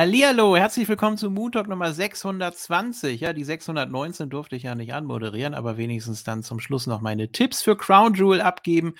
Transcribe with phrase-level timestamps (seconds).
[0.00, 3.20] Hallihallo, herzlich willkommen zu Moon Talk Nummer 620.
[3.20, 7.32] Ja, die 619 durfte ich ja nicht anmoderieren, aber wenigstens dann zum Schluss noch meine
[7.32, 8.94] Tipps für Crown Jewel abgeben.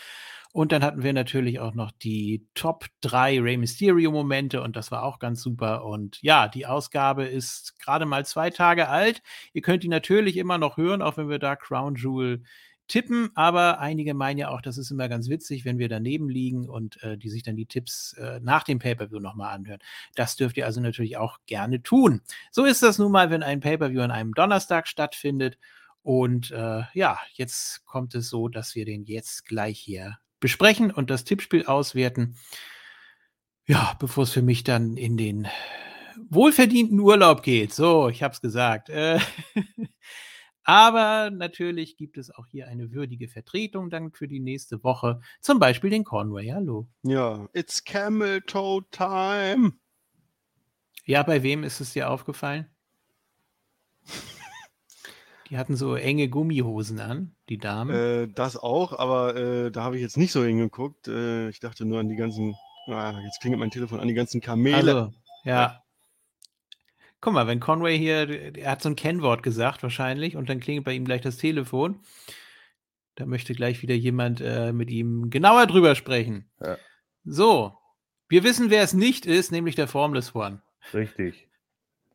[0.52, 4.90] Und dann hatten wir natürlich auch noch die Top 3 Rey Mysterio Momente und das
[4.90, 5.86] war auch ganz super.
[5.86, 9.22] Und ja, die Ausgabe ist gerade mal zwei Tage alt.
[9.54, 12.42] Ihr könnt die natürlich immer noch hören, auch wenn wir da Crown Jewel
[12.90, 16.68] tippen, aber einige meinen ja auch, das ist immer ganz witzig, wenn wir daneben liegen
[16.68, 19.80] und äh, die sich dann die Tipps äh, nach dem Pay-Per-View nochmal anhören.
[20.16, 22.20] Das dürft ihr also natürlich auch gerne tun.
[22.50, 25.56] So ist das nun mal, wenn ein Pay-Per-View an einem Donnerstag stattfindet.
[26.02, 31.10] Und äh, ja, jetzt kommt es so, dass wir den jetzt gleich hier besprechen und
[31.10, 32.36] das Tippspiel auswerten.
[33.66, 35.46] Ja, bevor es für mich dann in den
[36.28, 37.72] wohlverdienten Urlaub geht.
[37.72, 38.88] So, ich habe es gesagt.
[38.88, 39.20] Äh,
[40.64, 45.20] Aber natürlich gibt es auch hier eine würdige Vertretung dann für die nächste Woche.
[45.40, 46.48] Zum Beispiel den Conway.
[46.48, 46.86] Hallo.
[47.02, 49.72] Ja, it's Camel Toe Time.
[51.04, 52.66] Ja, bei wem ist es dir aufgefallen?
[55.50, 57.96] Die hatten so enge Gummihosen an, die Damen.
[57.96, 61.08] Äh, das auch, aber äh, da habe ich jetzt nicht so hingeguckt.
[61.08, 62.54] Äh, ich dachte nur an die ganzen,
[62.86, 64.76] ah, jetzt klingelt mein Telefon, an die ganzen Kamele.
[64.76, 65.82] Also, ja.
[67.20, 70.84] Guck mal, wenn Conway hier, er hat so ein Kennwort gesagt wahrscheinlich und dann klingelt
[70.84, 72.00] bei ihm gleich das Telefon.
[73.16, 76.48] Da möchte gleich wieder jemand äh, mit ihm genauer drüber sprechen.
[76.60, 76.78] Ja.
[77.24, 77.76] So,
[78.28, 80.62] wir wissen, wer es nicht ist, nämlich der Formless One.
[80.94, 81.48] Richtig.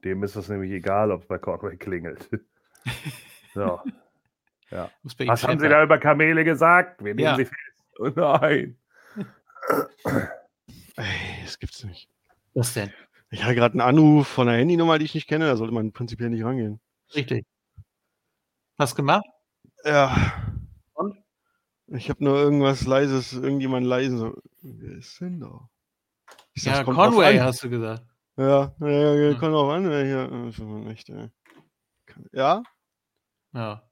[0.03, 2.28] Dem ist es nämlich egal, ob es bei Conway klingelt.
[3.53, 3.81] so.
[4.72, 4.90] Ja.
[5.28, 7.03] Was haben Sie da über Kamele gesagt?
[7.03, 7.35] Wir nehmen ja.
[7.35, 7.62] sie fest.
[8.00, 8.78] Oh nein.
[10.96, 11.06] Ey,
[11.44, 12.09] das gibt's nicht.
[12.53, 12.91] Was denn?
[13.35, 15.91] Ich hatte gerade einen Anruf von einer Handynummer, die ich nicht kenne, da sollte man
[15.91, 16.79] prinzipiell nicht rangehen.
[17.13, 17.46] Richtig.
[18.79, 19.25] Hast gemacht?
[19.84, 20.31] Ja.
[20.94, 21.18] Und?
[21.88, 24.18] Ich habe nur irgendwas leises, irgendjemand leisen.
[24.19, 25.68] So, wer ist denn da?
[26.53, 28.06] Ich sag, ja, Conway hast du gesagt.
[28.38, 29.38] Ja, ja, ja hm.
[29.38, 30.90] kommt auch an, wer hier.
[30.90, 31.29] Echt, ey.
[32.31, 32.63] Ja?
[33.52, 33.84] Ja.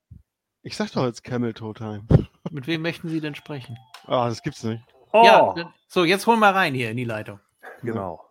[0.62, 2.06] Ich sag doch jetzt Camel Toe Time.
[2.50, 3.78] Mit wem möchten Sie denn sprechen?
[4.06, 4.86] Ah, das gibt's nicht.
[5.12, 5.24] Oh.
[5.25, 7.42] Ja, so, jetzt holen wir rein hier in die Leitung.
[7.81, 8.24] Genau.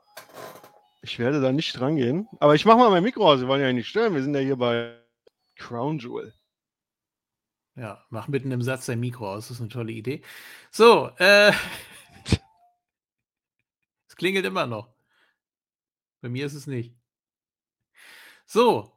[1.03, 2.29] Ich werde da nicht rangehen.
[2.39, 3.41] Aber ich mache mal mein Mikro aus.
[3.41, 4.15] Wir wollen ja nicht stören.
[4.15, 4.97] Wir sind ja hier bei
[5.57, 6.33] Crown Jewel.
[7.75, 9.49] Ja, mach mitten im Satz dein Mikro aus.
[9.49, 10.23] Das ist eine tolle Idee.
[10.71, 11.53] So, äh.
[14.09, 14.95] es klingelt immer noch.
[16.21, 16.95] Bei mir ist es nicht.
[18.47, 18.97] So.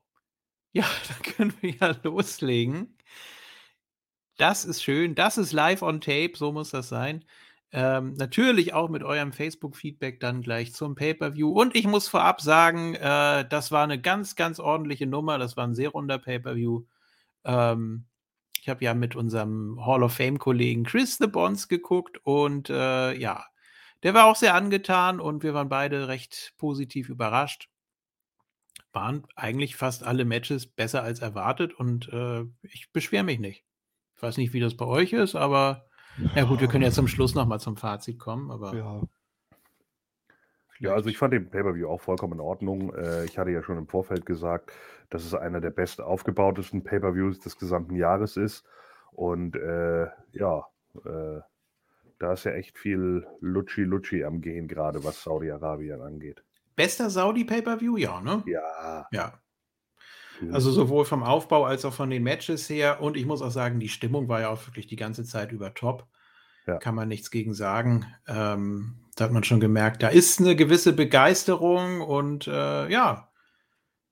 [0.73, 2.95] Ja, dann können wir ja loslegen.
[4.37, 5.15] Das ist schön.
[5.15, 6.33] Das ist live on tape.
[6.35, 7.25] So muss das sein.
[7.71, 11.49] Ähm, natürlich auch mit eurem Facebook-Feedback dann gleich zum Pay-Per-View.
[11.49, 15.37] Und ich muss vorab sagen, äh, das war eine ganz, ganz ordentliche Nummer.
[15.37, 16.83] Das war ein sehr runder Pay-Per-View.
[17.43, 18.05] Ähm,
[18.65, 23.45] ich habe ja mit unserem Hall of Fame-Kollegen Chris The Bonds geguckt und äh, ja,
[24.01, 27.69] der war auch sehr angetan und wir waren beide recht positiv überrascht.
[28.91, 33.63] Waren eigentlich fast alle Matches besser als erwartet und äh, ich beschwere mich nicht.
[34.15, 35.85] Ich weiß nicht, wie das bei euch ist, aber
[36.35, 38.75] ja gut, wir können ja zum Schluss nochmal zum Fazit kommen, aber.
[38.75, 39.01] Ja.
[40.79, 42.93] Ja, also ich fand den Pay-Per-View auch vollkommen in Ordnung.
[42.93, 44.73] Äh, ich hatte ja schon im Vorfeld gesagt,
[45.09, 48.65] dass es einer der best aufgebautesten Pay-Per-Views des gesamten Jahres ist.
[49.13, 50.65] Und äh, ja,
[51.05, 51.39] äh,
[52.19, 56.43] da ist ja echt viel Lutschi-Lutschi am Gehen, gerade was Saudi-Arabien angeht.
[56.75, 58.43] Bester Saudi-Pay-Per-View, ja, ne?
[58.45, 59.07] Ja.
[59.11, 59.33] Ja.
[60.51, 63.01] Also sowohl vom Aufbau als auch von den Matches her.
[63.01, 65.73] Und ich muss auch sagen, die Stimmung war ja auch wirklich die ganze Zeit über
[65.73, 66.07] top.
[66.67, 66.77] Ja.
[66.77, 68.05] Kann man nichts gegen sagen.
[68.27, 73.29] Ähm, da hat man schon gemerkt, da ist eine gewisse Begeisterung und äh, ja,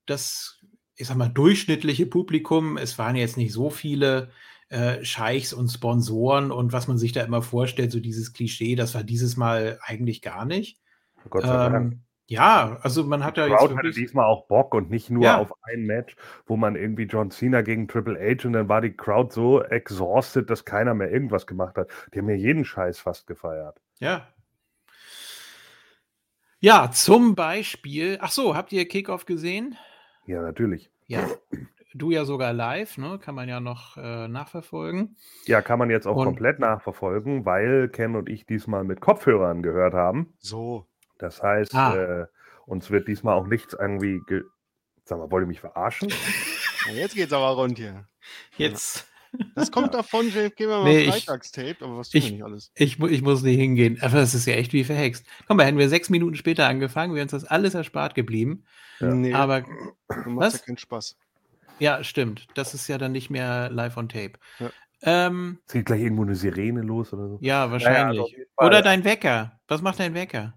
[0.06, 0.60] das,
[0.96, 4.30] ich sag mal, durchschnittliche Publikum, es waren jetzt nicht so viele
[4.70, 8.96] äh, Scheichs und Sponsoren und was man sich da immer vorstellt, so dieses Klischee, das
[8.96, 10.80] war dieses Mal eigentlich gar nicht.
[11.30, 11.98] Gott sei ähm, Dank.
[12.26, 15.40] Ja, also man hat ja jetzt Crowd hatte diesmal auch Bock und nicht nur ja.
[15.40, 16.16] auf ein Match,
[16.46, 20.50] wo man irgendwie John Cena gegen Triple H und dann war die Crowd so exhausted,
[20.50, 21.90] dass keiner mehr irgendwas gemacht hat.
[22.14, 23.82] Die haben ja jeden Scheiß fast gefeiert.
[24.00, 24.28] Ja.
[26.60, 29.76] Ja, zum Beispiel, ach so, habt ihr Kickoff gesehen?
[30.26, 30.90] Ja, natürlich.
[31.08, 31.28] Ja,
[31.94, 33.20] du ja sogar live, ne?
[33.20, 35.18] Kann man ja noch äh, nachverfolgen.
[35.46, 39.62] Ja, kann man jetzt auch und komplett nachverfolgen, weil Ken und ich diesmal mit Kopfhörern
[39.62, 40.34] gehört haben.
[40.40, 40.88] So.
[41.24, 41.96] Das heißt, ah.
[41.96, 42.26] äh,
[42.66, 44.20] uns wird diesmal auch nichts irgendwie.
[45.06, 46.10] Sag mal, wollt ihr mich verarschen?
[46.94, 48.06] Jetzt geht's aber rund hier.
[48.58, 49.08] Jetzt.
[49.56, 50.02] Das kommt ja.
[50.02, 52.72] davon, gehen wir mal nee, Freitagstape, aber was tun ich, wir nicht alles?
[52.76, 53.98] Ich, ich muss nicht hingehen.
[54.02, 55.26] Aber das ist ja echt wie verhext.
[55.48, 58.66] Komm mal, hätten wir sechs Minuten später angefangen, wäre uns das alles erspart geblieben.
[59.00, 59.14] Ja.
[59.14, 60.60] Nee, aber du machst was?
[60.60, 61.18] ja keinen Spaß.
[61.80, 62.48] Ja, stimmt.
[62.54, 64.34] Das ist ja dann nicht mehr live on tape.
[64.60, 64.70] Ja.
[65.02, 67.38] Ähm, es geht gleich irgendwo eine Sirene los oder so.
[67.42, 68.20] Ja, wahrscheinlich.
[68.20, 69.60] Naja, oder dein Wecker.
[69.68, 70.54] Was macht dein Wecker?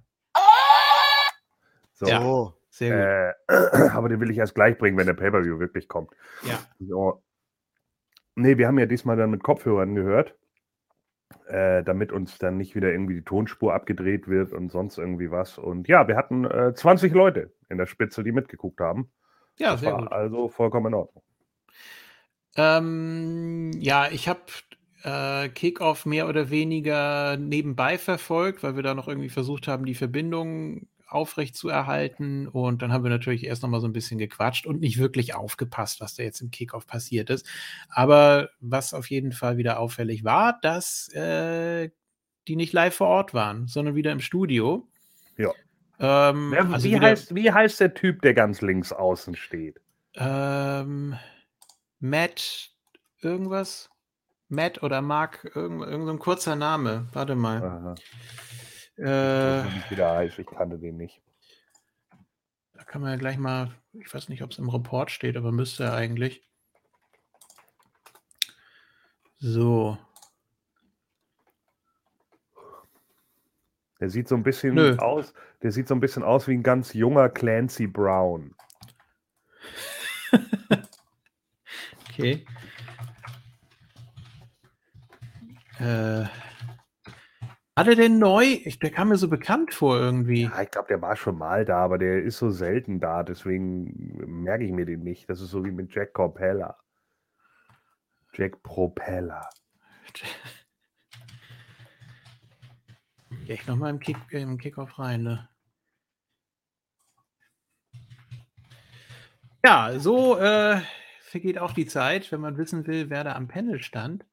[1.97, 2.07] So.
[2.07, 2.53] Ja.
[2.69, 3.55] Sehr gut.
[3.55, 6.11] Äh, aber den will ich erst gleich bringen, wenn der Pay-Per-View wirklich kommt.
[6.43, 6.59] Ja.
[6.79, 7.23] So.
[8.35, 10.35] Nee, wir haben ja diesmal dann mit Kopfhörern gehört,
[11.47, 15.57] äh, damit uns dann nicht wieder irgendwie die Tonspur abgedreht wird und sonst irgendwie was.
[15.57, 19.11] Und ja, wir hatten äh, 20 Leute in der Spitze, die mitgeguckt haben.
[19.59, 20.13] Ja, das sehr war gut.
[20.13, 21.23] also vollkommen in Ordnung.
[22.57, 24.41] Ähm, ja, ich habe
[25.03, 29.95] äh, Kickoff mehr oder weniger nebenbei verfolgt, weil wir da noch irgendwie versucht haben, die
[29.95, 32.49] Verbindung aufrecht zu erhalten.
[32.49, 35.35] Und dann haben wir natürlich erst noch mal so ein bisschen gequatscht und nicht wirklich
[35.35, 37.47] aufgepasst, was da jetzt im Kickoff passiert ist.
[37.89, 41.91] Aber was auf jeden Fall wieder auffällig war, dass äh,
[42.49, 44.87] die nicht live vor Ort waren, sondern wieder im Studio.
[45.37, 45.51] Ja.
[45.99, 49.81] Ähm, Wer, also wie, heißt, wie heißt der Typ, der ganz links außen steht?
[50.17, 51.17] ähm,
[52.01, 52.71] Matt
[53.21, 53.91] irgendwas?
[54.49, 57.09] Matt oder Mark, irgend, irgend so kurzer Name.
[57.13, 57.63] Warte mal.
[57.63, 57.95] Aha.
[58.99, 60.39] Äh, Ich weiß nicht, wie der heißt.
[60.39, 61.21] Ich kannte den nicht.
[62.75, 65.53] da kann man ja gleich mal, ich weiß nicht, ob es im Report steht, aber
[65.53, 66.43] müsste er eigentlich.
[69.39, 69.99] So.
[74.01, 74.97] Der sieht so ein bisschen Nö.
[74.99, 75.33] aus,
[75.63, 78.55] der sieht so ein bisschen aus wie ein ganz junger Clancy Brown.
[82.19, 82.47] Okay.
[85.79, 86.25] Äh,
[87.77, 88.45] hat er denn neu?
[88.65, 90.45] Ich, der kam mir so bekannt vor irgendwie.
[90.45, 94.43] Ja, ich glaube, der war schon mal da, aber der ist so selten da, deswegen
[94.45, 95.29] merke ich mir den nicht.
[95.29, 96.79] Das ist so wie mit Jack Propeller.
[98.33, 99.49] Jack Propeller.
[103.47, 105.49] Geh ich nochmal im, Kick, im Kickoff rein, ne?
[109.65, 110.81] Ja, so äh,
[111.21, 114.25] vergeht auch die Zeit, wenn man wissen will, wer da am Panel stand.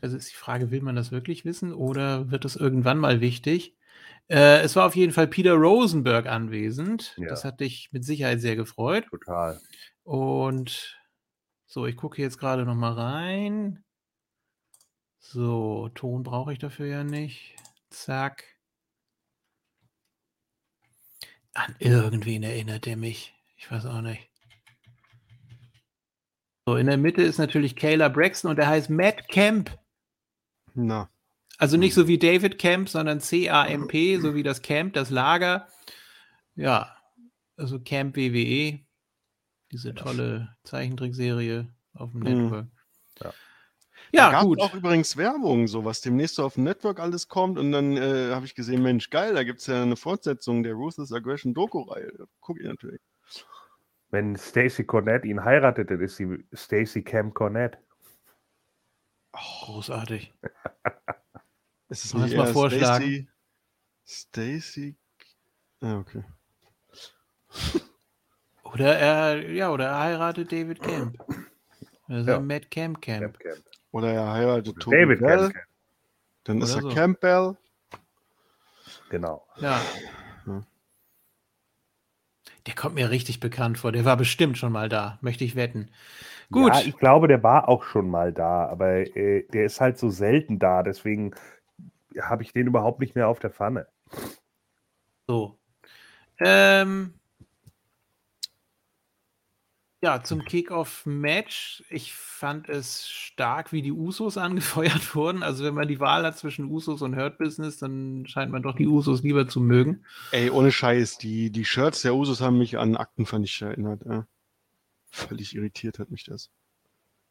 [0.00, 3.76] Also ist die Frage, will man das wirklich wissen oder wird es irgendwann mal wichtig?
[4.28, 7.14] Äh, es war auf jeden Fall Peter Rosenberg anwesend.
[7.18, 7.28] Ja.
[7.28, 9.06] Das hat dich mit Sicherheit sehr gefreut.
[9.10, 9.60] Total.
[10.04, 10.98] Und
[11.66, 13.84] so, ich gucke jetzt gerade noch mal rein.
[15.18, 17.56] So, Ton brauche ich dafür ja nicht.
[17.90, 18.44] Zack.
[21.52, 23.34] An irgendwen erinnert er mich.
[23.56, 24.28] Ich weiß auch nicht.
[26.66, 29.76] So, in der Mitte ist natürlich Kayla Braxton und der heißt Matt Camp.
[30.74, 31.08] Na,
[31.58, 35.68] Also nicht so wie David Camp, sondern C-A-M-P, so wie das Camp, das Lager.
[36.54, 36.96] Ja,
[37.56, 38.80] also Camp WWE,
[39.72, 42.24] diese tolle Zeichentrickserie auf dem Mhm.
[42.24, 42.66] Network.
[43.22, 43.32] Ja.
[44.12, 44.60] Ja, gab gut.
[44.60, 47.58] auch übrigens Werbung, so was demnächst so auf dem Network alles kommt.
[47.58, 50.74] Und dann äh, habe ich gesehen, Mensch, geil, da gibt es ja eine Fortsetzung der
[50.74, 52.10] Ruthless Aggression Doku-Reihe.
[52.40, 53.00] Gucke ich natürlich.
[54.10, 57.78] Wenn Stacy Cornett ihn heiratet, dann ist sie Stacy Cam Cornett.
[59.32, 60.32] Großartig.
[61.88, 63.28] Ist es Lass nicht mal vorschlagen.
[64.04, 64.58] Stacy?
[64.62, 64.96] Stacy?
[65.80, 66.24] Ah, okay.
[68.64, 71.16] Oder er, ja, oder er heiratet David Camp.
[72.08, 72.40] Ist Ja.
[72.40, 73.22] Matt Camp Camp.
[73.22, 73.64] Camp Camp.
[73.92, 75.38] Oder er heiratet Oder Toby David Bell.
[75.38, 75.66] Camp Camp.
[76.44, 76.94] Dann ist Oder er so.
[76.94, 77.56] Campbell.
[79.10, 79.46] Genau.
[79.60, 79.80] Ja.
[80.46, 80.64] Ja.
[82.66, 83.90] Der kommt mir richtig bekannt vor.
[83.92, 85.90] Der war bestimmt schon mal da, möchte ich wetten.
[86.50, 86.74] Gut.
[86.74, 90.10] Ja, ich glaube, der war auch schon mal da, aber äh, der ist halt so
[90.10, 91.34] selten da, deswegen
[92.20, 93.86] habe ich den überhaupt nicht mehr auf der Pfanne.
[95.28, 95.56] So.
[96.40, 97.14] Ähm,
[100.02, 101.84] ja, zum Kick-Off-Match.
[101.90, 105.42] Ich fand es stark, wie die Usos angefeuert wurden.
[105.42, 108.74] Also, wenn man die Wahl hat zwischen Usos und Hurt Business, dann scheint man doch
[108.74, 110.04] die Usos lieber zu mögen.
[110.32, 114.00] Ey, ohne Scheiß, die, die Shirts der Usos haben mich an Akten, fand ich, erinnert.
[114.06, 114.26] Ja.
[115.10, 116.50] Völlig irritiert hat mich das.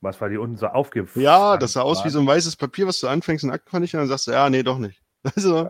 [0.02, 1.24] Was war die unten so aufgefallen?
[1.26, 3.84] Ja, das sah aus wie so ein weißes Papier, was du anfängst in Akten, fand
[3.86, 5.02] ich, und dann sagst du, ja, nee, doch nicht.
[5.36, 5.70] Also,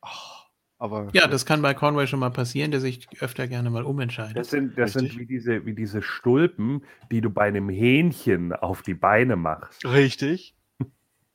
[0.00, 0.46] ach,
[0.78, 4.36] aber Ja, das kann bei Conway schon mal passieren, der sich öfter gerne mal umentscheidet.
[4.36, 8.82] Das sind, das sind wie, diese, wie diese Stulpen, die du bei einem Hähnchen auf
[8.82, 9.84] die Beine machst.
[9.84, 10.56] richtig.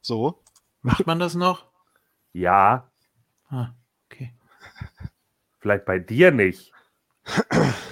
[0.01, 0.43] So.
[0.81, 1.71] Macht man das noch?
[2.33, 2.91] Ja,
[3.49, 3.73] Ah,
[4.09, 4.33] okay.
[5.59, 6.71] vielleicht bei dir nicht.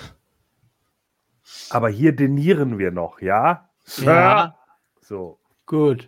[1.70, 3.70] Aber hier denieren wir noch, ja?
[3.84, 4.06] Sir?
[4.06, 4.56] Ja,
[5.02, 5.40] So.
[5.66, 6.08] gut.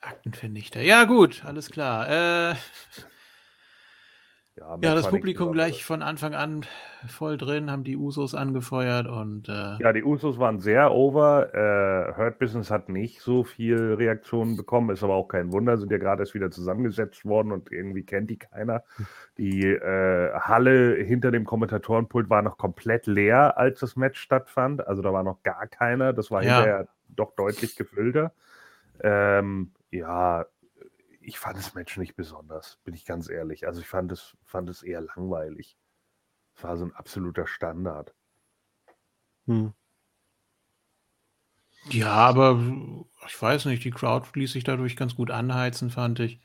[0.00, 0.82] Aktenvernichter.
[0.82, 2.08] Ja, gut, alles klar.
[2.50, 2.54] Äh,
[4.58, 6.64] Ja, ja, das Publikum gleich von Anfang an
[7.06, 11.52] voll drin, haben die Usos angefeuert und äh, Ja, die Usos waren sehr over.
[11.54, 15.92] Äh, Hurt Business hat nicht so viel Reaktionen bekommen, ist aber auch kein Wunder, sind
[15.92, 18.82] ja gerade erst wieder zusammengesetzt worden und irgendwie kennt die keiner.
[19.36, 24.86] Die äh, Halle hinter dem Kommentatorenpult war noch komplett leer, als das Match stattfand.
[24.86, 26.14] Also da war noch gar keiner.
[26.14, 26.56] Das war Ja.
[26.56, 28.32] hinterher doch deutlich gefüllter.
[29.02, 30.46] Ähm, ja,
[31.26, 33.66] ich fand das Match nicht besonders, bin ich ganz ehrlich.
[33.66, 35.76] Also ich fand es, fand es eher langweilig.
[36.54, 38.14] Es war so ein absoluter Standard.
[39.46, 39.72] Hm.
[41.90, 42.60] Ja, aber
[43.26, 46.40] ich weiß nicht, die Crowd ließ sich dadurch ganz gut anheizen, fand ich.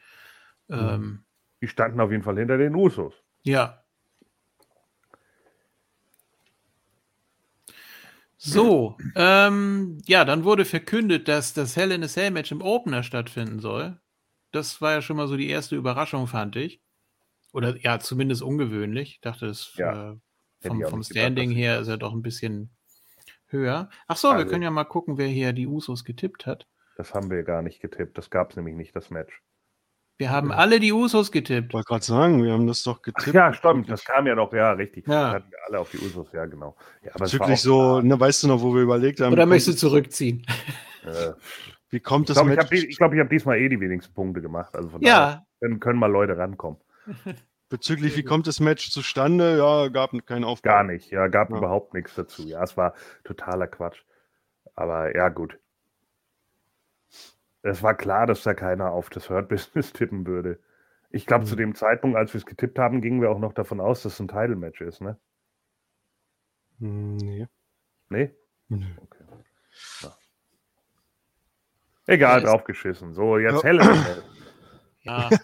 [0.68, 0.80] Hm.
[0.80, 1.26] Ähm,
[1.62, 3.14] die standen auf jeden Fall hinter den Usos.
[3.44, 3.84] Ja.
[8.38, 13.04] So, ähm, ja, dann wurde verkündet, dass das Hell in a Cell Match im Opener
[13.04, 14.01] stattfinden soll.
[14.52, 16.82] Das war ja schon mal so die erste Überraschung, fand ich.
[17.54, 19.16] Oder ja, zumindest ungewöhnlich.
[19.16, 20.12] Ich dachte, das ja.
[20.12, 20.18] äh,
[20.62, 22.70] vom, vom Standing gedacht, her ist er doch ein bisschen
[23.48, 23.90] höher.
[24.08, 26.68] Ach so, also, wir können ja mal gucken, wer hier die Usos getippt hat.
[26.98, 28.18] Das haben wir gar nicht getippt.
[28.18, 29.42] Das gab es nämlich nicht, das Match.
[30.18, 31.70] Wir haben alle die Usos getippt.
[31.70, 33.30] Ich wollte gerade sagen, wir haben das doch getippt.
[33.30, 35.08] Ach ja, stimmt, das kam ja noch, ja, richtig.
[35.08, 35.32] Ja.
[35.32, 36.76] hatten wir alle auf die Usos, ja, genau.
[37.04, 39.34] Ja, aber Bezüglich so, ne, weißt du noch, wo wir überlegt haben.
[39.34, 40.46] Oder möchtest du zurückziehen?
[41.04, 41.32] Äh,
[41.92, 44.76] wie kommt das Ich glaube, ich habe glaub, hab diesmal eh die wenigsten Punkte gemacht.
[44.76, 45.46] Also von ja.
[45.60, 46.80] daher können, mal Leute rankommen.
[47.70, 49.58] Bezüglich, wie kommt das Match zustande?
[49.58, 50.70] Ja, gab keinen Aufbau.
[50.70, 51.58] Gar nicht, ja, gab ja.
[51.58, 52.44] überhaupt nichts dazu.
[52.44, 52.94] Ja, es war
[53.24, 54.04] totaler Quatsch.
[54.76, 55.58] Aber ja, gut.
[57.62, 60.60] Es war klar, dass da keiner auf das Hurt-Business tippen würde.
[61.12, 61.50] Ich glaube, mhm.
[61.50, 64.14] zu dem Zeitpunkt, als wir es getippt haben, gingen wir auch noch davon aus, dass
[64.14, 65.18] es ein Title-Match ist, ne?
[66.80, 67.48] Hm, nee.
[68.10, 68.36] Nee?
[68.70, 68.96] Nee.
[68.98, 69.24] Okay.
[70.02, 70.16] Ja.
[72.12, 73.14] Egal, draufgeschissen.
[73.14, 73.64] So, jetzt ja.
[73.64, 73.84] helle.
[75.04, 75.30] ja.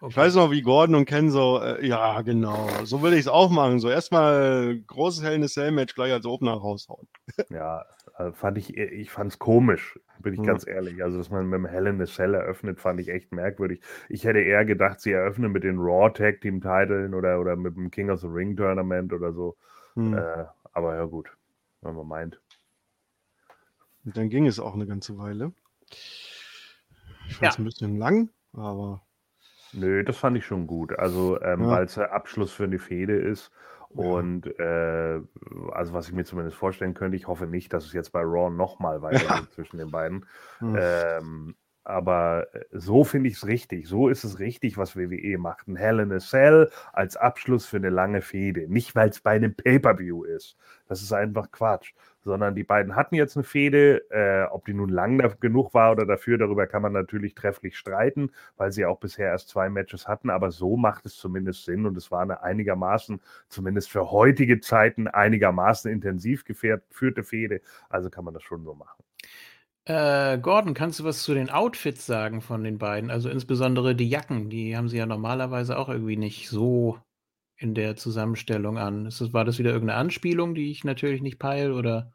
[0.00, 0.10] Okay.
[0.10, 3.28] Ich weiß noch, wie Gordon und Ken so, äh, ja, genau, so würde ich es
[3.28, 3.80] auch machen.
[3.80, 7.08] So erstmal großes Hell in a Cell Match gleich als Opener raushauen.
[7.50, 10.44] ja, also fand ich, ich fand es komisch, bin ich mhm.
[10.44, 11.02] ganz ehrlich.
[11.02, 13.80] Also, dass man mit dem Hell in a Cell eröffnet, fand ich echt merkwürdig.
[14.08, 17.74] Ich hätte eher gedacht, sie eröffnen mit den Raw Tag Team Titeln oder, oder mit
[17.74, 19.56] dem King of the Ring Tournament oder so.
[19.96, 20.16] Mhm.
[20.16, 21.28] Äh, aber ja, gut,
[21.82, 22.40] wenn man meint.
[24.04, 25.52] Und dann ging es auch eine ganze Weile.
[25.90, 27.62] Ich fand es ja.
[27.62, 29.02] ein bisschen lang, aber.
[29.72, 30.98] Nö, das fand ich schon gut.
[30.98, 31.68] Also, ähm, ja.
[31.68, 33.50] weil es der Abschluss für eine Fehde ist
[33.90, 35.20] und äh,
[35.72, 38.50] also was ich mir zumindest vorstellen könnte, ich hoffe nicht, dass es jetzt bei Raw
[38.50, 40.26] nochmal weitergeht zwischen den beiden.
[40.60, 40.78] Mhm.
[40.78, 41.56] Ähm,
[41.88, 43.88] aber äh, so finde ich es richtig.
[43.88, 45.68] So ist es richtig, was WWE macht.
[45.68, 48.66] Ein Hell in a Cell als Abschluss für eine lange Fehde.
[48.68, 50.56] Nicht, weil es bei einem Pay-Per-View ist.
[50.86, 51.92] Das ist einfach Quatsch
[52.28, 54.04] sondern die beiden hatten jetzt eine Fehde.
[54.10, 58.30] Äh, ob die nun lang genug war oder dafür, darüber kann man natürlich trefflich streiten,
[58.56, 60.30] weil sie auch bisher erst zwei Matches hatten.
[60.30, 65.08] Aber so macht es zumindest Sinn und es war eine einigermaßen, zumindest für heutige Zeiten,
[65.08, 67.60] einigermaßen intensiv geführte Fehde.
[67.88, 69.02] Also kann man das schon so machen.
[69.88, 73.10] Äh, Gordon, kannst du was zu den Outfits sagen von den beiden?
[73.10, 76.98] Also insbesondere die Jacken, die haben sie ja normalerweise auch irgendwie nicht so
[77.56, 79.06] in der Zusammenstellung an.
[79.06, 82.12] Ist das, war das wieder irgendeine Anspielung, die ich natürlich nicht peile oder?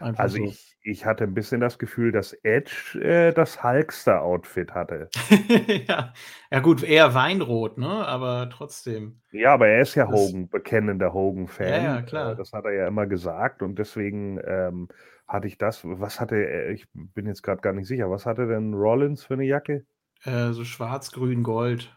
[0.00, 0.44] Einfach also so.
[0.44, 5.08] ich, ich hatte ein bisschen das Gefühl, dass Edge äh, das Hulkster-Outfit hatte.
[5.88, 6.12] ja.
[6.50, 7.88] ja, gut, eher Weinrot, ne?
[7.88, 9.20] Aber trotzdem.
[9.30, 11.68] Ja, aber er ist ja Hogan, bekennender Hogan-Fan.
[11.68, 12.32] Ja, ja, klar.
[12.32, 14.88] Äh, das hat er ja immer gesagt und deswegen ähm,
[15.28, 15.80] hatte ich das.
[15.84, 16.70] Was hatte er?
[16.70, 18.10] Ich bin jetzt gerade gar nicht sicher.
[18.10, 19.84] Was hatte denn Rollins für eine Jacke?
[20.24, 21.96] Äh, so schwarz, grün, gold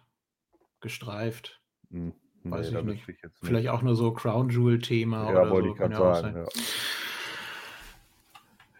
[0.82, 1.62] gestreift.
[1.90, 2.14] Hm.
[2.44, 3.10] Weiß nee, ich nicht.
[3.10, 5.32] Ich Vielleicht auch nur so Crown Jewel-Thema.
[5.32, 5.74] Ja, wollte so.
[5.74, 6.38] ich gerade sagen.
[6.38, 6.46] Ja.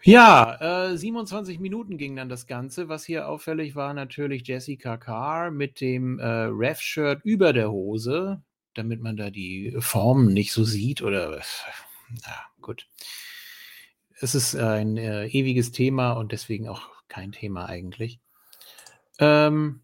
[0.04, 2.90] Ja, äh, 27 Minuten ging dann das Ganze.
[2.90, 8.42] Was hier auffällig war, natürlich Jessica Carr mit dem äh, Ref-Shirt über der Hose,
[8.74, 11.40] damit man da die Formen nicht so sieht oder
[12.10, 12.88] na gut.
[14.22, 18.20] Es ist ein äh, ewiges Thema und deswegen auch kein Thema eigentlich.
[19.20, 19.82] Ähm,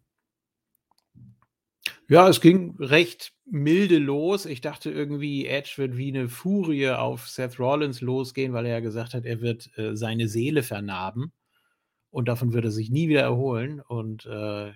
[2.08, 4.46] ja, es ging recht milde los.
[4.46, 8.80] Ich dachte irgendwie, Edge wird wie eine Furie auf Seth Rollins losgehen, weil er ja
[8.80, 11.32] gesagt hat, er wird äh, seine Seele vernarben
[12.12, 13.82] und davon wird er sich nie wieder erholen.
[13.82, 14.72] Und äh,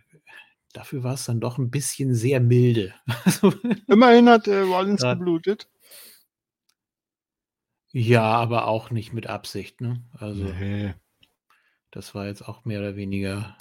[0.74, 2.94] dafür war es dann doch ein bisschen sehr milde.
[3.88, 5.14] Immerhin hat äh, Rollins ja.
[5.14, 5.70] geblutet.
[7.92, 10.02] Ja, aber auch nicht mit Absicht, ne?
[10.18, 10.94] Also, nee.
[11.92, 13.58] das war jetzt auch mehr oder weniger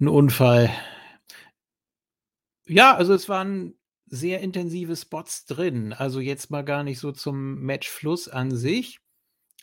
[0.00, 0.70] ein Unfall.
[2.66, 3.74] Ja, also es waren
[4.06, 5.92] sehr intensive Spots drin.
[5.92, 9.00] Also jetzt mal gar nicht so zum Matchfluss an sich.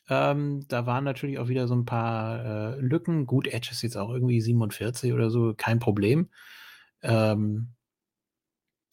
[0.09, 3.25] Ähm, da waren natürlich auch wieder so ein paar äh, Lücken.
[3.25, 6.29] Gut, Edge ist jetzt auch irgendwie 47 oder so, kein Problem.
[7.01, 7.74] Ähm,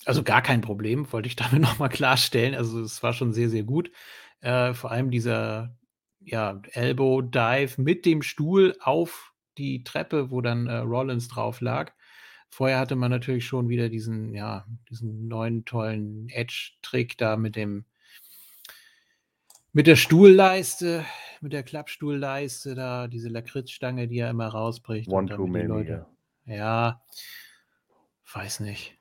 [0.05, 2.55] also gar kein Problem, wollte ich damit nochmal klarstellen.
[2.55, 3.91] Also es war schon sehr, sehr gut.
[4.41, 5.77] Äh, vor allem dieser
[6.21, 11.93] ja, Elbow Dive mit dem Stuhl auf die Treppe, wo dann äh, Rollins drauf lag.
[12.49, 17.87] Vorher hatte man natürlich schon wieder diesen, ja, diesen neuen tollen Edge-Trick da mit dem,
[19.73, 21.05] mit der Stuhlleiste,
[21.41, 25.09] mit der Klappstuhlleiste da, diese Lakritzstange, die er immer rausbricht.
[25.09, 25.67] One Too Many.
[25.67, 26.07] Leute,
[26.45, 27.03] ja,
[28.35, 28.99] weiß nicht.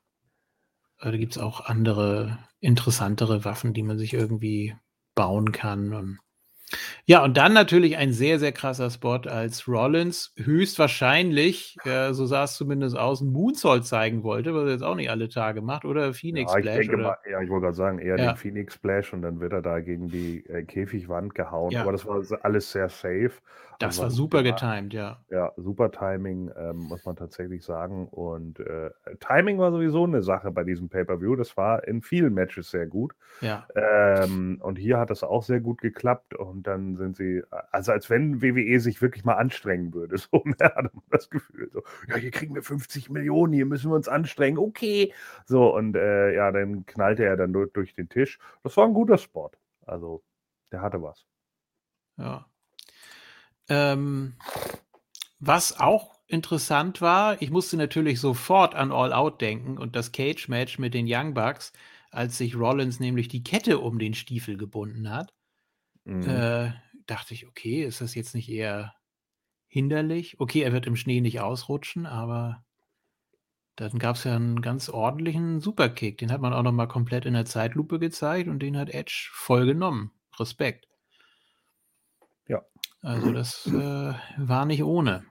[1.01, 4.75] Da gibt es auch andere, interessantere Waffen, die man sich irgendwie
[5.15, 5.93] bauen kann.
[5.93, 6.19] Und
[7.05, 12.45] ja, und dann natürlich ein sehr, sehr krasser Spot, als Rollins höchstwahrscheinlich, äh, so sah
[12.45, 15.83] es zumindest aus, einen Moonsault zeigen wollte, was er jetzt auch nicht alle Tage macht,
[15.83, 16.87] oder Phoenix Ja, ich Splash.
[16.87, 18.31] denke mal, ja, ich wollte gerade sagen, eher Ja.
[18.31, 21.71] den Phoenix Splash und dann wird er da gegen die äh, Käfigwand gehauen.
[21.71, 21.81] Ja.
[21.81, 23.31] Aber das war alles sehr safe.
[23.87, 25.23] Das war super getimed, ja.
[25.29, 28.07] Ja, super Timing, ähm, muss man tatsächlich sagen.
[28.07, 31.35] Und äh, Timing war sowieso eine Sache bei diesem Pay-Per-View.
[31.35, 33.13] Das war in vielen Matches sehr gut.
[33.41, 36.33] Ja, Ähm, und hier hat das auch sehr gut geklappt.
[36.35, 40.17] Und dann sind sie, also als wenn WWE sich wirklich mal anstrengen würde.
[40.31, 41.69] So ne, hat man das Gefühl.
[41.73, 44.57] So, ja, hier kriegen wir 50 Millionen, hier müssen wir uns anstrengen.
[44.59, 45.13] Okay.
[45.45, 48.39] So, und äh, ja, dann knallte er dann durch, durch den Tisch.
[48.63, 49.51] Das war ein guter Spot.
[49.85, 50.23] Also,
[50.71, 51.25] der hatte was.
[52.17, 52.50] ja.
[53.71, 54.33] Ähm,
[55.39, 60.77] was auch interessant war, ich musste natürlich sofort an All Out denken und das Cage-Match
[60.77, 61.71] mit den Young Bucks,
[62.11, 65.33] als sich Rollins nämlich die Kette um den Stiefel gebunden hat.
[66.03, 66.27] Mhm.
[66.27, 66.73] Äh,
[67.05, 68.93] dachte ich, okay, ist das jetzt nicht eher
[69.67, 70.37] hinderlich?
[70.39, 72.65] Okay, er wird im Schnee nicht ausrutschen, aber
[73.77, 76.17] dann gab es ja einen ganz ordentlichen Superkick.
[76.17, 79.29] Den hat man auch noch mal komplett in der Zeitlupe gezeigt und den hat Edge
[79.31, 80.11] voll genommen.
[80.37, 80.90] Respekt.
[83.03, 83.09] Ja.
[83.09, 85.23] Also das äh, war nicht ohne.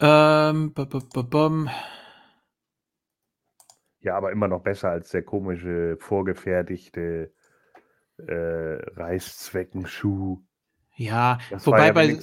[0.00, 0.72] Ähm.
[4.00, 7.32] Ja, aber immer noch besser als der komische, vorgefertigte
[8.18, 8.32] äh,
[8.96, 10.40] Reißzweckenschuh.
[10.96, 12.18] ja, Das wobei ja bei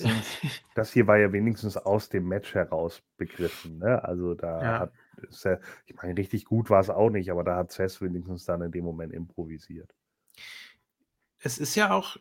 [0.76, 3.80] Das hier war ja wenigstens aus dem Match heraus begriffen.
[3.80, 4.04] Ne?
[4.04, 4.80] Also da Ja.
[4.80, 4.92] hat
[5.30, 8.62] Seth, ich meine, richtig gut war es auch nicht, aber da hat Seth wenigstens dann
[8.62, 9.94] in dem Moment improvisiert.
[11.40, 12.18] es ist ja auch,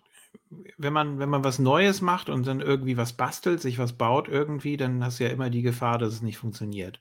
[0.76, 4.28] wenn man, wenn man was Neues macht und dann irgendwie was bastelt, sich was baut
[4.28, 7.00] irgendwie, dann hast du ja immer die Gefahr, dass es nicht funktioniert.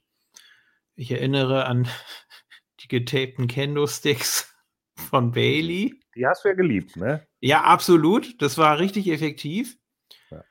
[0.95, 1.87] Ich erinnere an
[2.81, 4.53] die getapten Kendo-Sticks
[5.09, 5.99] von Bailey.
[6.15, 7.27] Die hast du ja geliebt, ne?
[7.39, 8.41] Ja, absolut.
[8.41, 9.77] Das war richtig effektiv.
[10.31, 10.43] Ja.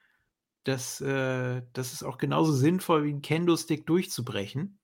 [0.64, 4.78] Das, äh, das ist auch genauso sinnvoll, wie ein Kendo-Stick durchzubrechen.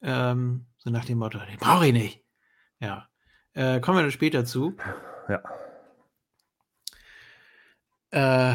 [0.00, 2.24] Ähm, so nach dem Motto, den brauche ich nicht.
[2.80, 3.08] Ja.
[3.54, 4.76] Äh, kommen wir dann später zu.
[5.28, 5.42] Ja.
[8.12, 8.54] Äh,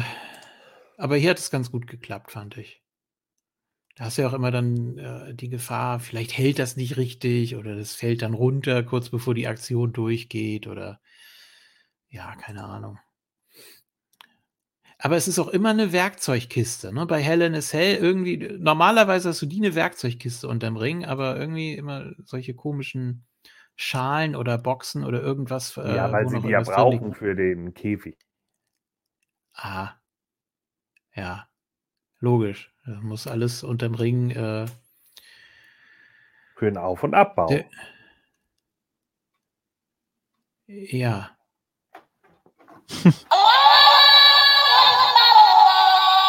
[0.96, 2.82] aber hier hat es ganz gut geklappt, fand ich.
[3.96, 7.56] Da hast du ja auch immer dann äh, die Gefahr, vielleicht hält das nicht richtig
[7.56, 11.00] oder das fällt dann runter, kurz bevor die Aktion durchgeht oder
[12.08, 12.98] ja, keine Ahnung.
[15.00, 16.92] Aber es ist auch immer eine Werkzeugkiste.
[16.92, 17.06] Ne?
[17.06, 21.36] Bei Hell in a Cell irgendwie, normalerweise hast du die eine Werkzeugkiste unterm Ring, aber
[21.36, 23.26] irgendwie immer solche komischen
[23.74, 25.76] Schalen oder Boxen oder irgendwas.
[25.76, 26.70] äh, ja, weil sie die ja liegt.
[26.70, 28.16] brauchen für den Käfig.
[29.58, 29.98] Ah.
[31.14, 31.48] Ja.
[32.20, 32.72] Logisch.
[32.86, 34.30] Das muss alles unterm Ring.
[34.30, 34.66] Äh,
[36.56, 37.46] Für den Auf- und Abbau.
[37.48, 37.66] Der-
[40.68, 41.36] ja.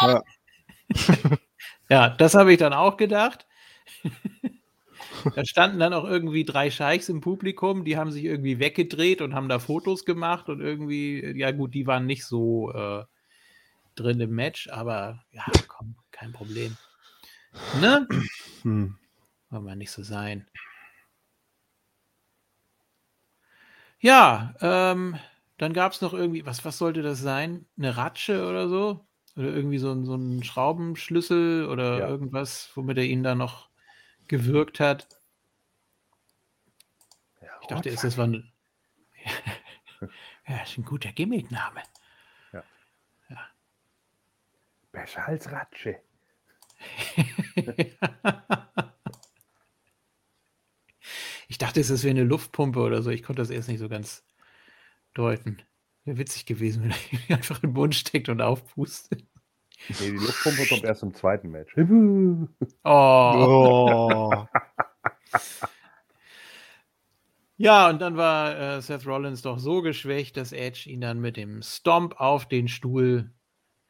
[0.00, 0.22] Ja.
[1.90, 3.46] Ja, das habe ich dann auch gedacht.
[5.36, 9.34] da standen dann auch irgendwie drei Scheichs im Publikum, die haben sich irgendwie weggedreht und
[9.34, 13.04] haben da Fotos gemacht und irgendwie, ja gut, die waren nicht so äh,
[14.00, 16.76] drin im Match, aber ja, komm, kein Problem.
[17.80, 18.06] Ne?
[18.62, 18.98] Hm.
[19.50, 20.46] Wollen wir nicht so sein.
[24.00, 25.18] Ja, ähm,
[25.58, 27.66] dann gab es noch irgendwie, was, was sollte das sein?
[27.76, 29.06] Eine Ratsche oder so?
[29.36, 32.08] Oder irgendwie so, ein- so ein Schraubenschlüssel oder Ja.
[32.08, 33.68] irgendwas, womit er ihn da noch
[34.26, 35.08] gewirkt hat.
[37.42, 38.52] Ja, Ich dachte, ist das war ein.
[40.48, 41.82] ja, ist ein guter Gimmickname.
[44.92, 46.00] Besser als Ratsche.
[51.48, 53.10] ich dachte, es wäre eine Luftpumpe oder so.
[53.10, 54.24] Ich konnte das erst nicht so ganz
[55.14, 55.62] deuten.
[56.04, 59.24] Wäre witzig gewesen, wenn er einfach in den Mund steckt und aufpustet.
[59.88, 61.74] Nee, die Luftpumpe kommt erst im zweiten Match.
[62.84, 62.84] Oh.
[62.84, 64.46] Oh.
[67.56, 71.36] Ja, und dann war äh, Seth Rollins doch so geschwächt, dass Edge ihn dann mit
[71.36, 73.34] dem Stomp auf den Stuhl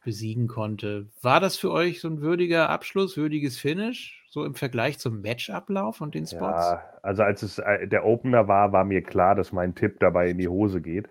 [0.02, 1.06] besiegen konnte.
[1.22, 6.00] War das für euch so ein würdiger Abschluss, würdiges Finish, so im Vergleich zum Matchablauf
[6.00, 6.70] und den Spots?
[6.70, 10.30] Ja, also als es äh, der Opener war, war mir klar, dass mein Tipp dabei
[10.30, 11.08] in die Hose geht,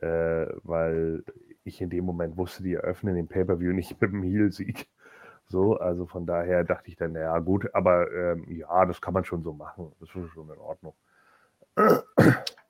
[0.00, 1.24] äh, weil
[1.64, 4.86] ich in dem Moment wusste, die eröffnen den Pay-Per-View nicht mit dem Heel-Sieg.
[5.48, 9.24] So, also von daher dachte ich dann, ja gut, aber ähm, ja, das kann man
[9.24, 9.92] schon so machen.
[10.00, 10.94] Das ist schon in Ordnung.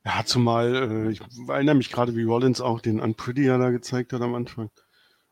[0.04, 4.20] Ja, zumal, äh, ich erinnere mich gerade, wie Rollins auch den Unprettier da gezeigt hat
[4.20, 4.70] am Anfang.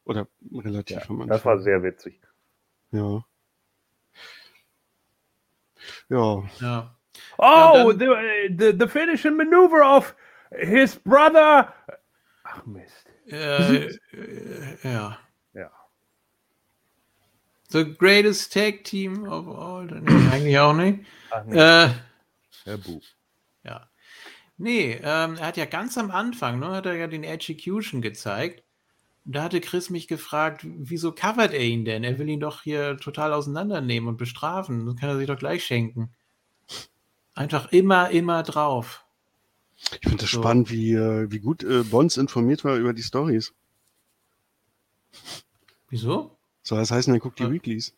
[0.04, 1.28] Oder relativ Ja, am Anfang.
[1.28, 2.20] das war sehr witzig.
[2.92, 3.24] Ja.
[6.08, 6.42] Ja.
[6.60, 6.96] Ja.
[7.38, 10.14] Oh, dann- the, the, the finishing maneuver of
[10.50, 11.72] his brother.
[12.44, 13.06] Ach Mist.
[13.26, 15.18] Äh, äh, ja.
[15.54, 15.70] Ja.
[17.70, 19.86] The greatest tag team of all.
[19.86, 21.00] Nee, eigentlich auch nicht.
[21.30, 21.56] Ach nee.
[21.58, 21.88] Äh,
[22.66, 23.00] Ja, buh.
[23.64, 23.88] ja.
[24.56, 28.62] Nee, ähm, er hat ja ganz am Anfang, ne, hat er ja den Execution gezeigt.
[29.26, 32.04] Da hatte Chris mich gefragt, wieso covert er ihn denn?
[32.04, 34.84] Er will ihn doch hier total auseinandernehmen und bestrafen.
[34.86, 36.10] Das kann er sich doch gleich schenken.
[37.34, 39.04] Einfach immer, immer drauf.
[39.92, 40.40] Ich finde das So.
[40.40, 43.52] spannend, wie, äh, wie gut äh, Bonds informiert war über die Stories.
[45.88, 46.36] Wieso?
[46.62, 47.50] So, das heißt, er guckt die Ja.
[47.50, 47.94] Weeklies.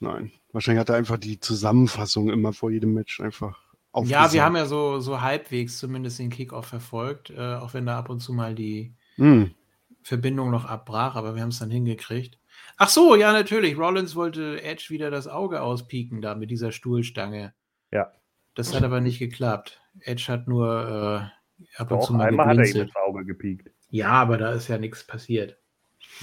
[0.00, 0.32] Nein.
[0.52, 4.32] Wahrscheinlich hat er einfach die Zusammenfassung immer vor jedem Match einfach Ja, aufgesaugt.
[4.32, 8.08] wir haben ja so, so halbwegs zumindest den Kickoff verfolgt, äh, auch wenn da ab
[8.10, 9.54] und zu mal die Hm.
[10.02, 12.38] Verbindung noch abbrach, aber wir haben es dann hingekriegt.
[12.76, 13.76] Ach so, ja, natürlich.
[13.78, 17.54] Rollins wollte Edge wieder das Auge auspieken da mit dieser Stuhlstange.
[17.90, 18.12] Ja.
[18.54, 19.80] Das hat aber nicht geklappt.
[20.00, 23.24] Edge hat nur äh, ab und Doch, zu mal einmal hat er ihm ins Auge
[23.24, 23.70] gepiekt.
[23.90, 25.58] Ja, aber da ist ja nichts passiert.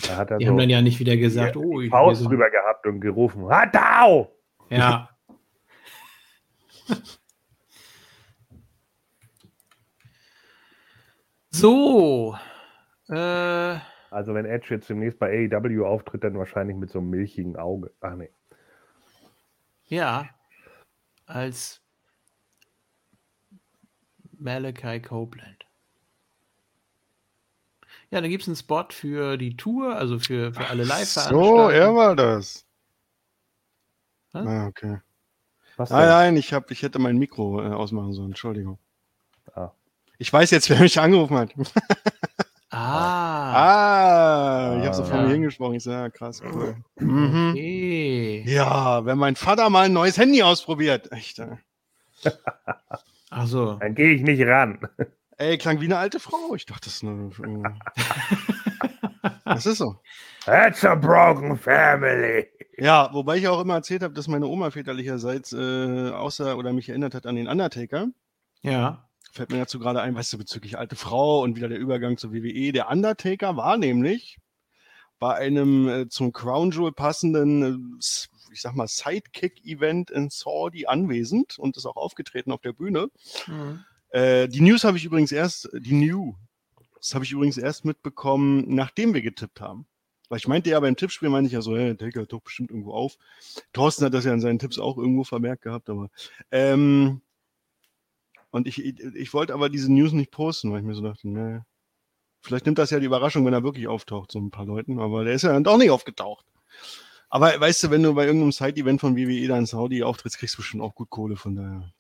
[0.08, 2.20] Da hat er Die so haben dann ja nicht wieder gesagt, die oh, ich Faust
[2.20, 4.36] sind- drüber gehabt und gerufen, Hadau!
[4.70, 5.10] Ja.
[11.50, 12.36] so.
[13.10, 13.80] Äh,
[14.12, 17.92] Also wenn Edge jetzt demnächst bei AEW auftritt, dann wahrscheinlich mit so einem milchigen Auge.
[18.02, 18.30] Ach nee.
[19.86, 20.30] ja.
[21.26, 21.82] Als
[24.40, 25.66] Malachi Copeland.
[28.10, 31.66] Ja, dann gibt es einen Spot für die Tour, also für, für alle Live-Veranstaltungen.
[31.66, 32.66] So, er war das.
[34.32, 34.48] Was?
[34.48, 34.98] Ah, okay.
[35.78, 38.30] Was Nein, nein, ich, hab, ich hätte mein Mikro äh, ausmachen sollen.
[38.30, 38.80] Entschuldigung.
[39.54, 39.72] Ah.
[40.18, 41.54] Ich weiß jetzt, wer mich angerufen hat.
[42.82, 45.06] Ah, Ah, ich habe so Ah.
[45.06, 45.76] vor mir hingesprochen.
[45.76, 46.76] Ich sage, ja, krass, cool.
[47.00, 47.50] Mhm.
[47.52, 48.44] okay.
[48.48, 51.12] Ja, wenn mein Vater mal ein neues Handy ausprobiert.
[51.12, 51.58] Echt, äh.
[53.32, 53.74] Ach so.
[53.74, 54.80] Dann gehe ich nicht ran.
[55.38, 56.56] Ey, klang wie eine alte Frau.
[56.56, 57.30] Ich dachte, das ist eine.
[59.46, 59.96] das ist so.
[60.46, 62.48] That's a broken family.
[62.78, 66.90] Ja, wobei ich auch immer erzählt habe, dass meine Oma väterlicherseits äh, außer oder mich
[66.90, 68.08] erinnert hat an den Undertaker.
[68.62, 69.09] Ja.
[69.32, 72.34] Fällt mir dazu gerade ein, weißt du, bezüglich alte Frau und wieder der Übergang zur
[72.34, 72.72] WWE.
[72.72, 74.38] Der Undertaker war nämlich
[75.20, 77.98] bei einem äh, zum Crown Jewel passenden, äh,
[78.52, 83.10] ich sag mal, Sidekick-Event in Saudi anwesend und ist auch aufgetreten auf der Bühne.
[83.48, 83.84] Mhm.
[84.10, 86.36] Äh, die News habe ich übrigens erst, die New,
[86.96, 89.86] das habe ich übrigens erst mitbekommen, nachdem wir getippt haben.
[90.30, 92.94] Weil ich meinte ja beim Tippspiel, meinte ich ja so, hey, Taker taucht bestimmt irgendwo
[92.94, 93.18] auf.
[93.74, 96.10] Thorsten hat das ja in seinen Tipps auch irgendwo vermerkt gehabt, aber
[96.52, 97.22] ähm,
[98.52, 101.60] und ich, ich, wollte aber diese News nicht posten, weil ich mir so dachte, nee,
[102.42, 105.24] vielleicht nimmt das ja die Überraschung, wenn er wirklich auftaucht, so ein paar Leuten, aber
[105.24, 106.46] der ist ja dann doch nicht aufgetaucht.
[107.30, 110.56] Aber weißt du, wenn du bei irgendeinem Side-Event von WWE da in Saudi auftrittst, kriegst
[110.56, 111.94] du bestimmt auch gut Kohle, von daher.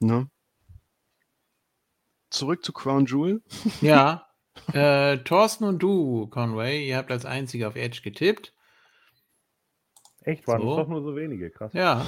[0.00, 0.28] Ne?
[2.30, 3.42] Zurück zu Crown Jewel.
[3.82, 4.26] Ja.
[4.72, 8.52] Äh, Thorsten und du, Conway, ihr habt als einziger auf Edge getippt.
[10.20, 10.70] Echt, waren So.
[10.70, 11.72] es doch nur so wenige, krass.
[11.72, 12.06] Ja.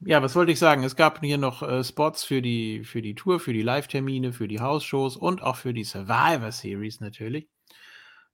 [0.00, 0.84] Ja, was wollte ich sagen?
[0.84, 4.46] Es gab hier noch äh, Spots für die, für die Tour, für die Live-Termine, für
[4.46, 7.48] die House-Shows und auch für die Survivor Series natürlich.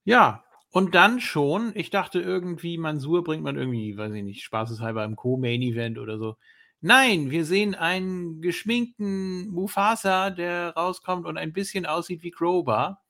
[0.03, 5.03] Ja, und dann schon, ich dachte irgendwie, Mansur bringt man irgendwie, weiß ich nicht, spaßeshalber
[5.03, 6.35] im Co-Main-Event oder so.
[6.81, 13.01] Nein, wir sehen einen geschminkten Mufasa, der rauskommt und ein bisschen aussieht wie Crowbar.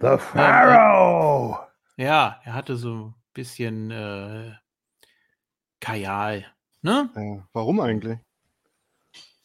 [0.00, 1.58] The Pharaoh!
[1.96, 4.54] Ja, er hatte so ein bisschen äh,
[5.78, 6.46] Kajal.
[6.82, 7.08] Ne?
[7.14, 8.18] Äh, warum eigentlich?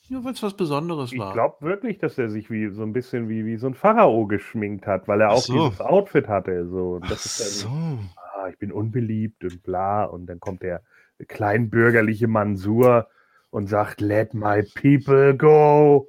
[0.10, 1.34] Nur weil es was Besonderes Ich war.
[1.34, 4.88] glaube wirklich, dass er sich wie so ein bisschen wie, wie so ein Pharao geschminkt
[4.88, 5.67] hat, weil er auch so.
[5.67, 6.67] dieses Outfit hatte.
[6.67, 7.00] So.
[7.00, 7.67] Das Ach ist so.
[7.67, 10.06] dann, ah, ich bin unbeliebt und bla.
[10.06, 10.82] Und dann kommt der
[11.28, 13.08] kleinbürgerliche Mansur
[13.50, 16.08] und sagt, let my people go.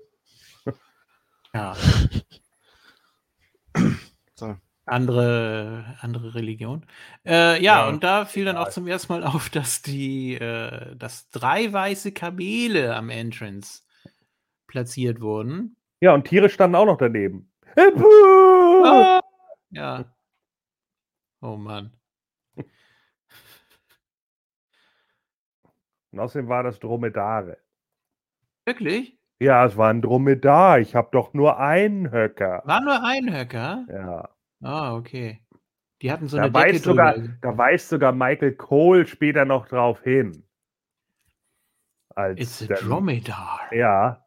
[1.54, 1.74] Ja.
[4.34, 4.56] So.
[4.88, 6.84] Andere, andere Religion.
[7.24, 8.72] Äh, ja, Ja, und da fiel dann auch egal.
[8.72, 13.82] zum ersten Mal auf, dass die, äh, dass drei weiße Kamele am Entrance
[14.66, 15.76] platziert wurden.
[16.00, 17.50] Ja, und Tiere standen auch noch daneben.
[17.76, 19.20] Ah!
[19.70, 20.04] Ja.
[21.40, 21.92] Oh Mann.
[26.10, 27.58] Und außerdem war das Dromedare.
[28.64, 29.18] Wirklich?
[29.40, 30.80] Ja, es war ein Dromedar.
[30.80, 32.62] Ich habe doch nur einen Höcker.
[32.64, 33.86] War nur ein Höcker?
[33.88, 34.28] Ja.
[34.60, 35.40] Ah, okay.
[36.02, 37.34] Die hatten so da, eine Decke weist sogar, drüber.
[37.40, 40.44] da weist sogar Michael Cole später noch drauf hin.
[42.14, 43.60] Als It's a Dromedar.
[43.72, 44.24] Ja.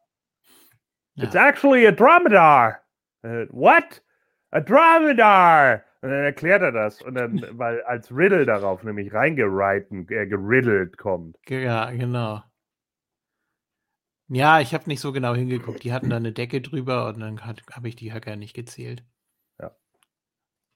[1.14, 1.24] Ja.
[1.24, 2.80] It's actually a dromedar.
[3.24, 4.02] Uh, what?
[4.50, 5.82] A dromedar.
[6.00, 7.00] Und dann erklärt er das.
[7.02, 11.36] Und dann, weil als Riddle darauf nämlich reingeritten, äh, geriddelt kommt.
[11.48, 12.42] Ja, genau.
[14.28, 15.84] Ja, ich habe nicht so genau hingeguckt.
[15.84, 19.04] Die hatten da eine Decke drüber und dann habe ich die Höcker nicht gezählt.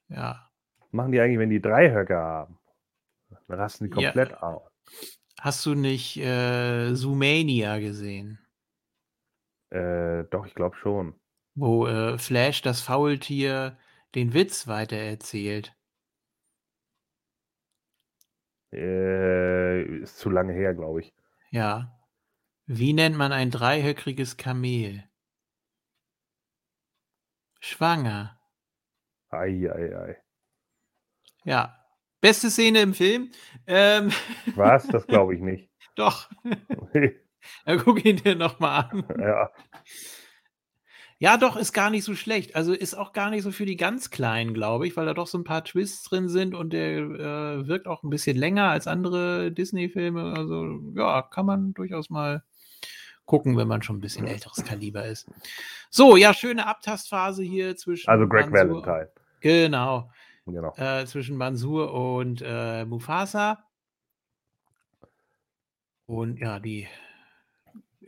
[0.09, 0.17] Ja.
[0.17, 0.51] Ja.
[0.79, 2.59] Was machen die eigentlich, wenn die drei Höcker haben?
[3.49, 4.13] Dann rasten die Ja.
[4.13, 4.63] komplett aus.
[5.41, 8.39] Hast du nicht äh, Zoomania gesehen?
[9.71, 11.21] Äh, doch, ich glaube schon.
[11.55, 13.79] Wo äh, Flash, das Faultier,
[14.15, 15.75] den Witz weitererzählt.
[18.73, 21.13] Äh, ist zu lange her, glaube ich.
[21.51, 21.93] Ja.
[22.67, 25.05] Wie nennt man ein dreihöckriges Kamel?
[27.61, 28.39] Schwanger.
[29.31, 30.17] Ei, ei, ei.
[31.45, 31.77] Ja.
[32.21, 33.31] Beste Szene im Film.
[33.67, 34.11] Ähm,
[34.55, 34.87] Was?
[34.89, 35.71] Das glaube ich nicht.
[35.95, 36.29] doch.
[37.65, 39.05] Ja, guck ihn dir nochmal an.
[39.21, 39.51] ja,
[41.21, 42.57] Ja, doch, ist gar nicht so schlecht.
[42.57, 45.29] Also ist auch gar nicht so für die ganz Kleinen, glaube ich, weil da doch
[45.29, 48.89] so ein paar Twists drin sind und der äh, wirkt auch ein bisschen länger als
[48.89, 50.35] andere Disney-Filme.
[50.37, 52.43] Also ja, kann man durchaus mal
[53.27, 55.29] gucken, wenn man schon ein bisschen älteres Kaliber ist.
[55.91, 58.09] So, ja, schöne Abtastphase hier zwischen.
[58.09, 59.11] also Greg Mansour- Valentine.
[59.41, 60.11] Genau.
[60.47, 60.73] Genau.
[60.77, 63.59] Äh, zwischen Mansur und äh, Mufasa.
[66.07, 66.87] Und ja, die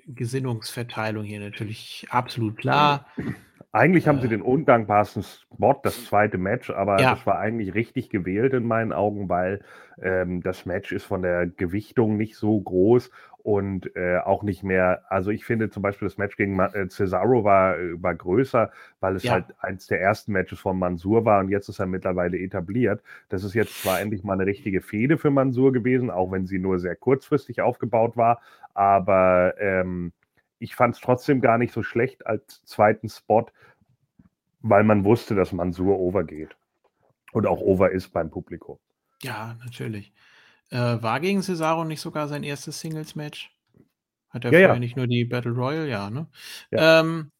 [0.06, 3.06] Gesinnungsverteilung hier natürlich absolut klar.
[3.72, 4.22] Eigentlich haben Äh.
[4.22, 7.14] sie den undankbarsten Spot, das zweite Match, aber Ja.
[7.14, 9.62] das war eigentlich richtig gewählt in meinen Augen, weil
[10.00, 13.10] ähm, das Match ist von der Gewichtung nicht so groß
[13.42, 17.44] und äh, auch nicht mehr, also ich finde zum Beispiel das Match gegen äh, Cesaro
[17.44, 18.70] war, äh, war größer,
[19.00, 19.32] weil es Ja.
[19.32, 23.02] halt eins der ersten Matches von Mansur war und jetzt ist er mittlerweile etabliert.
[23.28, 26.58] Das ist jetzt zwar endlich mal eine richtige Fehde für Mansur gewesen, auch wenn sie
[26.58, 28.40] nur sehr kurzfristig aufgebaut war,
[28.74, 30.12] aber ähm,
[30.58, 33.46] ich fand es trotzdem gar nicht so schlecht als zweiten Spot,
[34.60, 36.56] weil man wusste, dass Mansur over geht.
[37.32, 38.78] Und auch over ist beim Publikum.
[39.22, 40.12] Ja, natürlich.
[40.70, 43.50] Äh, war gegen Cesaro nicht sogar sein erstes Singles-Match?
[44.30, 44.66] Hat er Ja, ja.
[44.68, 45.88] vorher nicht nur die Battle Royale?
[45.88, 46.26] Ja, ne?
[46.70, 47.00] Ja.
[47.00, 47.30] Ähm,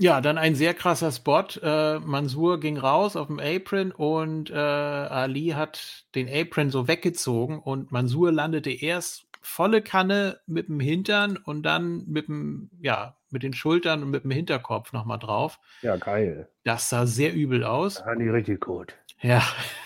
[0.00, 1.44] ja, dann ein sehr krasser Spot.
[1.60, 7.58] Äh, Mansur ging raus auf dem Apron und äh, Ali hat den Apron so weggezogen
[7.58, 13.42] und Mansur landete erst volle Kanne mit dem Hintern und dann mit dem, ja, mit
[13.42, 15.58] den Schultern und mit dem Hinterkopf nochmal drauf.
[15.82, 16.48] Ja, geil.
[16.64, 17.98] Das sah sehr übel aus.
[17.98, 18.94] Fand ich richtig gut.
[19.20, 19.42] Ja.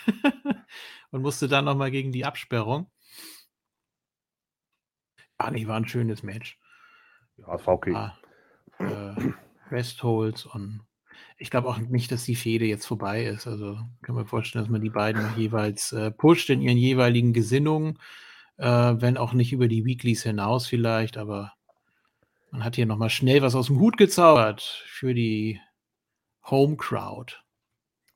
[1.12, 2.90] und musste dann nochmal gegen die Absperrung.
[5.38, 6.58] Ah, nee, war ein schönes Match.
[7.36, 7.94] Ja, das war okay.
[7.94, 8.18] Ah,
[8.78, 9.32] äh,
[9.70, 10.80] Restholds und
[11.36, 13.46] ich glaube auch nicht, dass die Fehde jetzt vorbei ist.
[13.46, 17.32] Also kann man vorstellen, dass man die beiden noch jeweils äh, pusht in ihren jeweiligen
[17.32, 17.98] Gesinnungen,
[18.56, 21.52] äh, wenn auch nicht über die Weeklies hinaus vielleicht, aber
[22.50, 25.60] man hat hier nochmal schnell was aus dem Hut gezaubert für die
[26.44, 27.41] Home Crowd.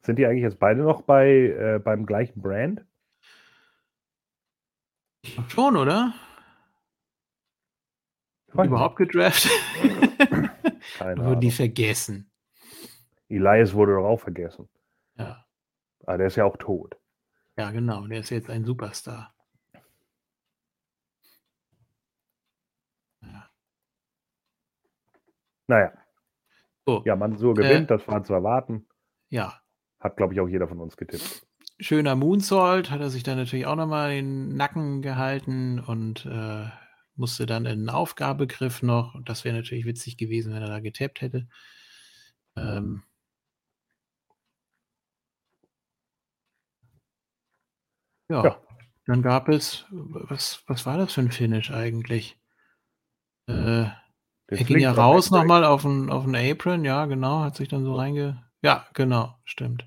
[0.07, 2.85] Sind die eigentlich jetzt beide noch bei, äh, beim gleichen Brand?
[5.49, 6.15] Schon, oder?
[8.53, 9.51] Weiß Überhaupt gedraftet?
[10.99, 12.31] Keine Wurden die vergessen.
[13.29, 14.69] Elias wurde doch auch vergessen.
[15.17, 15.45] Ja.
[16.05, 16.97] Aber der ist ja auch tot.
[17.57, 18.07] ja, genau.
[18.07, 19.35] Der ist jetzt ein Superstar.
[23.23, 23.51] Ja.
[25.67, 25.93] Naja,
[26.87, 28.87] So, ja, Mansur Äh, gewinnt, das war zu erwarten.
[29.31, 29.61] ja.
[30.07, 31.43] Hat, glaube ich, auch jeder von uns getippt.
[31.81, 36.67] Schöner Moonsault, hat er sich dann natürlich auch nochmal den Nacken gehalten und äh,
[37.17, 39.17] musste dann in einen Aufgabegriff noch.
[39.17, 41.49] Und das wäre natürlich witzig gewesen, wenn er da getappt hätte.
[42.57, 43.03] Ähm,
[48.31, 48.63] ja, Ja.
[49.07, 52.39] dann gab es, was, was war das für ein Finish eigentlich?
[53.49, 53.91] Äh, Den
[54.51, 57.83] er ging ja raus nochmal auf den, auf den Apron, ja, genau, hat sich dann
[57.85, 58.45] so reinge.
[58.63, 59.85] Ja, genau, stimmt.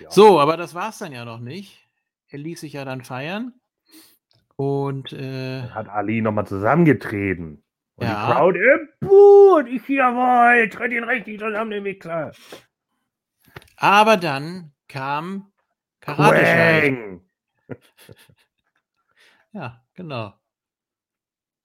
[0.00, 0.10] Ja.
[0.10, 1.88] So, aber das war es dann ja noch nicht.
[2.28, 3.52] Er ließ sich ja dann feiern.
[4.56, 7.62] Und äh, hat Ali nochmal zusammengetreten.
[7.96, 8.26] Und Ja.
[8.26, 12.32] die Crowd, äh, puh, und ich jawohl, tritt ihn richtig zusammen, den Wichser.
[13.76, 15.52] aber dann kam
[16.00, 17.20] Karate Quang.
[19.52, 20.34] Ja, genau.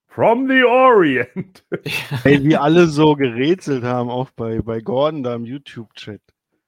[0.07, 1.63] From the Orient.
[2.23, 6.21] Ey, wie alle so gerätselt haben, auch bei, bei Gordon da im YouTube-Chat.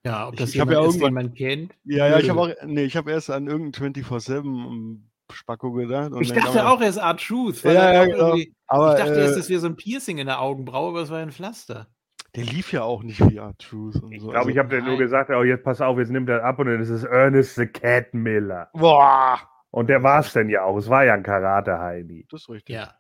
[0.06, 1.74] Ja, ob Ich- das ich hab jemand ja ist, den irgendwann- man kennt.
[1.86, 6.12] Ja, ja, ich habe auch, nee, ich habe erst an irgendein 24-7 Spacko gedacht.
[6.12, 7.64] und Ich dann dachte kam- auch, er ist Art Truth.
[7.64, 8.36] weil Ja, ja, genau.
[8.68, 11.10] Aber ich dachte erst, äh, das wäre so ein Piercing in der Augenbraue, aber es
[11.10, 11.88] war ein Pflaster.
[12.34, 14.30] der lief ja auch nicht wie Art Truth und Ich so.
[14.30, 16.68] glaube, ich habe dir nur gesagt, oh, jetzt pass auf, jetzt nimmt er ab und
[16.68, 18.70] dann ist es Ernest the Cat Miller.
[18.74, 19.38] Boah!
[19.70, 20.78] Und der war es denn ja auch.
[20.78, 22.26] Es war ja ein Karate-Heini.
[22.32, 22.76] Das ist richtig.
[22.76, 22.94] Ja.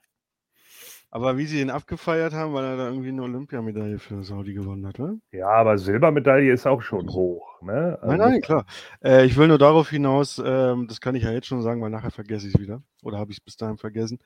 [1.14, 4.88] Aber wie sie ihn abgefeiert haben, weil er da irgendwie eine Olympiamedaille für Saudi gewonnen
[4.88, 5.20] hat, ne?
[5.34, 7.62] Ja, aber Silbermedaille ist auch schon hoch.
[7.62, 8.00] Ne?
[8.02, 8.66] Nein, Also, nein, klar.
[9.04, 11.90] Äh, ich will nur darauf hinaus, ähm, das kann ich ja jetzt schon sagen, weil
[11.90, 12.82] nachher vergesse ich es wieder.
[13.04, 14.20] Oder habe ich es bis dahin vergessen.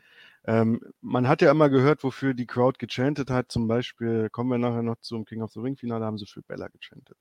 [0.45, 3.51] Ähm, man hat ja immer gehört, wofür die Crowd gechantet hat.
[3.51, 6.43] Zum Beispiel, kommen wir nachher noch zum King of the Ring Finale, haben sie für
[6.43, 7.17] Bella gechantet.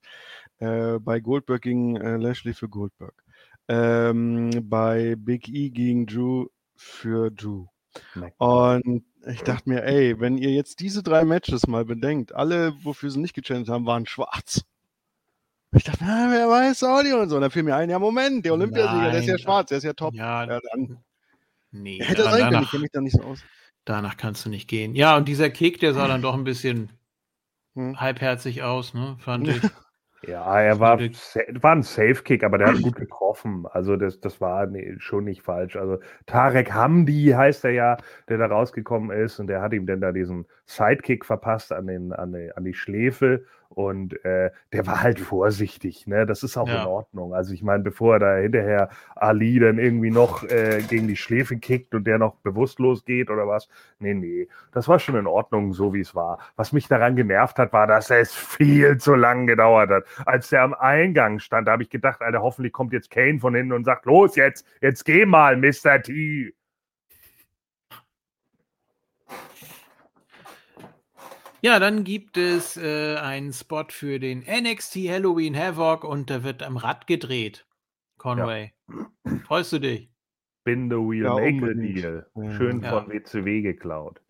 [0.59, 3.15] Äh, bei Goldberg ging äh, Lashley für Goldberg.
[3.69, 7.67] Ähm, bei Big E ging Drew für Drew.
[8.39, 13.11] Und ich dachte mir, ey, wenn ihr jetzt diese drei Matches mal bedenkt, alle, wofür
[13.11, 14.63] sie nicht gechantet haben, waren schwarz.
[15.77, 17.37] Ich dachte, na, wer weiß, Saudi und so.
[17.37, 19.85] Und dann fiel mir ein, ja, Moment, der Olympiasieger, der ist ja schwarz, der ist
[19.85, 20.15] ja top.
[20.15, 20.99] Ja, Ja, dann
[21.73, 21.99] nee.
[22.01, 23.41] hätte sein können, ich danach, kenne mich da nicht so aus.
[23.85, 24.95] danach kannst du nicht gehen.
[24.95, 26.91] Ja, und dieser Kick, der sah dann doch ein bisschen
[27.75, 28.01] Hm.
[28.01, 29.17] halbherzig aus, ne?
[29.19, 29.61] Fand ich.
[30.27, 33.67] Ja, er war, war ein Safe-Kick, aber der hat gut getroffen.
[33.71, 35.77] Also das, das war nee, schon nicht falsch.
[35.77, 37.97] Also Tarek Hamdi heißt er ja,
[38.29, 42.13] der da rausgekommen ist und der hat ihm dann da diesen Sidekick verpasst an, den,
[42.13, 46.07] an, die, an die Schläfe und äh, der war halt vorsichtig.
[46.07, 46.27] Ne?
[46.27, 46.83] Das ist auch Ja.
[46.83, 47.35] in Ordnung.
[47.35, 51.57] Also ich meine, bevor er da hinterher Ali dann irgendwie noch äh, gegen die Schläfe
[51.57, 53.69] kickt und der noch bewusstlos geht oder was.
[53.99, 56.39] Nee, nee, das war schon in Ordnung, so wie es war.
[56.57, 60.05] Was mich daran genervt hat, war, dass es viel zu lang gedauert hat.
[60.27, 63.55] Als der am Eingang stand, da habe ich gedacht, Alter, hoffentlich kommt jetzt Kane von
[63.55, 66.01] hinten und sagt, los jetzt, jetzt geh mal, Mr.
[66.03, 66.55] T.
[71.65, 76.63] Ja, dann gibt es äh, einen Spot für den NXT Halloween Havoc und da wird
[76.63, 77.67] am Rad gedreht.
[78.19, 78.75] Conway.
[79.47, 80.11] Freust du dich?
[80.61, 81.97] Spin the wheel, Ja, make unbedingt.
[82.05, 82.27] deal.
[82.35, 82.51] Ja.
[82.53, 82.91] Schön Ja.
[82.91, 84.21] von WCW geklaut.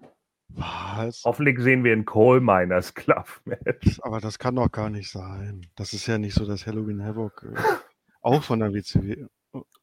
[0.50, 1.22] Was?
[1.24, 3.98] Hoffentlich sehen wir ein Coal Miners Club Match.
[4.02, 5.66] Aber das kann doch gar nicht sein.
[5.74, 7.60] Das ist ja nicht so, dass Halloween Havoc äh,
[8.22, 9.26] auch von der WCW.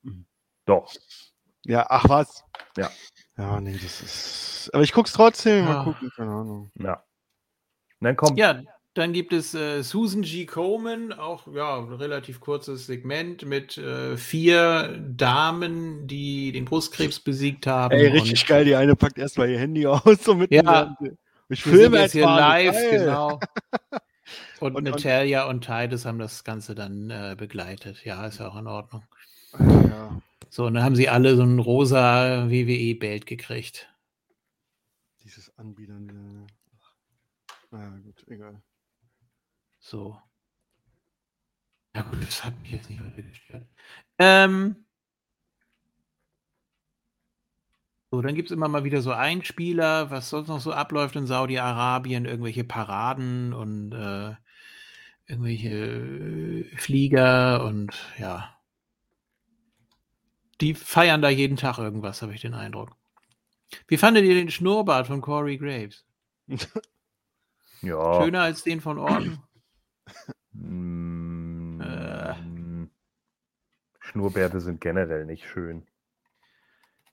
[0.04, 0.26] Hm.
[0.66, 0.94] Doch.
[1.66, 2.46] Ja, ach was.
[2.78, 2.90] Ja.
[3.38, 4.70] Ja, nee, das ist.
[4.74, 5.66] Aber ich guck's trotzdem.
[5.66, 5.84] Mal Ja.
[5.84, 6.72] gucken, keine Ahnung.
[6.76, 7.04] Ja.
[8.02, 8.62] Und dann kommt Ja,
[8.94, 10.46] dann gibt es äh, Susan G.
[10.46, 17.68] Komen, auch ja, ein relativ kurzes Segment mit äh, vier Damen, die den Brustkrebs besiegt
[17.68, 17.94] haben.
[17.94, 18.66] Ey, richtig geil.
[18.66, 20.04] Die eine packt erstmal ihr Handy aus.
[20.24, 20.98] So mitten Ja.
[21.48, 22.40] Ich filme jetzt hier mal.
[22.40, 23.00] live, Geil.
[23.00, 23.34] genau.
[23.34, 23.42] Und,
[24.62, 28.04] Und- und- Natalia und Titus haben das Ganze dann äh, begleitet.
[28.04, 29.04] Ja, ist ja auch in Ordnung.
[29.60, 30.22] Ja.
[30.50, 33.88] So, und dann haben sie alle so ein rosa WWE-Bild gekriegt.
[35.24, 36.41] Dieses Anbietern.
[37.72, 37.90] Wieder.
[37.90, 38.62] Naja, gut, egal.
[39.80, 40.20] So.
[41.96, 43.68] Ja gut, das hat mich jetzt nicht weiter gestört.
[44.18, 44.86] Ähm,
[48.12, 51.28] so, dann gibt es immer mal wieder so Einspieler, was sonst noch so abläuft in
[51.28, 54.36] Saudi-Arabien, irgendwelche Paraden und äh,
[55.28, 58.58] irgendwelche äh, Flieger und ja.
[60.62, 62.96] Die feiern da jeden Tag irgendwas, habe ich den Eindruck.
[63.88, 66.06] Wie fandet ihr den Schnurrbart von Corey Graves?
[67.82, 68.22] ja.
[68.24, 69.40] Schöner als den von Orton?
[70.54, 72.36] Mm, Äh.
[74.00, 75.88] Schnurrbärte sind generell nicht schön.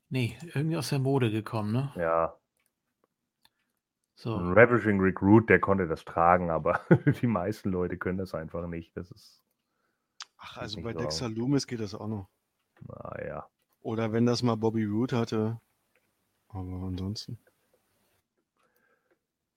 [0.09, 1.92] Nee, irgendwie aus der Mode gekommen, ne?
[1.96, 2.35] Ja.
[4.14, 4.35] So.
[4.37, 6.81] Ein Ravishing Recruit, der konnte das tragen, aber
[7.22, 8.96] die meisten Leute können das einfach nicht.
[8.96, 9.42] Das ist,
[10.38, 12.28] Ach, also bei so Dexter Loomis geht das auch noch.
[12.81, 13.48] naja.
[13.81, 15.61] Oder wenn das mal Bobby Roode hatte.
[16.48, 17.38] Aber ansonsten.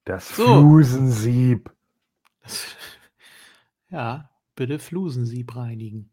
[0.06, 0.46] Das So.
[0.46, 1.70] Flusensieb.
[3.90, 6.10] Ja, bitte Flusensieb reinigen.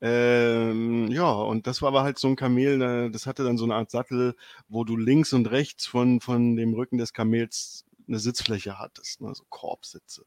[0.00, 3.64] Ähm, ja, und das war aber halt so ein Kamel, äh, das hatte dann so
[3.64, 4.36] eine Art Sattel,
[4.68, 9.34] wo du links und rechts von, von dem Rücken des Kamels eine Sitzfläche hattest, ne,
[9.34, 10.24] so Korbsitze.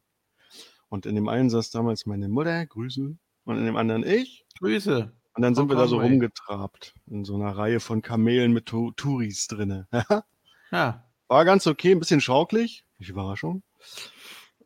[0.92, 3.16] Und in dem einen saß damals meine Mutter, Grüße,
[3.46, 4.46] und in dem anderen ich.
[4.60, 5.10] Grüße.
[5.34, 8.92] Und dann sind wir da so rumgetrabt, in so einer Reihe von Kamelen mit Tu-
[8.92, 9.88] Touris drinne.
[10.74, 12.86] Ja, War ganz okay, ein bisschen schauklig.
[12.98, 13.62] Nicht Überraschung.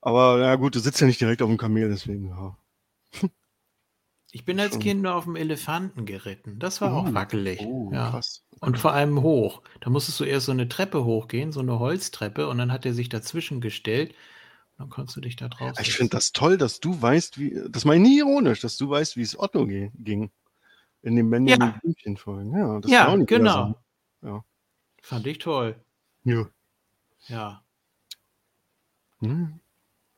[0.01, 2.57] Aber ja gut, du sitzt ja nicht direkt auf dem Kamel, deswegen ja.
[4.31, 4.81] ich bin als Schon.
[4.81, 6.59] Kind nur auf dem Elefanten geritten.
[6.59, 7.59] Das war auch Uh, wackelig.
[7.61, 8.09] Oh, ja.
[8.11, 8.43] krass.
[8.59, 9.61] Und vor allem hoch.
[9.81, 12.93] Da musstest du erst so eine Treppe hochgehen, so eine Holztreppe, und dann hat er
[12.93, 14.13] sich dazwischen gestellt
[14.77, 17.85] Dann konntest du dich da drauf Ich finde das toll, dass du weißt, wie, das
[17.85, 20.31] meine ich nie ironisch, dass du weißt, wie es Otto ging.
[21.01, 21.77] In den Benjamin Ja.
[21.81, 22.57] Blümchen-Folgen.
[22.57, 23.75] Ja, das Ja, genau.
[24.21, 24.43] Ja.
[25.01, 25.79] Fand ich toll.
[26.23, 26.45] Ja.
[27.27, 27.63] Ja.
[29.19, 29.59] Hm.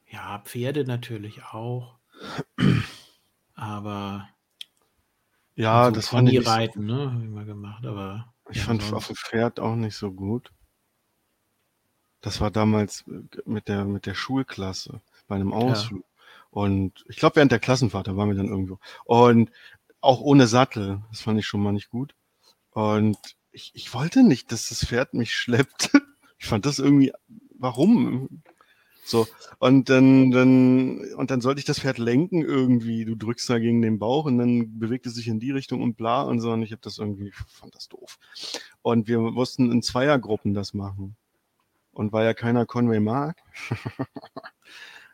[0.09, 1.97] Ja, Pferde natürlich auch.
[3.53, 4.29] Aber
[5.55, 6.39] Ja, so das fand ich.
[6.39, 9.59] Nicht so, ne, habe ich mal gemacht, aber ich ja, fand auf ansonsten- dem Pferd
[9.59, 10.51] auch nicht so gut.
[12.21, 16.05] Das war damals äh, mit der, mit der Schulklasse bei einem Ausflug.
[16.49, 18.79] Und ich glaube, während der Klassenfahrt, da waren wir dann irgendwo.
[19.05, 19.51] Und
[20.01, 22.15] auch ohne Sattel, das fand ich schon mal nicht gut.
[22.71, 23.17] Und
[23.51, 25.91] ich, ich wollte nicht, dass das Pferd mich schleppt.
[26.39, 27.11] Ich fand das irgendwie,
[27.57, 28.43] warum?
[29.03, 29.25] So,
[29.57, 33.05] und dann, dann, und dann sollte ich das Pferd lenken irgendwie.
[33.05, 35.97] Du drückst da gegen den Bauch und dann bewegt es sich in die Richtung und
[35.97, 36.51] bla und so.
[36.51, 38.19] Und ich habe das irgendwie, fand das doof.
[38.83, 41.15] Und wir mussten in Zweiergruppen das machen.
[41.97, 43.35] Und weil ja keiner Conway mag,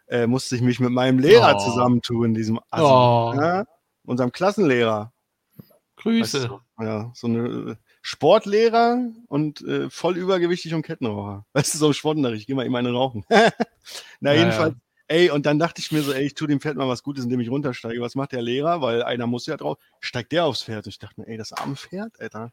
[0.07, 1.59] äh, musste ich mich mit meinem Lehrer Oh.
[1.59, 3.33] zusammentun, diesem Assi, Oh.
[3.35, 3.65] ja?
[4.05, 5.13] unserem Klassenlehrer.
[5.55, 6.47] Weißt Grüße.
[6.49, 8.97] du, ja, so eine äh, Sportlehrer
[9.29, 11.45] und äh, voll übergewichtig und Kettenraucher.
[11.53, 13.23] Weißt du, so ein Sportunterricht, ich geh mal eben eine rauchen.
[14.19, 14.75] Na, Ja, jedenfalls,
[15.07, 17.23] ey, und dann dachte ich mir so, ey, ich tue dem Pferd mal was Gutes,
[17.23, 18.01] indem ich runtersteige.
[18.01, 18.81] Was macht der Lehrer?
[18.81, 19.77] Weil einer muss ja drauf.
[20.01, 20.85] Steigt der aufs Pferd?
[20.85, 22.51] Und ich dachte mir, ey, das arme Pferd, Alter.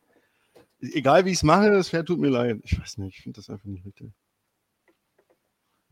[0.81, 2.59] Egal wie ich es mache, das Pferd tut mir leid.
[2.65, 4.13] Ich weiß nicht, ich finde das einfach nicht richtig.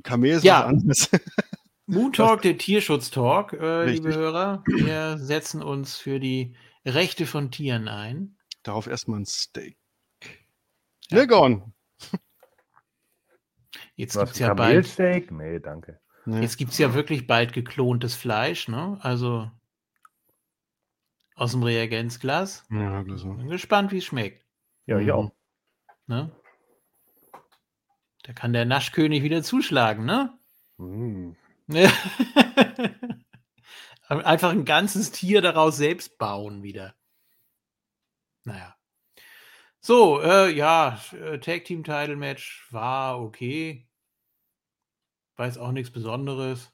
[0.02, 0.60] Kamel ist Ja.
[0.60, 1.10] was anderes.
[1.86, 4.62] Moon Talk, der Tierschutztalk, äh, liebe Hörer.
[4.66, 8.36] Wir setzen uns für die Rechte von Tieren ein.
[8.62, 9.78] Darauf erstmal ein Steak.
[11.10, 11.18] Ja.
[11.18, 11.72] Legon.
[13.96, 15.30] Jetzt gibt es ja bald, Kamelsteak?
[15.32, 16.00] Nee, danke.
[16.24, 16.40] Nee.
[16.42, 18.98] jetzt gibt's ja wirklich bald geklontes Fleisch, ne?
[19.00, 19.50] Also
[21.34, 22.64] aus dem Reagenzglas.
[22.70, 23.32] Ja, so.
[23.34, 24.44] Bin gespannt, wie es schmeckt.
[24.88, 25.12] Ja, ich Mhm.
[25.12, 25.32] auch.
[26.06, 26.32] Ne?
[28.22, 30.36] Da kann der Naschkönig wieder zuschlagen, ne?
[30.78, 31.32] Mm.
[34.08, 36.94] Einfach ein ganzes Tier daraus selbst bauen wieder.
[38.44, 38.74] Naja.
[39.80, 43.86] So, äh, ja, äh, Tag Team Title Match war okay.
[45.36, 46.72] Weiß auch nichts Besonderes.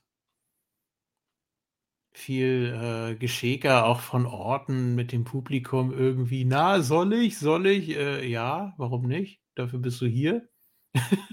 [2.16, 2.72] Viel
[3.12, 6.44] äh, Geschäker auch von Orten mit dem Publikum irgendwie.
[6.44, 7.38] Na, soll ich?
[7.38, 7.90] Soll ich?
[7.90, 9.42] Äh, ja, warum nicht?
[9.56, 10.48] Dafür bist du hier.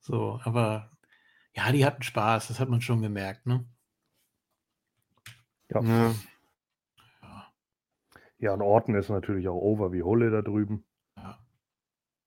[0.00, 0.92] so, aber
[1.54, 3.66] ja, die hatten Spaß, das hat man schon gemerkt, ne?
[5.70, 5.82] Ja.
[5.82, 6.14] Ja.
[7.22, 7.52] Ja,
[8.38, 10.84] ja, und Orton ist natürlich auch over wie Hulle da drüben.
[11.16, 11.38] ja.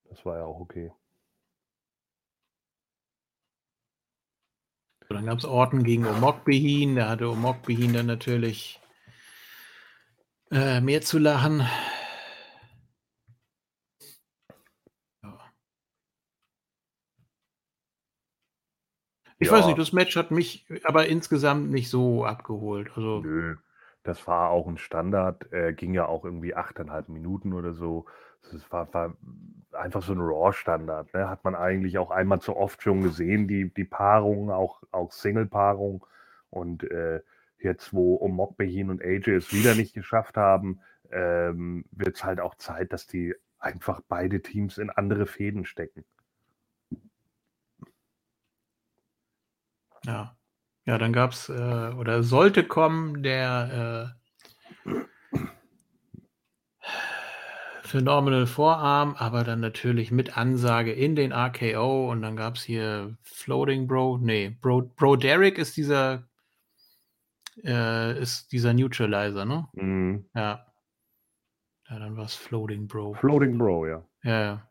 [0.05, 0.91] Das war ja auch okay.
[5.12, 8.80] So, dann gab es Orten gegen Omokbehin, da hatte Omokbehin dann natürlich
[10.51, 11.68] äh, mehr zu lachen.
[15.24, 15.39] Ja.
[19.39, 19.53] Ich Ja.
[19.53, 22.91] weiß nicht, das Match hat mich aber insgesamt nicht so abgeholt.
[22.95, 23.55] Also, Nö,
[24.03, 25.51] das war auch ein Standard.
[25.51, 28.05] Äh, ging ja auch irgendwie 8,5 Minuten oder so.
[28.51, 29.15] Das war, war
[29.73, 31.13] einfach so ein Raw-Standard.
[31.13, 31.29] Ne?
[31.29, 36.05] Hat man eigentlich auch einmal zu oft schon gesehen, die, die Paarung, auch, auch Single-Paarung.
[36.49, 37.21] Und äh,
[37.59, 40.79] jetzt, wo Omokbehin und AJ es wieder nicht geschafft haben,
[41.11, 46.05] ähm, wird es halt auch Zeit, dass die einfach beide Teams in andere Fäden stecken.
[50.05, 50.35] ja.
[50.85, 54.15] Ja, dann gab es äh, oder sollte kommen der
[54.87, 54.89] äh,
[57.89, 63.17] Phenomenal Vorarm, aber dann natürlich mit Ansage in den RKO und dann gab es hier
[63.23, 66.27] Floating Bro, nee, Bro, Bro Derek ist dieser
[67.63, 69.67] äh, ist dieser Neutralizer, ne?
[69.73, 70.29] Mhm.
[70.35, 70.67] Ja.
[71.89, 73.15] Ja, dann war es Floating Bro.
[73.15, 74.05] Floating Bro, ja.
[74.23, 74.68] Ja, ja.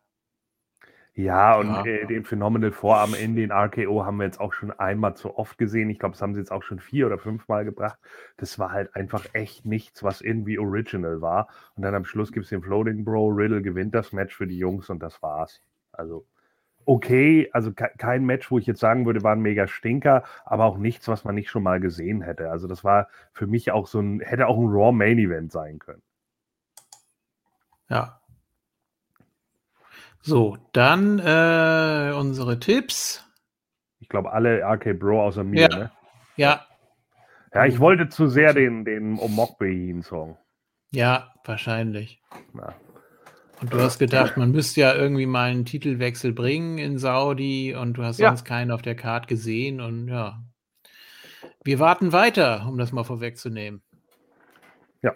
[1.19, 1.85] Ja, und Ja.
[1.85, 5.59] Äh, den Phenomenal Vorarm in den RKO haben wir jetzt auch schon einmal zu oft
[5.59, 5.91] gesehen.
[5.91, 7.99] Ich glaube, das haben sie jetzt auch schon vier oder fünfmal gebracht.
[8.37, 11.49] Das war halt einfach echt nichts, was irgendwie original war.
[11.75, 13.31] Und dann am Schluss gibt es den Floating Bro.
[13.31, 15.61] Riddle gewinnt das Match für die Jungs und das war's.
[15.91, 16.25] Also
[16.85, 20.67] okay, also ke kein Match, wo ich jetzt sagen würde, war ein mega Stinker, aber
[20.67, 22.51] auch nichts, was man nicht schon mal gesehen hätte.
[22.53, 25.81] Also das war für mich auch so ein, hätte auch ein Raw Main Event sein
[25.81, 26.03] können.
[27.89, 28.21] Ja.
[30.23, 33.25] So, dann äh, unsere Tipps.
[34.01, 35.77] Ich glaube, alle RK Bro außer mir, Ja.
[35.77, 35.91] ne?
[36.37, 36.67] Ja,
[37.55, 40.37] Ja, ich wollte zu sehr den, den Omokbehin-Song.
[40.91, 42.21] ja, wahrscheinlich.
[42.55, 42.75] Ja.
[43.61, 47.95] Und du hast gedacht, man müsste ja irgendwie mal einen Titelwechsel bringen in Saudi und
[47.95, 48.29] du hast Ja.
[48.29, 50.41] sonst keinen auf der Karte gesehen und ja.
[51.65, 53.83] Wir warten weiter, um das mal vorwegzunehmen.
[55.03, 55.15] Ja.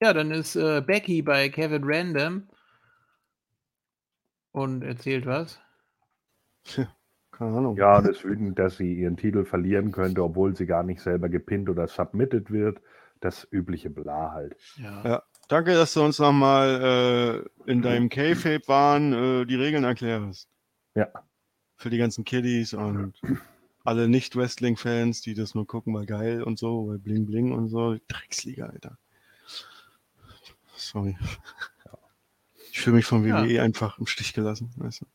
[0.00, 2.48] Ja, dann ist äh, Becky bei Kevin Random
[4.52, 5.60] und erzählt was.
[6.64, 7.76] Keine Ahnung.
[7.76, 11.28] Ja, und ist wütend, dass sie ihren Titel verlieren könnte, obwohl sie gar nicht selber
[11.28, 12.80] gepinnt oder submitted wird.
[13.20, 14.56] Das übliche Bla halt.
[14.76, 15.04] Ja.
[15.04, 15.22] Ja.
[15.48, 20.48] Danke, dass du uns nochmal äh, in deinem K-Fape waren, äh, die Regeln erklärst.
[20.94, 21.08] Ja.
[21.76, 23.14] Für die ganzen Kiddies und
[23.84, 27.96] alle Nicht-Wrestling-Fans, die das nur gucken, weil geil und so, weil Bling Bling und so.
[28.08, 28.98] Drecksliga, Alter.
[30.92, 31.16] Sorry.
[32.72, 33.42] Ich fühle mich von Ja.
[33.44, 34.72] WWE einfach im Stich gelassen.
[34.76, 35.06] Weißt du?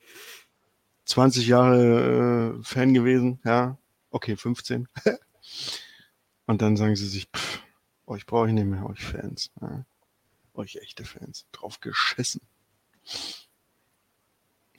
[1.06, 3.78] 20 Jahre äh, Fan gewesen, ja.
[4.12, 4.88] Okay, 15.
[6.46, 7.62] und dann sagen sie sich, pff,
[8.06, 9.52] euch brauche ich nicht mehr, euch Fans.
[9.62, 9.86] Ja.
[10.54, 11.48] Euch echte Fans.
[11.52, 12.42] Drauf geschissen.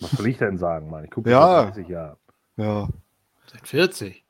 [0.01, 1.05] Was soll ich denn sagen, Mann?
[1.05, 1.64] Ich gucke Ja.
[1.64, 2.16] seit 30 Jahren.
[2.57, 2.88] Ja.
[3.51, 4.24] Seit 40.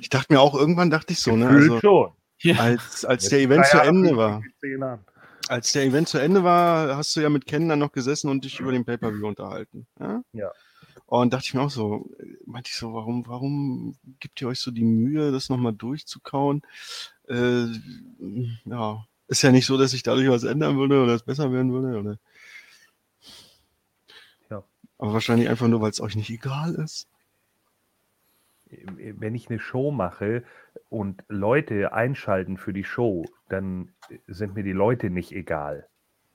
[0.00, 1.46] Ich dachte mir auch, irgendwann dachte ich so, ne?
[1.46, 2.12] Gefühlt Also, schon.
[2.38, 2.56] Ja.
[2.56, 4.42] als, als Jetzt der Event zu Ende war.
[5.50, 8.44] Als der Event zu Ende war, hast du ja mit Ken dann noch gesessen und
[8.44, 9.88] dich über den Pay-Per-View unterhalten.
[9.98, 10.22] Ja?
[10.32, 10.52] Ja.
[11.06, 14.60] Und dachte ich mir auch so, äh, meinte ich so, warum, warum gibt ihr euch
[14.60, 16.62] so die Mühe, das nochmal durchzukauen?
[17.28, 17.66] Äh,
[18.64, 21.72] ja, ist ja nicht so, dass sich dadurch was ändern würde oder es besser werden
[21.72, 21.98] würde.
[21.98, 22.18] Oder?
[24.50, 24.62] Ja.
[24.98, 27.08] Aber wahrscheinlich einfach nur, weil es euch nicht egal ist.
[28.70, 30.44] Wenn ich eine Show mache
[30.88, 33.92] und Leute einschalten für die Show, dann
[34.26, 35.88] sind mir die Leute nicht egal.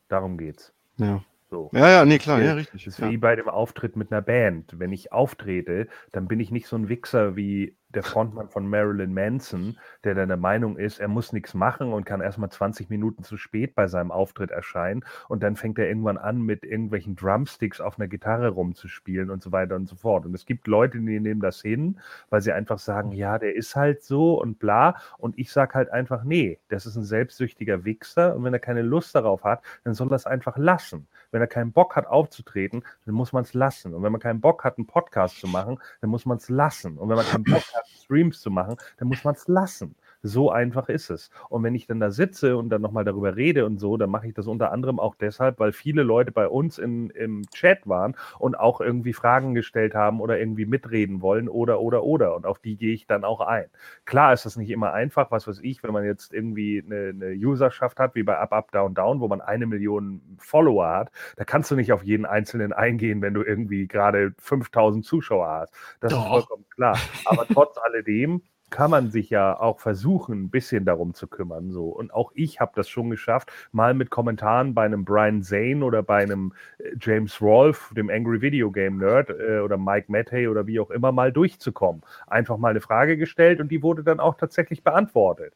[0.10, 0.74] Darum geht's.
[0.98, 1.24] Ja.
[1.50, 1.70] So.
[1.74, 2.86] Ja, ja, nee, klar, Ja, ja, richtig.
[2.86, 3.10] Das ist Ja.
[3.10, 4.78] wie bei dem Auftritt mit einer Band.
[4.80, 9.14] Wenn ich auftrete, dann bin ich nicht so ein Wichser wie der Frontmann von Marilyn
[9.14, 13.24] Manson, der dann der Meinung ist, er muss nichts machen und kann erstmal 20 Minuten
[13.24, 17.82] zu spät bei seinem Auftritt erscheinen und dann fängt er irgendwann an, mit irgendwelchen Drumsticks
[17.82, 20.26] auf einer Gitarre rumzuspielen und so weiter und so fort.
[20.26, 23.76] Und es gibt Leute, die nehmen das hin, weil sie einfach sagen, ja, der ist
[23.76, 24.96] halt so und bla.
[25.18, 28.82] Und ich sage halt einfach, nee, das ist ein selbstsüchtiger Wichser und wenn er keine
[28.82, 31.08] Lust darauf hat, dann soll er es einfach lassen.
[31.32, 33.94] Wenn er keinen Bock hat aufzutreten, dann muss man es lassen.
[33.94, 36.98] Und wenn man keinen Bock hat, einen Podcast zu machen, dann muss man es lassen.
[36.98, 39.96] Und wenn man keinen Bock hat, Streams zu machen, dann muss man es lassen.
[40.26, 41.30] So einfach ist es.
[41.50, 44.28] Und wenn ich dann da sitze und dann nochmal darüber rede und so, dann mache
[44.28, 48.16] ich das unter anderem auch deshalb, weil viele Leute bei uns in, im Chat waren
[48.40, 52.36] und auch irgendwie Fragen gestellt haben oder irgendwie mitreden wollen oder, oder, oder.
[52.36, 53.68] Und auf die gehe ich dann auch ein.
[54.06, 57.36] Klar ist das nicht immer einfach, was weiß ich, wenn man jetzt irgendwie eine, eine
[57.36, 61.44] Userschaft hat, wie bei Up, Up, Down, Down, wo man eine Million Follower hat, da
[61.44, 65.74] kannst du nicht auf jeden Einzelnen eingehen, wenn du irgendwie gerade 5000 Zuschauer hast.
[66.00, 66.24] Das Doch.
[66.24, 66.98] ist vollkommen klar.
[67.26, 71.72] Aber trotz alledem kann man sich ja auch versuchen, ein bisschen darum zu kümmern.
[71.72, 71.86] So.
[71.86, 76.04] Und auch ich habe das schon geschafft, mal mit Kommentaren bei einem Brian Zane oder
[76.04, 80.68] bei einem äh, James Rolfe, dem Angry Video Game Nerd äh, oder Mike Mattei oder
[80.68, 82.02] wie auch immer mal durchzukommen.
[82.28, 85.54] Einfach mal eine Frage gestellt und die wurde dann auch tatsächlich beantwortet.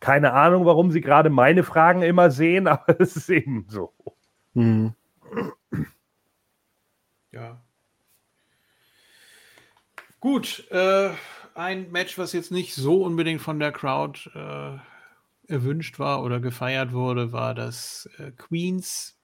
[0.00, 3.92] Keine Ahnung, warum sie gerade meine Fragen immer sehen, aber es ist eben so.
[4.54, 4.94] Mhm.
[7.32, 7.60] Ja.
[10.20, 11.10] Gut, äh,
[11.58, 14.78] ein Match, was jetzt nicht so unbedingt von der Crowd äh,
[15.52, 19.18] erwünscht war oder gefeiert wurde, war das äh, Queens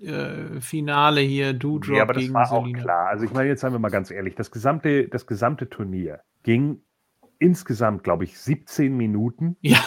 [0.00, 2.82] äh, Finale hier, Doudrop Ja, aber das gegen war auch Selina.
[2.82, 3.08] klar.
[3.08, 6.82] Also ich meine, jetzt seien wir mal ganz ehrlich, das gesamte, das gesamte Turnier ging
[7.38, 9.56] insgesamt, glaube ich, 17 Minuten.
[9.60, 9.80] Ja,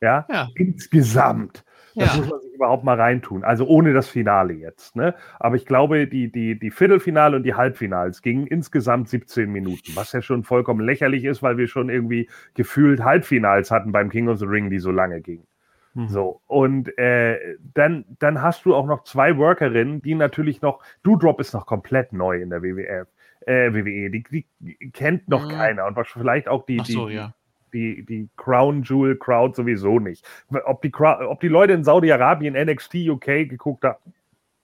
[0.00, 1.64] Ja, ja, insgesamt.
[1.98, 2.20] Das ja.
[2.20, 3.44] muss man sich überhaupt mal reintun.
[3.44, 4.94] Also ohne das Finale jetzt.
[4.96, 5.14] Ne?
[5.40, 10.12] Aber ich glaube, die, die, die Viertelfinale und die Halbfinals gingen insgesamt 17 Minuten, was
[10.12, 14.38] ja schon vollkommen lächerlich ist, weil wir schon irgendwie gefühlt Halbfinals hatten beim King of
[14.38, 15.46] the Ring, die so lange gingen.
[15.94, 16.08] Mhm.
[16.08, 21.40] So, und äh, dann, dann hast du auch noch zwei Workerinnen, die natürlich noch, Doudrop
[21.40, 23.08] ist noch komplett neu in der WWF,
[23.46, 25.54] äh, WWE, die, die kennt noch Mhm.
[25.56, 27.34] keiner und vielleicht auch die, so, die, ja.
[27.72, 30.26] Die, die Crown Jewel Crowd sowieso nicht.
[30.64, 33.98] Ob die, ob die Leute in Saudi-Arabien NXT UK geguckt haben,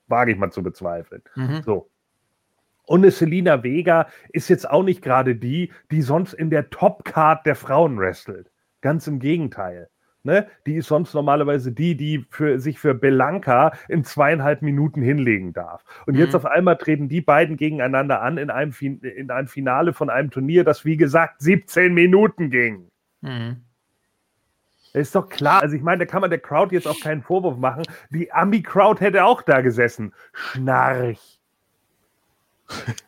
[0.08, 1.22] wage ich mal zu bezweifeln.
[1.34, 1.62] Mhm.
[1.64, 1.88] So.
[2.86, 7.46] Und eine Selina Vega ist jetzt auch nicht gerade die, die sonst in der Top-Card
[7.46, 8.50] der Frauen wrestelt.
[8.82, 9.88] Ganz im Gegenteil.
[10.22, 10.46] Ne?
[10.66, 15.84] Die ist sonst normalerweise die, die für, sich für Belanca in zweieinhalb Minuten hinlegen darf.
[16.06, 16.36] Und jetzt Mhm.
[16.36, 20.30] auf einmal treten die beiden gegeneinander an in einem, fin in einem Finale von einem
[20.30, 22.90] Turnier, das wie gesagt 17 Minuten ging.
[23.24, 23.64] Mhm.
[24.92, 25.62] Ist doch klar.
[25.62, 27.82] Also ich meine, da kann man der Crowd jetzt auch keinen Vorwurf machen.
[28.10, 30.12] Die Ami-Crowd hätte auch da gesessen.
[30.32, 31.40] Schnarch.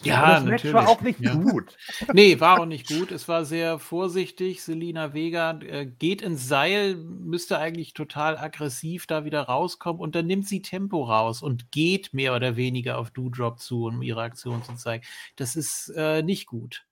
[0.00, 0.74] Aber Ja, das Match natürlich.
[0.74, 1.34] war auch nicht ja.
[1.34, 1.76] gut.
[2.12, 3.10] Nee, war auch nicht gut.
[3.10, 4.62] Es war sehr vorsichtig.
[4.62, 10.26] Selina Vega äh, geht ins Seil, müsste eigentlich total aggressiv da wieder rauskommen und dann
[10.26, 14.62] nimmt sie Tempo raus und geht mehr oder weniger auf Doudrop zu, um ihre Aktion
[14.62, 15.04] zu zeigen.
[15.36, 16.86] Das ist äh, nicht gut.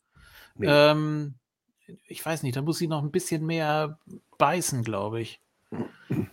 [0.57, 0.67] Nee.
[0.69, 1.35] Ähm,
[2.07, 3.99] ich weiß nicht, da muss sie noch ein bisschen mehr
[4.39, 5.41] beißen, glaube ich.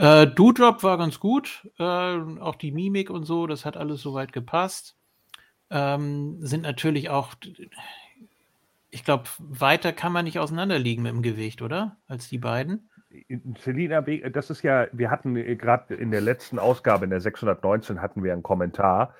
[0.00, 1.68] Äh, Doudrop war ganz gut.
[1.76, 4.94] Äh, auch die Mimik und so, das hat alles soweit gepasst.
[5.70, 7.34] ähm, sind natürlich auch,
[8.90, 11.96] ich glaube, weiter kann man nicht auseinanderliegen mit dem Gewicht, oder?
[12.06, 12.88] Als die beiden.
[13.58, 18.00] Selina, das ist ja, wir hatten äh, gerade in der letzten Ausgabe, in der 619,
[18.00, 19.14] hatten wir einen Kommentar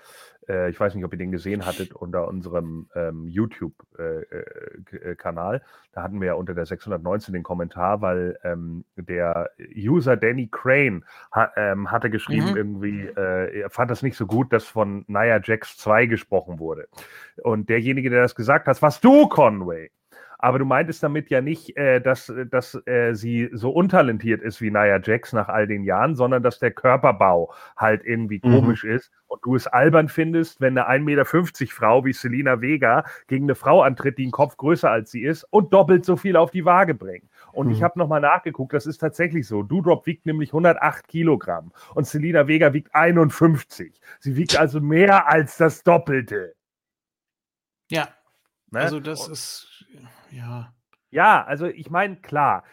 [0.49, 5.55] äh, ich weiß nicht, ob ihr den gesehen hattet unter unserem ähm, YouTube-Kanal.
[5.55, 5.61] Äh, äh,
[5.93, 11.05] da hatten wir ja unter der 619 den Kommentar, weil ähm, der User Danny Crane
[11.33, 12.57] ha, ähm, hatte geschrieben, mhm.
[12.57, 16.89] irgendwie, äh, er fand das nicht so gut, dass von Nia Jax 2 gesprochen wurde.
[17.43, 19.91] Und derjenige, der das gesagt hat, warst du, Conway.
[20.39, 24.70] Aber du meintest damit ja nicht, äh, dass, dass äh, sie so untalentiert ist wie
[24.70, 28.53] Nia Jax nach all den Jahren, sondern dass der Körperbau halt irgendwie mhm.
[28.53, 33.05] komisch ist und du es albern findest, wenn eine 1,50 Meter Frau wie Selina Vega
[33.26, 36.36] gegen eine Frau antritt, die einen Kopf größer als sie ist und doppelt so viel
[36.36, 37.28] auf die Waage bringt.
[37.53, 37.72] Und mhm.
[37.72, 39.64] ich habe nochmal nachgeguckt, das ist tatsächlich so.
[39.64, 44.01] Doudrop wiegt nämlich 108 Kilogramm und Selina Vega wiegt 51.
[44.20, 46.55] Sie wiegt also mehr als das Doppelte.
[47.91, 48.09] Ja,
[48.70, 48.80] ne?
[48.80, 49.86] also das und, ist
[50.31, 50.72] ja.
[51.11, 52.64] Ja, also ich meine, klar,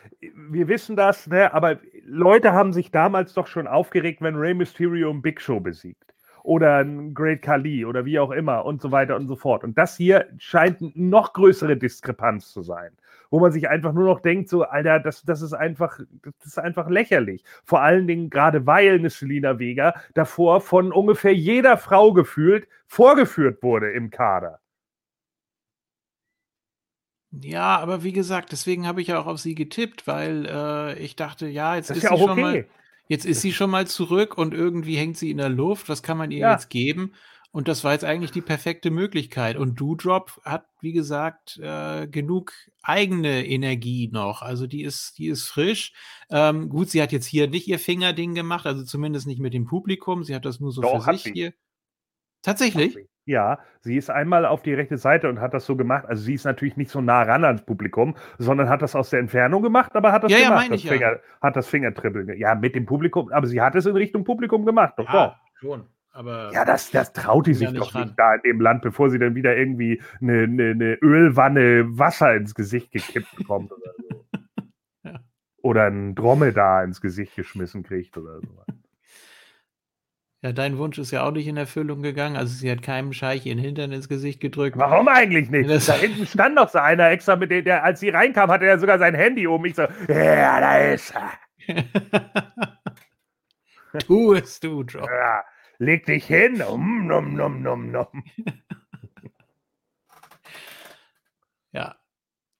[0.49, 5.09] wir wissen das, ne, aber Leute haben sich damals doch schon aufgeregt, wenn Rey Mysterio
[5.09, 6.13] ein Big Show besiegt.
[6.43, 9.63] Oder ein Great Khali oder wie auch immer und so weiter und so fort.
[9.63, 12.91] Und das hier scheint eine noch größere Diskrepanz zu sein,
[13.31, 16.59] wo man sich einfach nur noch denkt, so, Alter, das, das ist einfach, das ist
[16.59, 17.43] einfach lächerlich.
[17.63, 23.63] Vor allen Dingen gerade weil eine Selina Vega davor von ungefähr jeder Frau gefühlt vorgeführt
[23.63, 24.59] wurde im Kader.
[27.41, 31.15] Ja, aber wie gesagt, deswegen habe ich ja auch auf sie getippt, weil äh, ich
[31.15, 32.67] dachte, ja, jetzt Das ist ist ja sie schon mal, okay.
[33.07, 35.89] jetzt ist sie schon mal zurück und irgendwie hängt sie in der Luft.
[35.89, 36.51] Was kann man ihr Ja.
[36.53, 37.13] jetzt geben?
[37.51, 39.55] Und das war jetzt eigentlich die perfekte Möglichkeit.
[39.55, 42.51] Und Doudrop hat, wie gesagt, äh, genug
[42.83, 44.41] eigene Energie noch.
[44.41, 45.93] Also die ist, die ist frisch.
[46.29, 49.65] Ähm, gut, sie hat jetzt hier nicht ihr Fingerding gemacht, also zumindest nicht mit dem
[49.65, 50.23] Publikum.
[50.25, 51.53] Sie hat das nur so für Doch, hat sich hier.
[52.41, 52.97] Tatsächlich?
[53.25, 53.31] Sie.
[53.31, 56.05] Ja, sie ist einmal auf die rechte Seite und hat das so gemacht.
[56.05, 59.19] Also sie ist natürlich nicht so nah ran ans Publikum, sondern hat das aus der
[59.19, 60.93] Entfernung gemacht, aber hat das Ja, ja, gemacht, meine das ich ja.
[60.93, 62.27] Finger, hat das Fingertribbeln.
[62.27, 65.13] ge- Ja, mit dem Publikum, aber sie hat es in Richtung Publikum gemacht, doch, doch.
[65.13, 65.83] Ja, schon.
[66.13, 68.13] Aber Ja, das, das traut ja sich nicht doch nicht ran.
[68.15, 72.55] da in dem Land, bevor sie dann wieder irgendwie eine, eine, eine Ölwanne Wasser ins
[72.55, 74.25] Gesicht gekippt bekommt oder so.
[75.03, 75.19] Ja.
[75.61, 78.47] Oder ein Dromedar ins Gesicht geschmissen kriegt oder so.
[80.41, 82.35] Ja, dein Wunsch ist ja auch nicht in Erfüllung gegangen.
[82.35, 84.77] Also sie hat keinem Scheich ihren Hintern ins Gesicht gedrückt.
[84.77, 85.69] Warum eigentlich nicht?
[85.69, 88.65] Das- da hinten stand doch so einer extra, mit dem, der, als sie reinkam, hatte
[88.65, 89.65] er sogar sein Handy um.
[89.65, 91.31] Ich so, ja, da ist er.
[94.05, 95.07] tu es, du, Joe.
[95.09, 95.43] Ja,
[95.79, 96.61] leg dich hin.
[96.61, 98.07] Um, nom, nom, nom, nom.
[101.71, 101.95] Ja.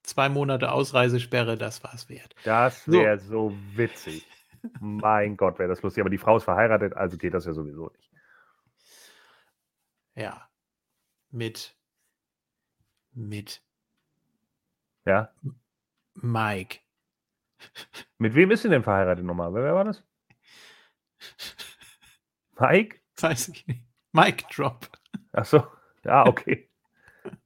[0.02, 2.34] Zwei Monate Ausreisesperre, das war's wert.
[2.44, 2.92] Das So.
[2.92, 3.52] wäre so.
[3.74, 4.26] witzig.
[4.80, 6.00] Mein Gott, wäre das lustig.
[6.00, 8.10] Aber die Frau ist verheiratet, also geht das ja sowieso nicht.
[10.14, 10.48] Ja.
[11.30, 11.76] Mit.
[13.12, 13.62] Mit
[15.06, 15.30] Ja?
[16.14, 16.80] Mike.
[18.18, 19.54] Mit wem ist sie denn verheiratet nochmal?
[19.54, 20.02] Wer, wer war das?
[22.58, 22.98] Mike?
[23.20, 23.84] Weiß ich nicht.
[24.12, 24.88] Mike Drop.
[25.32, 25.64] Ach so.
[26.04, 26.68] Ja, okay.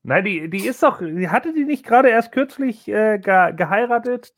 [0.03, 4.35] Nein, die, die ist doch, hatte die nicht gerade erst kürzlich äh, ge, geheiratet?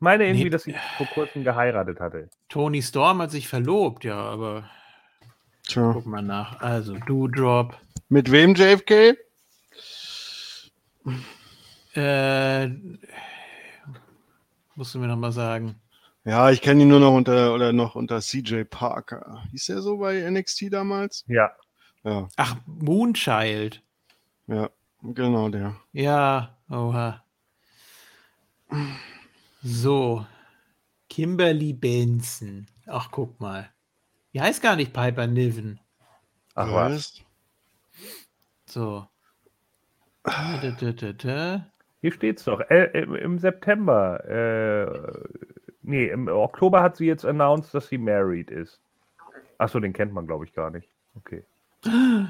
[0.00, 0.50] Ich meine irgendwie, Nee.
[0.50, 2.30] dass sie vor kurzem geheiratet hatte.
[2.48, 4.64] Tony Storm hat sich verlobt, ja, aber
[5.68, 5.92] Tja.
[5.92, 6.58] guck mal nach.
[6.62, 7.76] Also, du Drop.
[8.08, 9.14] Mit wem, JFK?
[11.94, 12.68] Äh,
[14.74, 15.74] musst du mir noch mal sagen.
[16.24, 19.42] Ja, ich kenne ihn nur noch unter oder noch unter CJ Parker.
[19.50, 21.24] Hieß der so bei NXT damals?
[21.28, 21.50] Ja.
[22.04, 23.82] Ja, Ach, Moonchild.
[24.46, 24.70] ja,
[25.02, 25.76] genau der.
[25.92, 27.22] Ja, oha.
[29.62, 30.26] So.
[31.08, 32.66] Kimberly Benson.
[32.86, 33.68] Ach, guck mal.
[34.32, 35.80] Die heißt gar nicht Piper Niven.
[36.54, 37.20] Ach was.
[38.66, 39.06] So.
[42.00, 42.60] Hier steht's doch.
[42.70, 44.24] Äh, im, Im September.
[44.24, 45.28] Äh,
[45.82, 48.80] nee, im Oktober hat sie jetzt announced, dass sie married ist.
[49.58, 50.88] Achso, den kennt man, glaube ich, gar nicht.
[51.16, 51.44] Okay.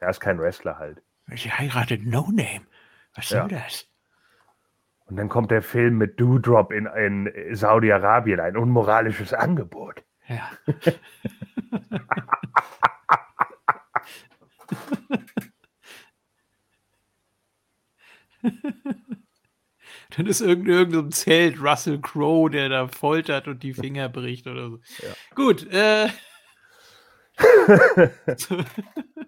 [0.00, 1.00] Er ist kein Wrestler halt.
[1.34, 2.66] Sie heiratet No Name.
[3.14, 3.48] Was soll Ja.
[3.48, 3.86] das?
[5.06, 10.02] Und dann kommt der Film mit Doudrop in, in Saudi-Arabien, ein unmoralisches Angebot.
[10.28, 10.50] Ja.
[20.16, 24.70] Dann ist irgend irgendein Zelt Russell Crowe, der da foltert und die Finger bricht oder
[24.70, 24.80] so.
[25.02, 25.14] Ja.
[25.34, 26.08] Gut, äh,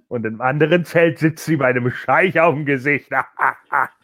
[0.09, 3.11] Und im anderen Zelt sitzt sie bei einem Scheich auf dem Gesicht.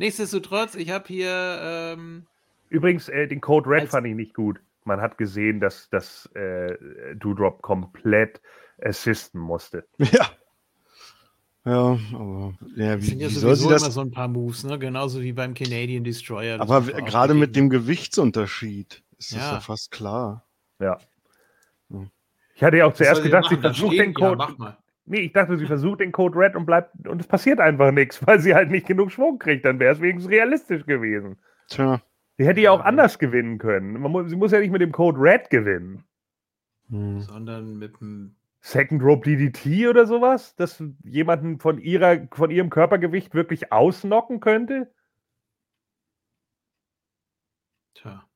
[0.00, 2.26] nichtsdestotrotz, ich habe hier, ähm,
[2.68, 4.60] Übrigens, äh, den Code Red fand ich nicht gut.
[4.84, 6.76] Man hat gesehen, dass, dass äh,
[7.16, 8.40] Doudrop komplett
[8.82, 9.86] assisten musste.
[9.98, 10.30] Ja.
[11.66, 13.82] Ja, aber ja, Das wie, sind ja wie soll sie sowieso das?
[13.82, 14.78] immer so ein paar Moves, ne?
[14.78, 16.56] Genauso wie beim Canadian Destroyer.
[16.56, 19.52] das Aber gerade mit dem Gewichtsunterschied ist das Ja.
[19.52, 20.46] ja fast klar.
[20.80, 20.98] Ja.
[22.54, 24.30] Ich hatte ja auch zuerst gedacht, sie versucht den Code.
[24.30, 24.78] Ja, mach mal.
[25.10, 28.24] Nee, ich dachte, sie versucht den Code Red und bleibt und es passiert einfach nichts,
[28.28, 29.64] weil sie halt nicht genug Schwung kriegt.
[29.64, 31.36] Dann wäre es wenigstens realistisch gewesen.
[31.68, 32.00] Tja.
[32.38, 34.00] Sie hätte ja auch anders gewinnen können.
[34.00, 36.04] Man mu sie muss ja nicht mit dem Code Red gewinnen.
[36.90, 37.20] Hm.
[37.20, 38.36] Sondern mit dem.
[38.62, 44.92] Second Rope DDT oder sowas, dass jemanden von ihrer von ihrem Körpergewicht wirklich ausnocken könnte.
[47.94, 48.29] Tja.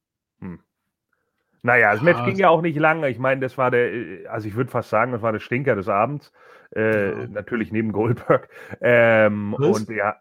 [1.65, 3.09] Naja, das Ja, Match ging ja auch nicht lange.
[3.09, 5.75] Ich meine, das war der, äh, also ich würde fast sagen, das war der Stinker
[5.75, 6.31] des Abends.
[6.77, 7.27] Äh, Ja.
[7.29, 8.49] Natürlich neben Goldberg.
[8.81, 9.81] Ähm, Was?
[9.81, 10.17] und ja,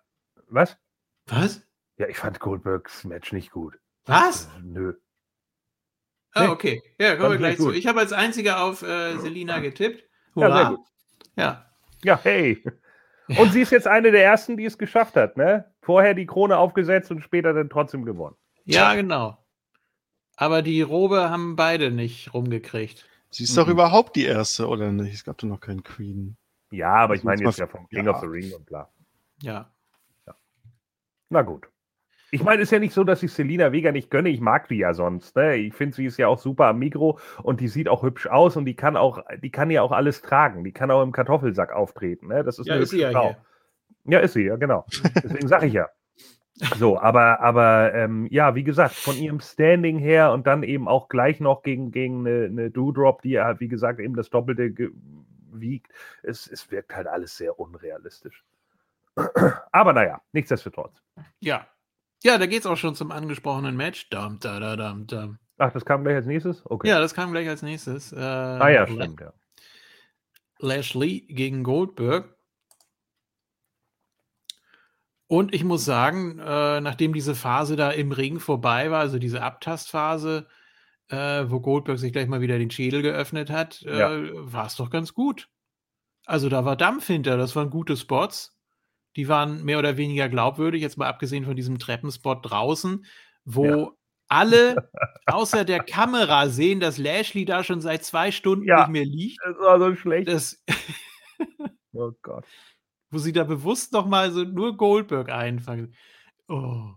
[0.48, 0.78] was?
[1.28, 1.62] Was?
[1.98, 3.78] Ja, ich fand Goldbergs Match nicht gut.
[4.06, 4.46] Was?
[4.58, 4.94] Äh, Nö.
[6.34, 6.82] Ah, okay.
[6.98, 7.72] Ja, kommen wir ich gleich zu.
[7.74, 10.04] Ich habe als einziger auf äh, Selina getippt.
[10.36, 10.70] Ja, sehr Hurra.
[10.70, 10.80] gut.
[11.36, 11.66] Ja.
[12.04, 12.64] Ja, hey.
[13.38, 15.72] Und sie ist jetzt eine der ersten, die es geschafft hat, ne?
[15.82, 18.36] Vorher die Krone aufgesetzt und später dann trotzdem gewonnen.
[18.66, 19.38] Ja, genau.
[20.36, 23.06] Aber die Robe haben beide nicht rumgekriegt.
[23.30, 23.74] Sie ist doch Mhm.
[23.74, 25.14] überhaupt die erste, oder nicht?
[25.14, 26.38] Es gab doch noch keinen Queen.
[26.72, 28.12] Ja, aber Das ich meine jetzt ja vom King ja.
[28.12, 28.90] of the Ring und bla.
[29.42, 29.70] Ja.
[31.30, 31.68] Na gut.
[32.32, 34.30] Ich meine, ist ja nicht so, dass ich Selina Vega nicht gönne.
[34.30, 35.36] Ich mag die ja sonst.
[35.36, 35.56] Ne?
[35.58, 38.56] Ich finde, sie ist ja auch super am Mikro und die sieht auch hübsch aus
[38.58, 40.64] und die kann auch, die kann ja auch alles tragen.
[40.64, 42.28] Die kann auch im Kartoffelsack auftreten.
[42.30, 42.44] Ne?
[42.44, 43.28] Das ist Ja, eine ist sie hübsche ja Frau.
[44.06, 44.14] hier.
[44.14, 44.86] Ja, ist sie, ja, genau.
[45.24, 45.90] Deswegen sage ich ja.
[46.56, 51.10] So, aber, aber ähm, ja, wie gesagt, von ihrem Standing her und dann eben auch
[51.10, 54.72] gleich noch gegen, gegen eine, eine Doudrop, die ja, wie gesagt, eben das Doppelte
[55.52, 55.92] wiegt,
[56.22, 58.44] es, es wirkt halt alles sehr unrealistisch.
[59.72, 61.02] Aber naja, nichtsdestotrotz.
[61.40, 61.68] Ja.
[62.24, 64.10] Ja, da geht's auch schon zum angesprochenen Match.
[64.10, 65.40] Dum, da, da, dum, dum.
[65.58, 66.62] Ach, das kam gleich als nächstes?
[66.66, 66.88] Okay.
[66.88, 68.14] Ja, das kam gleich als nächstes.
[68.14, 69.34] Äh, ah ja, stimmt, ja.
[70.60, 72.36] Lashley gegen Goldberg.
[75.34, 79.42] Und ich muss sagen, äh, nachdem diese Phase da im Ring vorbei war, also diese
[79.42, 80.46] Abtastphase,
[81.08, 84.12] äh, wo Goldberg sich gleich mal wieder den Schädel geöffnet hat, äh, Ja.
[84.34, 85.50] war es doch ganz gut.
[86.28, 88.56] Also da war Dampf hinter, das waren gute Spots.
[89.16, 93.04] Die waren mehr oder weniger glaubwürdig, jetzt mal abgesehen von diesem Treppenspot draußen,
[93.44, 93.90] wo Ja.
[94.28, 94.76] alle
[95.26, 98.82] außer der Kamera sehen, dass Lashley da schon seit zwei Stunden Ja.
[98.82, 99.40] nicht mehr liegt.
[99.44, 100.28] Das war so schlecht.
[100.28, 100.64] Das,
[101.96, 102.46] Oh Gott.
[103.14, 105.94] Wo sie da bewusst noch mal so nur Goldberg einfangen.
[106.48, 106.94] Oh.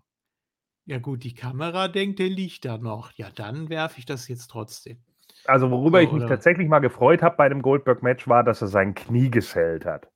[0.86, 3.12] Ja gut, die Kamera denkt, der liegt da noch.
[3.12, 4.98] Ja, dann werfe ich das jetzt trotzdem.
[5.44, 6.28] Also, worüber So, ich mich oder?
[6.28, 10.08] tatsächlich mal gefreut habe bei dem Goldberg-Match, war, dass er sein Knie gesellt hat.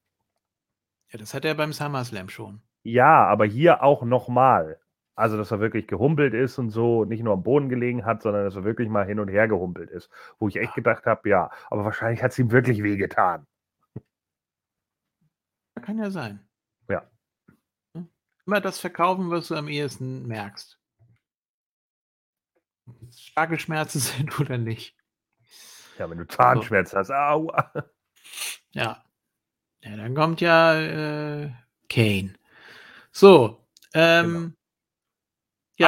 [1.12, 2.62] Ja, das hat er beim SummerSlam schon.
[2.82, 4.80] Ja, aber hier auch nochmal.
[5.16, 8.44] Also, dass er wirklich gehumpelt ist und so, nicht nur am Boden gelegen hat, sondern
[8.44, 10.08] dass er wirklich mal hin und her gehumpelt ist.
[10.38, 13.46] Wo ich echt gedacht habe, ja, aber wahrscheinlich hat es ihm wirklich wehgetan.
[15.80, 16.46] Kann ja sein.
[16.88, 17.08] Ja.
[17.94, 18.08] Hm?
[18.46, 20.78] Immer das verkaufen, was du am ehesten merkst.
[23.14, 24.96] Starke Schmerzen sind oder nicht.
[25.98, 27.52] Ja, wenn du Zahnschmerzen hast, au.
[28.72, 29.04] Ja.
[29.82, 31.50] Ja, dann kommt ja äh,
[31.88, 32.34] Kane.
[33.10, 33.66] So.
[33.94, 34.56] Ähm,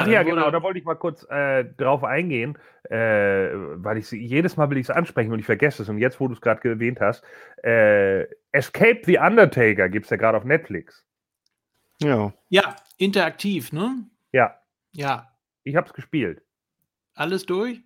[0.00, 4.24] Ach ja, genau, da wollte ich mal kurz äh, drauf eingehen, äh, weil ich sie,
[4.24, 5.88] jedes Mal will ich es ansprechen und ich vergesse es.
[5.88, 7.22] Und jetzt, wo du es gerade erwähnt hast,
[7.62, 8.22] äh,
[8.52, 11.04] Escape the Undertaker gibt es ja gerade auf Netflix.
[12.00, 12.32] Ja.
[12.48, 14.04] Ja, interaktiv, ne?
[14.32, 14.56] Ja,
[14.92, 15.28] Ja.
[15.64, 16.42] ich habe es gespielt.
[17.14, 17.82] Alles durch?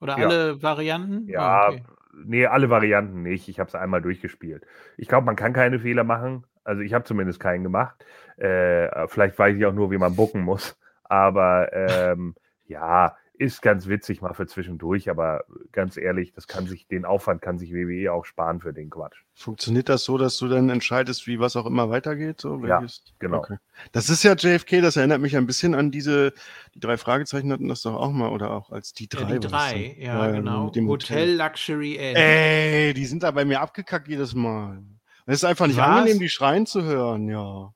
[0.00, 0.26] Oder Ja.
[0.28, 1.28] alle Varianten?
[1.28, 1.82] Ja, Ah, okay.
[2.24, 3.48] nee, alle Varianten nicht.
[3.48, 4.64] Ich habe es einmal durchgespielt.
[4.96, 6.44] Ich glaube, man kann keine Fehler machen.
[6.64, 8.04] Also ich habe zumindest keinen gemacht.
[8.36, 10.78] Äh, vielleicht weiß ich auch nur, wie man bucken muss.
[11.10, 12.34] Aber ähm,
[12.66, 15.08] ja, ist ganz witzig mal für zwischendurch.
[15.08, 18.90] Aber ganz ehrlich, das kann sich, den Aufwand kann sich WWE auch sparen für den
[18.90, 19.16] Quatsch.
[19.34, 22.40] Funktioniert das so, dass du dann entscheidest, wie was auch immer weitergeht?
[22.40, 22.84] So, Ja,
[23.18, 23.38] genau.
[23.38, 23.56] Okay.
[23.92, 26.34] Das ist ja JFK, das erinnert mich ein bisschen an diese,
[26.74, 29.22] die drei Fragezeichen hatten das doch auch mal, oder auch als die drei.
[29.22, 30.06] Ja, die drei, dann.
[30.06, 30.64] ja, genau.
[30.66, 32.16] mit dem Hotel, Luxury Inn.
[32.16, 34.82] Ey, die sind da bei mir abgekackt jedes Mal.
[35.24, 35.86] Es ist einfach nicht Was?
[35.86, 37.72] angenehm, die schreien zu hören, ja.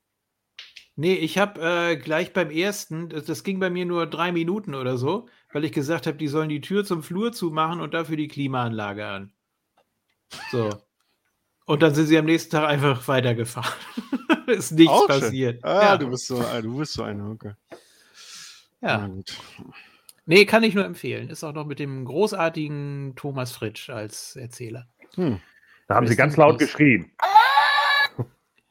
[0.97, 4.74] Nee, ich habe äh, gleich beim ersten, das, das ging bei mir nur drei Minuten
[4.74, 8.16] oder so, weil ich gesagt habe, die sollen die Tür zum Flur zumachen und dafür
[8.16, 9.32] die Klimaanlage an.
[10.53, 10.70] So.
[11.66, 13.72] Und dann sind sie am nächsten Tag einfach weitergefahren.
[14.47, 15.20] Ist nichts Auch schön.
[15.20, 15.64] passiert.
[15.64, 15.97] Ah, ja.
[15.97, 17.55] du bist so, ah, du bist so einer, okay.
[18.80, 18.99] ja.
[18.99, 19.36] Na gut.
[20.26, 21.28] Nee, kann ich nur empfehlen.
[21.28, 24.86] Ist auch noch mit dem großartigen Thomas Fritsch als Erzähler.
[25.16, 25.40] Hm.
[25.88, 27.11] Da haben sie ganz laut geschrien.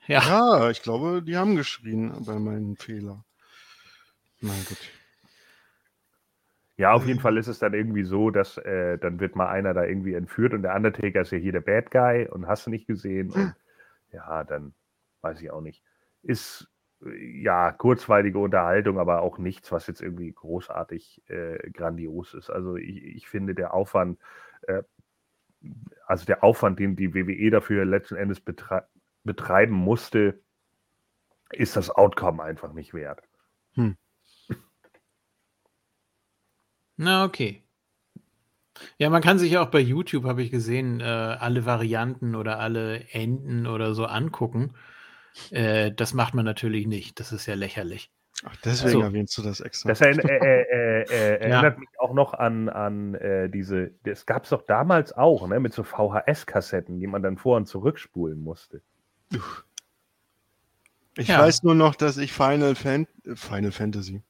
[0.08, 0.22] Ja.
[0.28, 3.24] Ja, ich glaube, die haben geschrien bei meinem Fehler.
[4.42, 4.78] Na gut.
[6.76, 9.74] Ja, auf jeden Fall ist es dann irgendwie so, dass äh, dann wird mal einer
[9.74, 12.72] da irgendwie entführt und der Undertaker ist ja hier der Bad Guy und hast du
[12.72, 13.30] nicht gesehen.
[13.32, 13.56] Und
[14.12, 14.74] ja, dann
[15.22, 15.84] weiß ich auch nicht.
[16.24, 16.68] Ist
[17.06, 22.50] äh, ja kurzweilige Unterhaltung, aber auch nichts, was jetzt irgendwie großartig äh, grandios ist.
[22.50, 24.20] Also ich, ich finde der Aufwand,
[24.64, 24.82] äh,
[26.08, 28.88] also der Aufwand, den die WWE dafür letzten Endes betre
[29.24, 30.42] betreiben musste,
[31.52, 33.22] ist das Outcome einfach nicht wert.
[33.74, 33.98] Hm.
[36.98, 37.64] Na, okay.
[38.98, 43.08] Ja, man kann sich auch bei YouTube, habe ich gesehen, äh, alle Varianten oder alle
[43.12, 44.74] Enden oder so angucken.
[45.52, 47.20] Äh, das macht man natürlich nicht.
[47.20, 48.12] Das ist ja lächerlich.
[48.46, 49.02] Ach, deswegen so.
[49.02, 49.90] erwähnst du das extra.
[49.90, 51.80] Das erinn, äh, äh, äh erinnert ja.
[51.80, 55.74] mich auch noch an, an äh, diese, das gab es doch damals auch, ne, mit
[55.74, 58.82] so VHS-Kassetten, die man dann vor- und zurückspulen musste.
[61.18, 61.40] Ich ja.
[61.40, 64.24] weiß nur noch, dass ich Final, Fan Final Fantasy,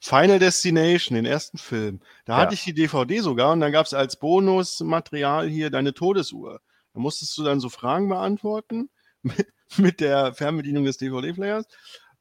[0.00, 2.00] Final Destination, den ersten Film.
[2.24, 2.42] Da ja.
[2.42, 6.60] hatte ich die DVD sogar und dann gab es als Bonusmaterial hier deine Todesuhr.
[6.92, 8.90] Da musstest du dann so Fragen beantworten
[9.22, 11.66] mit, mit der Fernbedienung des DVD-Players.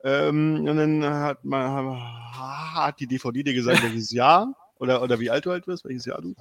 [0.04, 2.00] Ähm, und dann hat, man,
[2.36, 6.06] hat die DVD dir gesagt, welches Jahr oder, oder wie alt du halt bist, welches
[6.06, 6.36] Jahr du.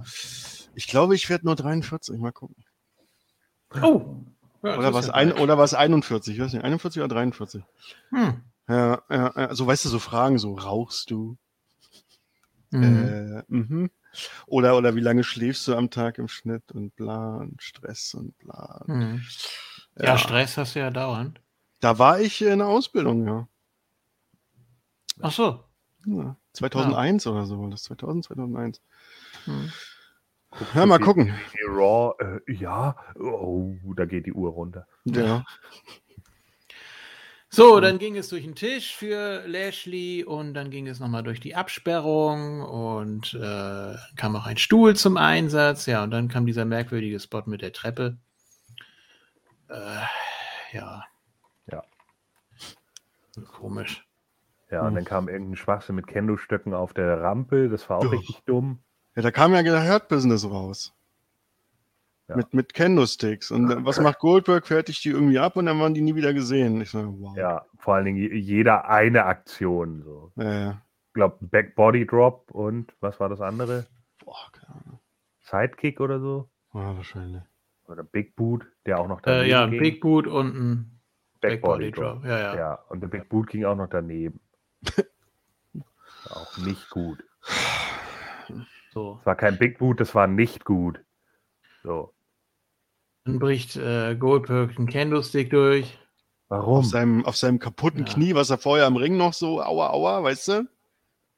[0.74, 2.18] Ich glaube, ich werde nur 43.
[2.18, 2.64] Mal gucken.
[3.82, 4.24] Oh.
[4.63, 6.35] Ja, oder, was ja ein, oder was 41?
[6.35, 7.63] Ich weiß nicht, 41 oder 43?
[8.11, 8.43] Hm.
[8.69, 11.37] Ja, ja, so weißt du, so Fragen, so rauchst du?
[12.71, 12.83] Mhm.
[12.83, 13.91] Äh, mhm.
[14.47, 18.37] Oder, oder wie lange schläfst du am Tag im Schnitt und bla und Stress und
[18.39, 18.83] bla.
[18.87, 19.23] Mhm.
[19.99, 20.05] Ja.
[20.05, 21.41] ja, Stress hast du ja dauernd.
[21.81, 23.49] Da war ich in der Ausbildung, ja.
[25.21, 25.65] Ach so.
[26.07, 27.31] Ja, 2001 ja.
[27.31, 27.85] oder so war das.
[27.85, 28.81] 2000, 2001.
[30.59, 30.67] Hm.
[30.75, 31.35] Ja, mal gucken.
[31.69, 34.87] Raw, äh, ja, oh, da geht die Uhr runter.
[35.05, 35.45] Ja.
[37.49, 41.41] So, dann ging es durch den Tisch für Lashley und dann ging es nochmal durch
[41.41, 45.87] die Absperrung und äh, kam auch ein Stuhl zum Einsatz.
[45.87, 48.19] Ja, und dann kam dieser merkwürdige Spot mit der Treppe.
[49.69, 51.05] Äh, ja.
[51.71, 51.83] Ja.
[53.53, 54.07] Komisch.
[54.71, 54.95] Ja, und hm.
[54.97, 57.69] dann kam irgendein Schwachsinn mit Kendo-Stöcken auf der Rampe.
[57.69, 58.13] Das war auch Doch.
[58.13, 58.81] richtig dumm.
[59.17, 60.93] Ja, da kam ja der Hurt Business raus.
[62.29, 62.37] Ja.
[62.37, 63.51] Mit, mit Kendo-Sticks.
[63.51, 63.85] Und ja.
[63.85, 64.67] was macht Goldberg?
[64.67, 66.81] Fertigt die irgendwie ab und dann waren die nie wieder gesehen.
[66.81, 67.37] Ich so, wow.
[67.37, 70.03] Ja, vor allen Dingen jeder eine Aktion.
[70.03, 70.33] So.
[70.37, 70.83] Ja, ja.
[71.09, 73.87] Ich glaube, Back Body Drop und was war das andere?
[74.23, 75.01] Boah, keine Ahnung.
[75.41, 76.51] Sidekick oder so?
[76.75, 77.43] Ja, wahrscheinlich.
[77.87, 79.79] Oder Big Boot, der auch noch daneben äh, Ja, ging.
[79.79, 81.01] Big Boot und ein
[81.41, 82.23] Back, Back Body, Body Drop.
[82.23, 82.25] Drop.
[82.25, 82.57] Ja, ja.
[82.57, 84.41] ja, und der Big Boot ging auch noch daneben.
[86.29, 87.25] auch nicht gut.
[88.97, 89.18] So.
[89.20, 91.05] Es war kein Big Boot, das war nicht gut.
[91.82, 92.14] So.
[93.26, 95.99] Dann bricht äh, Goldberg einen Candlestick durch.
[96.49, 96.78] Warum?
[96.78, 98.12] Auf seinem, auf seinem kaputten ja.
[98.14, 100.68] Knie, was er vorher am Ring noch so, aua, aua, weißt du?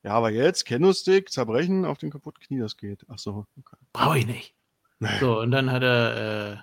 [0.04, 3.04] Ja, aber jetzt Candlestick, zerbrechen auf dem kaputten Knie, das geht.
[3.08, 3.44] Ach so.
[3.58, 3.76] Okay.
[3.92, 4.54] Brauche ich nicht.
[5.00, 5.18] Nee.
[5.18, 6.56] So, und dann hat er, äh,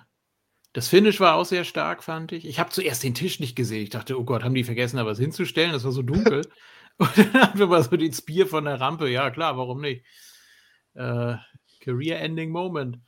[0.72, 2.46] das Finish war auch sehr stark, fand ich.
[2.46, 3.82] Ich habe zuerst den Tisch nicht gesehen.
[3.82, 5.72] Ich dachte, oh Gott, haben die vergessen, da was hinzustellen?
[5.72, 6.48] Das war so dunkel.
[6.96, 9.10] und dann haben wir mal so den Spear von der Rampe.
[9.10, 10.02] Ja, klar, warum nicht?
[10.96, 11.36] Äh,
[11.80, 12.98] Career-Ending Moment.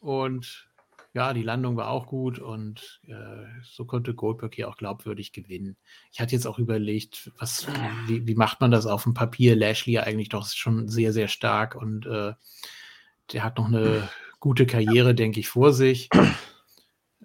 [0.00, 0.68] Und
[1.14, 5.76] ja, die Landung war auch gut und äh, so konnte Goldberg hier auch glaubwürdig gewinnen.
[6.12, 7.68] Ich hatte jetzt auch überlegt, was,
[8.06, 9.54] wie, wie macht man das auf dem Papier?
[9.54, 12.32] Lashley eigentlich doch schon sehr, sehr stark und äh,
[13.32, 14.08] der hat noch eine
[14.40, 16.08] gute Karriere, denke ich, vor sich.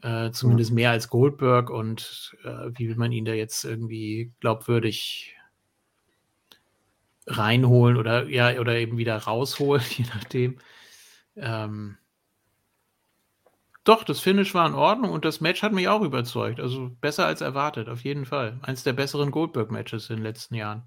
[0.02, 5.36] Äh, zumindest mehr als Goldberg und äh, wie will man ihn da jetzt irgendwie glaubwürdig
[7.28, 10.60] reinholen oder ja, oder eben wieder rausholen, je nachdem.
[11.36, 11.98] Ähm,
[13.84, 16.60] doch, das Finish war in Ordnung und das Match hat mich auch überzeugt.
[16.60, 18.60] Also besser als erwartet, auf jeden Fall.
[18.62, 20.84] Eins der besseren Goldberg-Matches in den letzten Jahren.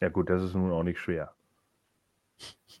[0.00, 1.34] Ja, gut, das ist nun auch nicht schwer.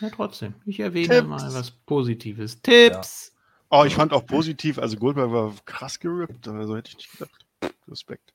[0.00, 0.54] ja, trotzdem.
[0.64, 1.28] Ich erwähne Tipps.
[1.28, 2.60] mal was Positives.
[2.62, 3.32] Tipps!
[3.70, 3.80] Ja.
[3.80, 7.46] Oh, ich fand auch positiv, also Goldberg war krass gerippt, also hätte ich nicht gedacht.
[7.88, 8.33] Respekt.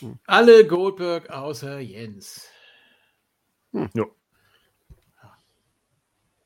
[0.00, 0.18] Hm.
[0.26, 2.50] Alle Goldberg außer Jens.
[3.72, 3.88] Hm.
[3.94, 4.04] Ja.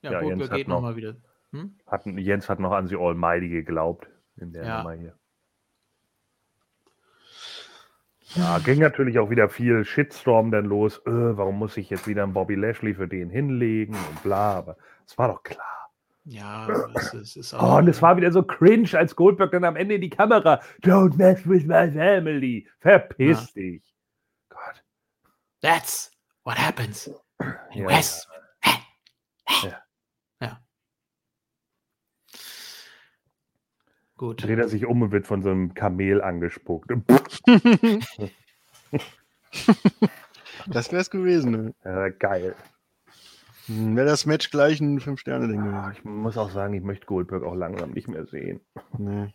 [0.03, 1.16] Ja, ja Goldberg geht nochmal wieder.
[1.53, 1.76] Hm?
[1.86, 4.78] Hat, Jens hat noch an sie Almighty geglaubt in der ja.
[4.78, 5.14] Nummer hier.
[8.34, 10.98] Ja, ging natürlich auch wieder viel Shitstorm dann los.
[11.07, 14.78] Äh, warum muss ich jetzt wieder einen Bobby Lashley für den hinlegen und bla, aber
[15.07, 15.82] es war doch klar.
[16.24, 17.74] Ja, es, es ist auch.
[17.74, 20.60] Oh, und es war wieder so cringe, als Goldberg dann am Ende in die Kamera.
[20.82, 22.68] Don't mess with my family.
[22.78, 23.62] Verpiss ja.
[23.62, 23.94] dich.
[24.48, 24.84] Gott.
[25.60, 26.12] That's
[26.44, 27.88] what happens in ja.
[27.88, 28.28] West.
[29.62, 29.82] Ja.
[30.40, 30.60] ja.
[34.16, 34.44] Gut.
[34.44, 36.92] Dreht er sich um und wird von so einem Kamel angespuckt.
[40.68, 41.74] Das wär's gewesen, ne?
[41.84, 42.54] Ja, geil.
[43.66, 45.92] Hm, Wäre das Match gleich ein 5-Sterne-Ding gewesen.
[45.96, 48.60] Ich muss auch sagen, ich möchte Goldberg auch langsam nicht mehr sehen.
[48.98, 49.32] Nee.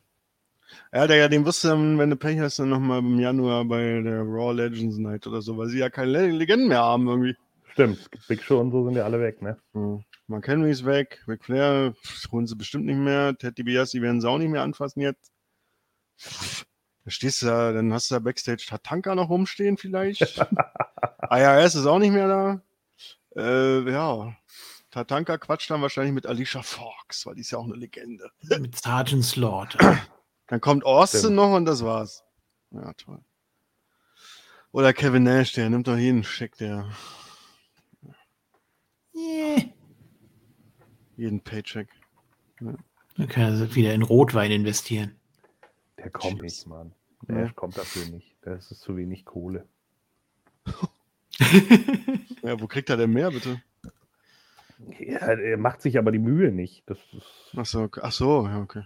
[0.94, 4.02] Ja, der, den wirst du dann, wenn du Pech hast, dann nochmal im Januar bei
[4.02, 7.36] der Raw Legends Night oder so, weil sie ja keine Le Legenden mehr haben irgendwie.
[7.72, 9.58] Stimmt, Big Show und so sind ja alle weg, ne?
[9.74, 10.04] Hm.
[10.28, 11.94] Mark Henry ist weg, Ric Flair
[12.32, 15.32] holen sie bestimmt nicht mehr, Ted DiBiase werden sie auch nicht mehr anfassen jetzt.
[17.06, 20.22] Da stehst du da, dann hast du da Backstage Tatanka noch rumstehen vielleicht.
[21.30, 22.62] IRS ist auch nicht mehr da.
[23.38, 24.36] Äh, ja,
[24.92, 28.32] Tatanka quatscht dann wahrscheinlich mit Alicia Fox, weil die ist ja auch eine Legende.
[28.60, 30.00] Mit Sergeant Slaughter.
[30.48, 31.36] Dann kommt Austin Stimmt.
[31.36, 32.24] noch und das war's.
[32.72, 33.20] Ja, toll.
[34.72, 36.90] Oder Kevin Nash, der nimmt doch jeden Scheck, der
[39.16, 39.64] Yeah.
[41.16, 41.90] jeden Paycheck.
[42.60, 45.16] Dann kann er wieder in Rotwein investieren.
[45.98, 46.42] Der kommt Cheers.
[46.44, 46.94] nicht, Mann.
[47.28, 47.36] Ja.
[47.36, 48.36] Der kommt dafür nicht.
[48.42, 49.68] Das ist zu wenig Kohle.
[52.44, 53.62] Ja, wo kriegt er denn mehr, bitte?
[55.00, 56.84] Ja, er macht sich aber die Mühe nicht.
[56.90, 58.84] Das ist, Ach so, ach so, ja, okay.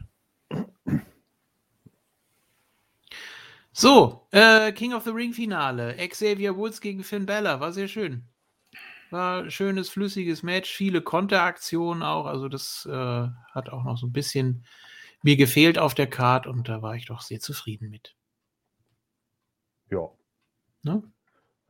[3.73, 5.95] So, äh, King of the Ring Finale.
[6.07, 7.59] Xavier Woods gegen Finn Balor.
[7.59, 8.23] War sehr schön.
[9.09, 10.71] War ein schönes, flüssiges Match.
[10.71, 12.25] Viele Konteraktionen auch.
[12.25, 14.65] Also, das äh, hat auch noch so ein bisschen
[15.23, 18.15] mir gefehlt auf der Card und da war ich doch sehr zufrieden mit.
[19.89, 20.09] ja.
[20.83, 21.03] Ne?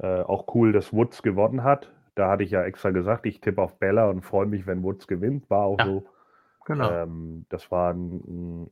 [0.02, 1.92] Äh, auch cool, dass Woods gewonnen hat.
[2.16, 5.08] Da hatte ich ja extra gesagt, ich tippe auf Bella und freue mich, wenn Woods
[5.08, 5.50] gewinnt.
[5.50, 5.86] War auch Ja.
[5.86, 6.06] so.
[6.66, 6.92] Genau.
[6.92, 8.70] Ähm, das war ein, ein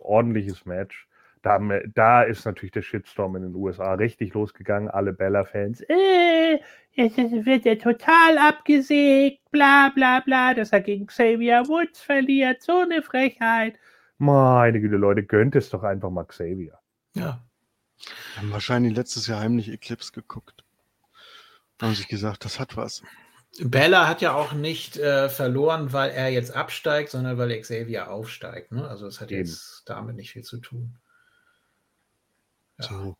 [0.00, 1.08] ordentliches Match.
[1.42, 4.88] Da, haben wir- da ist natürlich der Shitstorm in den USA richtig losgegangen.
[4.88, 6.60] Alle Bella-Fans, äh,
[6.92, 12.62] jetzt wird er total abgesägt, bla bla bla, dass er gegen Xavier Woods verliert.
[12.62, 13.74] So eine Frechheit.
[14.18, 16.78] Meine Güte, Leute, gönnt es doch einfach mal Xavier.
[17.14, 17.40] ja.
[18.36, 20.64] Haben wahrscheinlich letztes Jahr heimlich Eclipse geguckt.
[21.80, 23.02] Haben sich gesagt, das hat was.
[23.60, 28.72] Bella hat ja auch nicht äh, verloren, weil er jetzt absteigt, sondern weil Xavier aufsteigt.
[28.72, 28.86] Ne?
[28.88, 29.40] Also, es hat Eben.
[29.40, 30.96] jetzt damit nicht viel zu tun.
[32.78, 32.88] Ja.
[32.88, 33.16] So.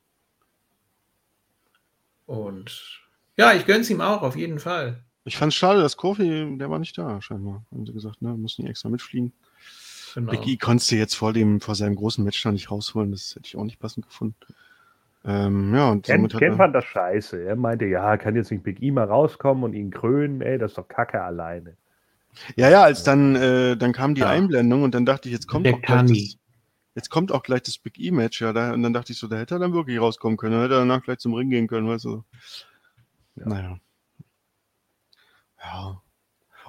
[2.27, 3.01] Und
[3.37, 5.05] ja, ich gönn's ihm auch, auf jeden Fall.
[5.25, 7.65] Ich fand es schade, dass Kofi, der war nicht da, scheinbar.
[7.71, 9.33] Haben sie gesagt, ne, mussten die extra mitfliegen.
[10.15, 10.31] Genau.
[10.31, 13.13] Big E konntest du jetzt vor dem, vor seinem großen Match da nicht rausholen.
[13.13, 14.37] Das hätte ich auch nicht passend gefunden.
[15.25, 17.45] Ähm, ja, und Ken, Ken er, fand das scheiße.
[17.45, 20.41] Er meinte, ja, kann jetzt nicht Big E mal rauskommen und ihn krönen.
[20.43, 21.77] Ey, das ist doch Kacke alleine.
[22.57, 24.29] ja, ja, als dann, äh, dann kam die Ja.
[24.29, 26.39] Einblendung und dann dachte ich, jetzt kommt Der auch gleich das,
[26.95, 29.37] jetzt kommt auch gleich das Big E-Match, ja, da, und dann dachte ich so, da
[29.39, 31.89] hätte er dann wirklich rauskommen können, dann hätte er danach gleich zum Ring gehen können,
[31.89, 32.25] weißt du.
[33.37, 33.47] Ja.
[33.47, 33.79] Naja.
[35.63, 36.03] Ja.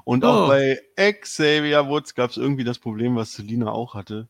[0.05, 0.27] Und Oh.
[0.27, 4.29] auch bei Xavier Woods gab es irgendwie das Problem, was Selina auch hatte.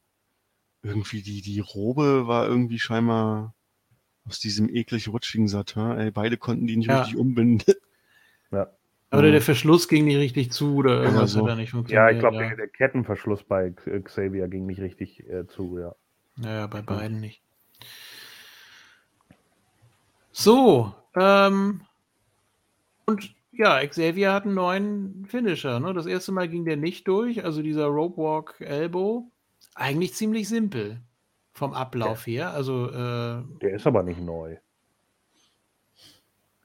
[0.83, 3.55] Irgendwie die, die Robe war irgendwie scheinbar
[4.27, 5.91] aus diesem eklig rutschigen Satin.
[5.97, 6.99] Ey, beide konnten die nicht Ja.
[6.99, 7.63] richtig umbinden.
[8.51, 9.31] Oder Mhm.
[9.33, 11.41] der Verschluss ging nicht richtig zu oder irgendwas so.
[11.43, 12.13] hat da nicht Ja, funktioniert.
[12.13, 15.93] ich glaube, der, der Kettenverschluss bei X- Xavier ging nicht richtig äh, zu, ja.
[16.37, 17.43] Ja, ja, bei beiden nicht.
[20.31, 21.81] So, ähm,
[23.05, 25.79] und ja, Xavier hat einen neuen Finisher.
[25.79, 25.93] Ne?
[25.93, 29.29] Das erste Mal ging der nicht durch, also dieser Rope Walk Elbow.
[29.75, 31.01] Eigentlich ziemlich simpel
[31.53, 32.51] vom Ablauf her.
[32.51, 34.57] Also äh, Der ist aber nicht neu.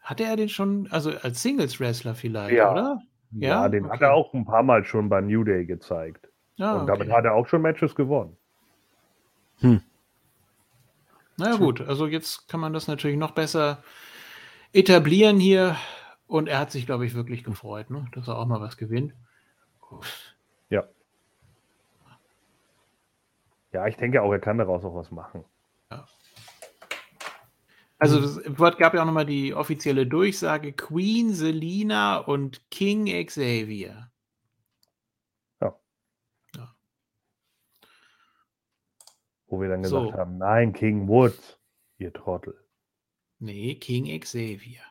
[0.02, 2.72] hatte er den schon, also als Singles-Wrestler vielleicht, Ja.
[2.72, 3.02] oder?
[3.32, 3.68] Ja, Ja?
[3.68, 4.04] den hat Okay.
[4.04, 6.28] er auch ein paar Mal schon bei New Day gezeigt.
[6.56, 7.12] Ja, und damit okay.
[7.16, 8.36] hat er auch schon Matches gewonnen.
[9.60, 13.82] Naja gut, also jetzt kann man das natürlich noch besser
[14.72, 15.76] etablieren hier.
[16.26, 18.06] Und er hat sich, glaube ich, wirklich gefreut, ne?
[18.12, 19.14] dass er auch mal was gewinnt.
[19.90, 19.98] Ja.
[23.78, 25.44] Ja, ich denke auch, er kann daraus auch was machen.
[28.00, 28.42] Also es
[28.76, 34.10] gab ja auch nochmal die offizielle Durchsage Queen, Selina und King Xavier.
[39.46, 40.00] Wo wir dann So.
[40.00, 41.60] gesagt haben, nein, King Woods,
[41.98, 42.60] ihr Trottel.
[43.38, 44.82] Nee, King Xavier.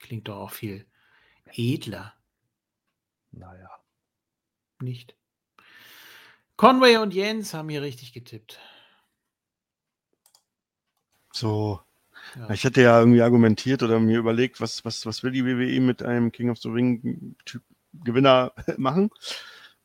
[0.00, 0.86] Klingt doch auch viel
[1.52, 2.14] edler,
[3.30, 3.70] Naja.
[4.80, 5.16] nicht?
[6.56, 8.60] Conway und Jens haben hier richtig getippt.
[11.32, 11.80] So.
[12.36, 12.50] Ja.
[12.50, 16.02] Ich hatte ja irgendwie argumentiert oder mir überlegt, was, was, was will die WWE mit
[16.02, 19.10] einem King of the Ring Typ Gewinner machen?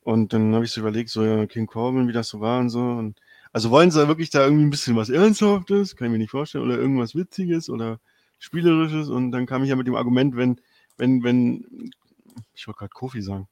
[0.02, 2.70] Und dann habe ich so überlegt, so ja, King Corbin, wie das so war und
[2.70, 2.80] so.
[2.80, 3.20] Und
[3.52, 6.66] also wollen sie wirklich da irgendwie ein bisschen was Ernsthaftes, kann ich mir nicht vorstellen,
[6.66, 8.00] oder irgendwas Witziges oder
[8.38, 9.10] Spielerisches.
[9.10, 10.62] Und dann kam ich ja mit dem Argument, wenn,
[10.98, 11.92] wenn, wenn,
[12.54, 13.48] ich wollte gerade Kofi sagen,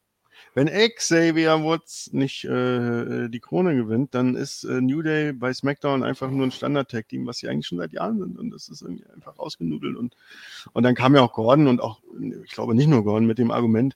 [0.53, 6.03] Wenn Xavier Woods nicht äh, die Krone gewinnt, dann ist äh, New Day bei SmackDown
[6.03, 8.39] einfach nur ein Standard-Tag-Team, was sie eigentlich schon seit Jahren sind.
[8.39, 9.95] Und das ist irgendwie einfach ausgenudelt.
[9.95, 10.15] Und,
[10.73, 12.01] und dann kam ja auch Gordon und auch,
[12.43, 13.95] ich glaube nicht nur Gordon, mit dem Argument,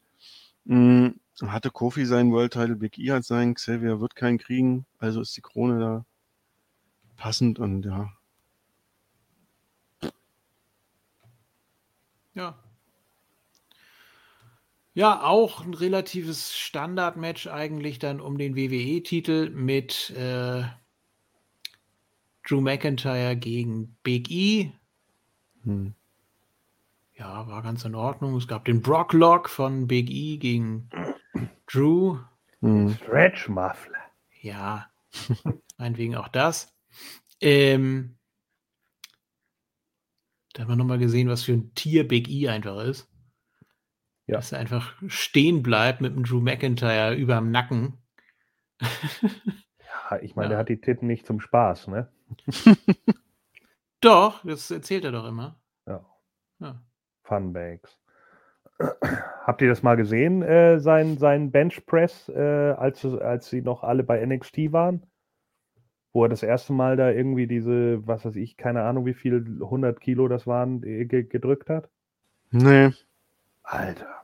[0.65, 1.13] mh,
[1.47, 5.35] hatte Kofi seinen World Title, Big E hat seinen, Xavier wird keinen kriegen, also ist
[5.35, 6.05] die Krone da
[7.17, 8.11] passend und ja.
[12.33, 12.57] Ja.
[15.01, 20.61] Ja, auch ein relatives Standardmatch eigentlich dann um den WWE-Titel mit äh,
[22.47, 24.71] Drew McIntyre gegen Big E.
[25.63, 25.95] Hm.
[27.15, 28.35] Ja, war ganz in Ordnung.
[28.35, 30.87] Es gab den Brocklock von Big E gegen
[31.65, 32.19] Drew.
[32.59, 32.93] Hm.
[32.93, 34.05] Stretch Muffler.
[34.39, 34.87] Ja,
[35.79, 36.71] meinetwegen auch das.
[37.39, 38.17] Ähm,
[40.53, 43.10] da haben wir nochmal gesehen, was für ein Tier Big E einfach ist.
[44.31, 44.37] Ja.
[44.37, 47.97] Dass er einfach stehen bleibt mit dem Drew McIntyre über dem Nacken.
[50.09, 50.49] Ja, ich meine, Ja.
[50.49, 52.09] der hat die Titten nicht zum Spaß, ne?
[54.01, 55.59] Doch, das erzählt er doch immer.
[55.85, 56.05] Ja.
[56.59, 56.81] Ja.
[57.23, 57.97] Funbags.
[59.45, 64.03] Habt ihr das mal gesehen, äh, sein, sein Benchpress, äh, als, als sie noch alle
[64.03, 65.05] bei NXT waren?
[66.13, 69.35] Wo er das erste Mal da irgendwie diese, was weiß ich, keine Ahnung, wie viel
[69.61, 71.89] 100 Kilo das waren, ge gedrückt hat?
[72.49, 72.91] Nee.
[73.63, 74.20] Alter.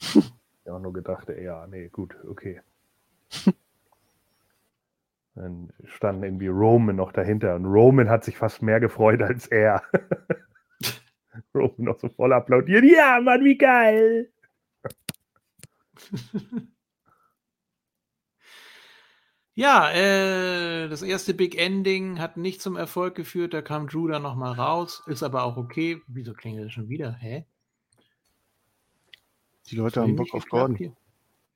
[0.00, 0.32] Ich
[0.66, 2.60] habe auch nur gedacht, ja, nee, gut, okay.
[5.34, 9.82] Dann stand irgendwie Roman noch dahinter und Roman hat sich fast mehr gefreut als er.
[11.54, 12.84] Roman noch so voll applaudiert.
[12.84, 14.30] Ja, Mann, wie geil!
[19.60, 23.52] Ja, äh, das erste Big Ending hat nicht zum Erfolg geführt.
[23.52, 25.02] Da kam Drew dann nochmal raus.
[25.06, 26.00] Ist aber auch okay.
[26.06, 27.12] Wieso klingelt das schon wieder?
[27.12, 27.44] Hä?
[29.70, 30.76] Die Leute haben Bock auf Gordon.
[30.76, 30.92] Hier?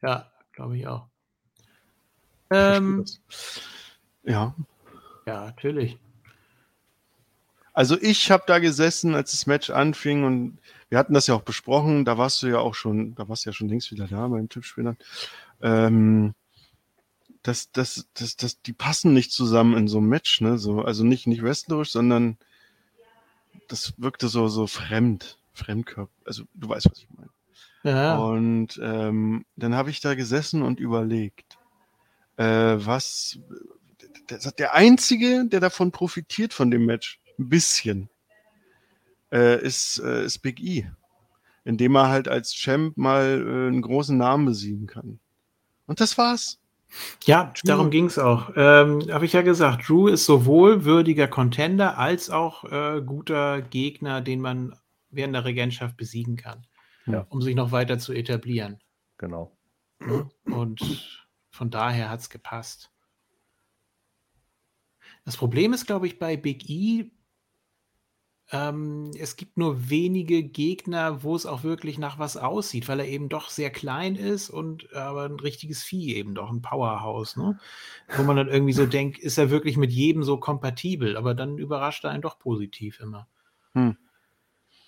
[0.03, 1.07] Ja, glaube ich auch.
[2.51, 3.05] Ähm.
[4.23, 4.55] Ja.
[5.27, 5.99] ja, natürlich.
[7.73, 10.59] Also ich habe da gesessen, als das Match anfing und
[10.89, 13.51] wir hatten das ja auch besprochen, da warst du ja auch schon, da warst du
[13.51, 14.97] ja schon längst wieder da beim Tippspielern.
[15.61, 16.35] Ähm,
[17.43, 20.57] das, das, das, das, die passen nicht zusammen in so einem Match, ne?
[20.57, 22.39] So, also nicht, nicht wrestlerisch, sondern
[23.69, 26.13] das wirkte so, so fremd, Fremdkörper.
[26.25, 27.31] Also du weißt, was ich meine.
[27.85, 31.59] Ja, Und ähm, dann habe ich da gesessen und überlegt,
[32.39, 33.39] äh, was
[34.31, 38.09] der, der Einzige, der davon profitiert von dem Match, ein bisschen,
[39.33, 40.87] äh, ist, äh, ist Big E.
[41.65, 45.19] Indem er halt als Champ mal äh, einen großen Namen besiegen kann.
[45.87, 46.61] Und das war's.
[47.25, 48.51] ja darum ging es auch.
[48.57, 54.21] Ähm, Habe ich ja gesagt, Drew ist sowohl würdiger Contender als auch äh, guter Gegner,
[54.21, 54.75] den man
[55.11, 56.67] während der Regentschaft besiegen kann,
[57.07, 57.27] Ja.
[57.29, 58.79] um sich noch weiter zu etablieren.
[59.19, 59.57] Genau.
[60.01, 60.29] Ne?
[60.45, 62.91] Und von daher hat es gepasst.
[65.25, 67.11] Das Problem ist, glaube ich, bei Big E,
[68.53, 73.09] ähm, es gibt nur wenige Gegner, wo es auch wirklich nach was aussieht, weil er
[73.09, 77.59] eben doch sehr klein ist und aber ein richtiges Vieh eben doch, ein Powerhouse, ne?
[78.17, 81.57] Wo man dann irgendwie so denkt, ist er wirklich mit jedem so kompatibel, aber dann
[81.57, 83.29] überrascht er einen doch positiv immer.
[83.73, 83.97] Hm.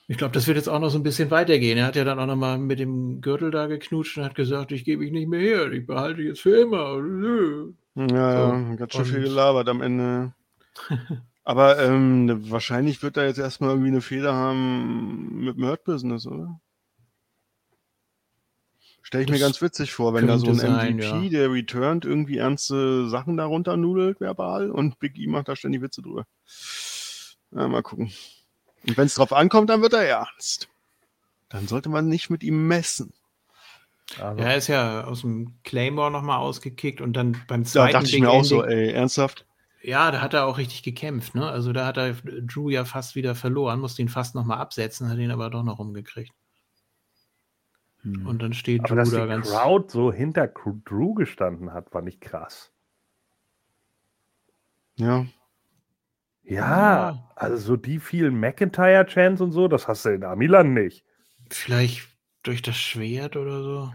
[0.09, 1.79] Ich glaube, das wird jetzt auch noch so ein bisschen weitergehen.
[1.79, 4.71] Er hat ja dann auch noch mal mit dem Gürtel da geknutscht und hat gesagt,
[4.71, 6.99] ich gebe mich nicht mehr her, ich behalte jetzt für immer.
[7.97, 10.33] Ja, So, ja, ganz schön viel und- gelabert am Ende.
[11.45, 16.61] Aber ähm, wahrscheinlich wird er jetzt erstmal irgendwie eine Fehler haben mit dem Hurt-Business, oder?
[19.03, 21.29] Stelle ich mir Das ganz witzig vor, wenn da so ein sein, MVP, ja.
[21.31, 26.03] der returned, irgendwie ernste Sachen darunter nudelt, verbal, und Big E macht da ständig Witze
[26.03, 26.27] drüber.
[27.53, 28.11] Ja, mal gucken.
[28.87, 30.69] Und wenn es drauf ankommt, dann wird er ernst.
[31.49, 33.13] Dann sollte man nicht mit ihm messen.
[34.21, 37.93] Also, Ja, er ist ja aus dem Claymore nochmal ausgekickt und dann beim Da zweiten
[37.93, 39.47] dachte ich Big mir auch so, ey, ernsthaft?
[39.83, 41.49] Ja, da hat er auch richtig gekämpft, ne?
[41.49, 45.19] Also da hat er Drew ja fast wieder verloren, musste ihn fast nochmal absetzen, hat
[45.19, 46.33] ihn aber doch noch rumgekriegt.
[48.05, 49.51] Und dann steht aber Drew dass da die ganz.
[49.51, 52.71] Crowd so hinter Drew gestanden hat, war nicht krass.
[54.97, 55.27] Ja.
[56.49, 57.33] Ja, Ja.
[57.35, 61.05] also so die vielen McIntyre-Chants und so, das hast du in Amiland nicht.
[61.51, 62.09] Vielleicht
[62.43, 63.93] durch das Schwert oder so.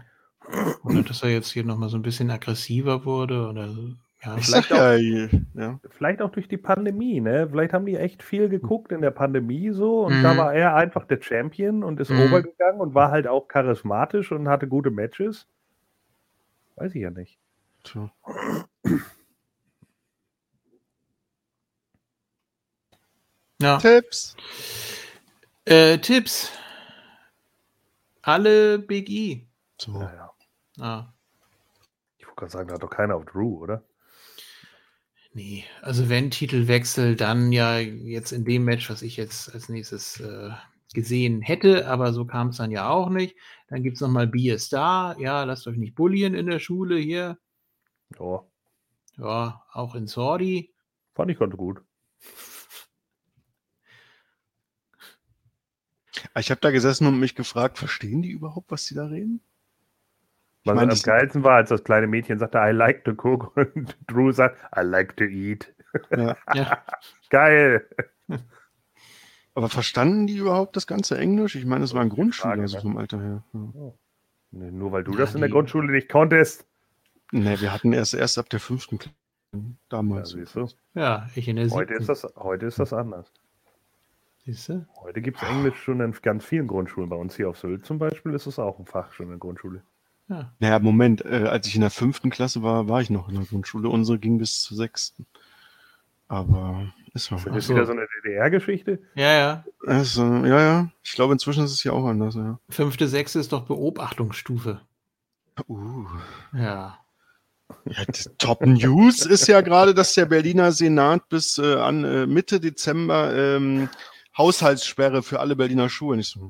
[0.84, 3.94] Oder dass er jetzt hier nochmal so ein bisschen aggressiver wurde oder so.
[4.24, 5.80] Ja, Ich Vielleicht sag ja, ja.
[5.90, 7.48] Vielleicht auch durch die Pandemie, ne?
[7.50, 10.38] Vielleicht haben die echt viel geguckt in der Pandemie so und da Mhm.
[10.38, 12.20] war er einfach der Champion und ist Mhm.
[12.20, 15.46] overgegangen und war halt auch charismatisch und hatte gute Matches.
[16.76, 17.38] Weiß ich ja nicht.
[17.84, 18.10] Tja.
[23.62, 23.78] Ja.
[23.78, 24.36] Tipps.
[25.64, 26.50] Äh, Tipps.
[28.22, 29.46] Alle Big E.
[29.80, 29.92] So.
[29.92, 30.30] Naja.
[30.80, 31.12] Ah.
[32.18, 33.82] Ich wollte gerade sagen, da hat doch keiner auf Drew, oder?
[35.34, 40.20] Nee, also wenn Titelwechsel, dann ja jetzt in dem Match, was ich jetzt als nächstes
[40.20, 40.50] äh,
[40.92, 43.34] gesehen hätte, aber so kam es dann ja auch nicht.
[43.68, 45.18] Dann gibt es nochmal Be a Star.
[45.18, 47.38] Ja, lasst euch nicht bullien in der Schule hier.
[48.18, 48.44] Ja,
[49.16, 50.72] Ja, auch in Saudi.
[51.14, 51.82] fand ich ganz gut.
[56.38, 59.40] Ich habe da gesessen und mich gefragt, verstehen die überhaupt, was die da reden?
[60.64, 63.56] Was meine, am das- geilsten war, als das kleine Mädchen sagte, I like to cook
[63.74, 65.74] und Drew sagt, I like to eat.
[66.10, 66.36] Ja.
[66.54, 66.82] Ja,
[67.30, 67.86] Geil.
[69.54, 71.54] Aber verstanden die überhaupt das ganze Englisch?
[71.56, 72.82] Ich meine, es waren Grundschüler, so ne?
[72.82, 73.44] vom Alter her.
[73.52, 73.92] Ja.
[74.52, 76.64] Nee, nur weil du Ja, das in der Grundschule nicht konntest.
[77.32, 79.16] Ne, wir hatten erst, erst ab der fünften Klasse.
[79.54, 79.60] Ja,
[79.90, 80.30] Damals.
[80.30, 80.68] siehst du.
[80.94, 82.22] ja, ich in der Heute ist, siebten.
[82.22, 83.30] das, heute ist das anders.
[84.44, 84.86] Siehst du?
[85.00, 87.08] Heute gibt es Englisch schon in ganz vielen Grundschulen.
[87.08, 89.38] Bei uns hier auf Sylt zum Beispiel ist es auch ein Fach schon in der
[89.38, 89.82] Grundschule.
[90.28, 90.52] Ja.
[90.58, 93.44] Naja, Moment, äh, als ich in der fünften Klasse war, war ich noch in der
[93.44, 93.88] Grundschule.
[93.88, 95.26] Unsere ging bis zur sechsten.
[96.26, 99.00] Aber ist Das noch ist wieder so eine DDR-Geschichte.
[99.14, 100.00] Ja, ja.
[100.00, 100.90] ist, äh, Ja, ja.
[101.02, 102.58] Ich glaube, inzwischen ist es ja auch anders, ja.
[102.70, 104.80] Fünfte, sechste ist doch Beobachtungsstufe.
[105.68, 106.06] Uh.
[106.54, 106.98] Ja.
[107.84, 112.26] Ja, die Top News ist ja gerade, dass der Berliner Senat bis äh, an äh,
[112.26, 113.88] Mitte Dezember ähm,
[114.36, 116.20] Haushaltssperre für alle Berliner Schulen.
[116.20, 116.48] Ich so,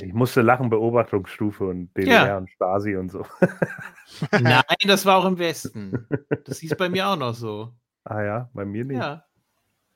[0.00, 3.26] Ich musste lachen, Beobachtungsstufe und DDR und Stasi und so.
[4.32, 6.06] Nein, das war auch im Westen.
[6.44, 7.72] Das hieß bei mir auch noch so.
[8.04, 8.98] Ah ja, bei mir nicht.
[8.98, 9.24] Ja,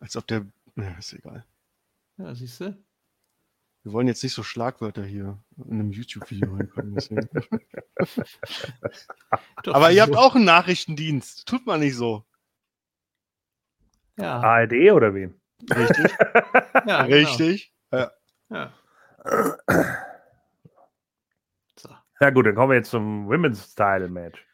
[0.01, 0.47] als ob der.
[0.77, 1.45] Ja, ist egal.
[2.19, 2.77] ja siehst du?
[3.83, 6.59] Wir wollen jetzt nicht so Schlagwörter hier in einem YouTube-Video.
[9.63, 11.47] Doch, Aber ihr habt auch einen Nachrichtendienst.
[11.47, 12.25] Tut man nicht so.
[14.19, 15.41] Ja, ARD oder wen?
[15.63, 16.17] Richtig?
[16.87, 17.05] ja genau.
[17.05, 17.73] Richtig.
[17.93, 18.11] Ja.
[21.77, 21.89] So.
[22.21, 24.45] Ja gut, dann kommen wir jetzt zum Women's Title Match.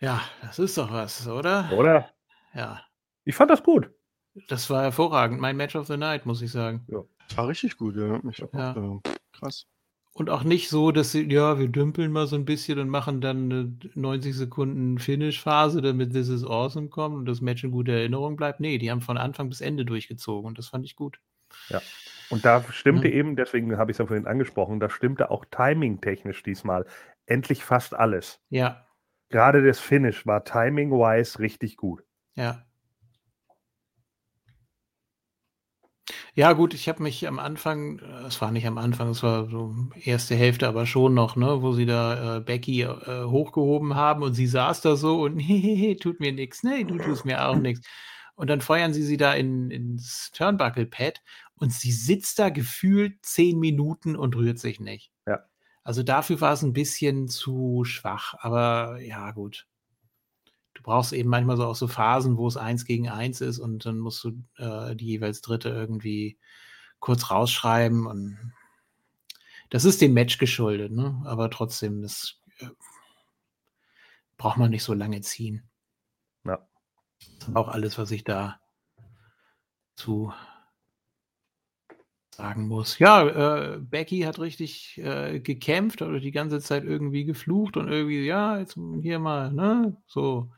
[0.00, 1.70] Ja, das ist doch was, oder?
[1.72, 2.10] Oder?
[2.54, 2.82] Ja.
[3.24, 3.90] Ich fand das gut.
[4.48, 5.40] Das war hervorragend.
[5.40, 6.86] Mein Match of the Night, muss ich sagen.
[7.34, 8.20] War richtig gut, ja.
[8.30, 8.72] Ich hab Ja.
[8.72, 9.66] auch, äh, krass.
[10.16, 13.20] Und auch nicht so, dass sie, ja, wir dümpeln mal so ein bisschen und machen
[13.20, 17.92] dann eine 90 Sekunden Finish-Phase, damit This is Awesome kommt und das Match in guter
[17.92, 18.58] Erinnerung bleibt.
[18.58, 21.20] Nee, die haben von Anfang bis Ende durchgezogen und das fand ich gut.
[22.30, 23.14] Und da stimmte Mhm.
[23.14, 26.86] eben, deswegen habe ich es ja vorhin angesprochen, da stimmte auch timing-technisch diesmal
[27.26, 28.40] endlich fast alles.
[28.48, 28.86] Ja,
[29.28, 32.02] Gerade das Finish war timing-wise richtig gut.
[32.36, 32.65] ja.
[36.36, 39.48] Ja, gut, ich habe mich am Anfang, äh, es war nicht am Anfang, es war
[39.48, 44.22] so erste Hälfte, aber schon noch, ne, wo sie da äh, Becky äh, hochgehoben haben
[44.22, 47.56] und sie saß da so und hehehe, tut mir nichts, nee, du tust mir auch
[47.56, 47.86] nichts.
[48.34, 51.22] Und dann feuern sie sie da in, ins Turnbuckle-Pad
[51.54, 55.10] und sie sitzt da gefühlt zehn Minuten und rührt sich nicht.
[55.26, 55.40] Ja.
[55.84, 59.66] Also dafür war es ein bisschen zu schwach, aber ja, gut.
[60.76, 63.86] Du brauchst eben manchmal so auch so Phasen, wo es eins gegen eins ist und
[63.86, 66.38] dann musst du äh, die jeweils dritte irgendwie
[67.00, 68.52] kurz rausschreiben und
[69.70, 71.22] das ist dem Match geschuldet, ne?
[71.24, 72.66] Aber trotzdem, das äh,
[74.36, 75.62] braucht man nicht so lange ziehen.
[76.44, 76.58] Ja.
[77.38, 78.60] Das ist auch alles, was ich da
[79.94, 80.30] zu
[82.30, 82.98] sagen muss.
[82.98, 88.26] Ja, äh, Becky hat richtig äh, gekämpft oder die ganze Zeit irgendwie geflucht und irgendwie,
[88.26, 90.52] ja, jetzt hier mal, ne, so.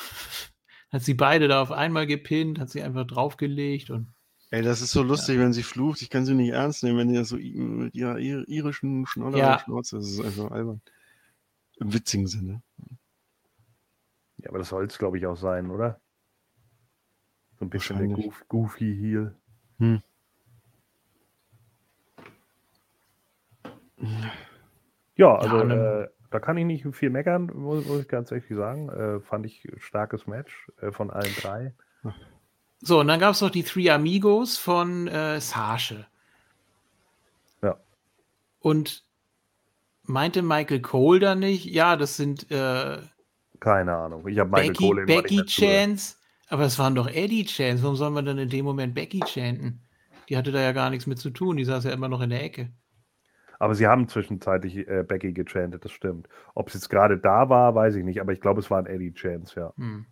[0.92, 4.08] Hat sie beide da auf einmal gepinnt, hat sie einfach draufgelegt und
[4.52, 6.02] Ey, das ist so lustig, wenn sie flucht.
[6.02, 9.52] Ich kann sie nicht ernst nehmen, wenn das so mit ihrer ir- irischen Schnoller Ja.
[9.54, 9.96] und Schnauze.
[9.98, 10.80] Das ist einfach albern.
[11.76, 12.60] Im witzigen Sinne.
[14.38, 16.00] Ja, aber das soll es, glaube ich, auch sein, oder?
[17.60, 18.08] So ein bisschen der.
[18.08, 19.36] Goof, Goofy Heel.
[19.78, 20.02] Hm.
[25.16, 28.30] Ja, also Ja, ne- äh, da kann ich nicht viel meckern, muss, muss ich ganz
[28.30, 28.88] ehrlich sagen.
[28.88, 31.74] Äh, fand ich starkes Match äh, von allen drei.
[32.80, 36.06] So, und dann gab es noch die Three Amigos von äh, Sasche.
[37.62, 37.76] Ja.
[38.60, 39.04] Und
[40.04, 42.98] meinte Michael Cole da nicht, ja, das sind äh,
[43.58, 44.26] Keine Ahnung.
[44.28, 45.44] Ich habe Michael Cole irgendwann Becky.
[45.44, 46.16] Chance,
[46.48, 47.82] aber es waren doch Eddie Chance.
[47.82, 49.82] Warum soll man dann in dem Moment Becky chanten?
[50.28, 52.30] Die hatte da ja gar nichts mit zu tun, die saß ja immer noch in
[52.30, 52.70] der Ecke.
[53.60, 56.28] Aber sie haben zwischenzeitlich äh, Becky gechantet, das stimmt.
[56.54, 58.86] Ob es jetzt gerade da war, weiß ich nicht, aber ich glaube, es war ein
[58.86, 59.72] Eddie Chance, ja.
[59.76, 60.06] Hm.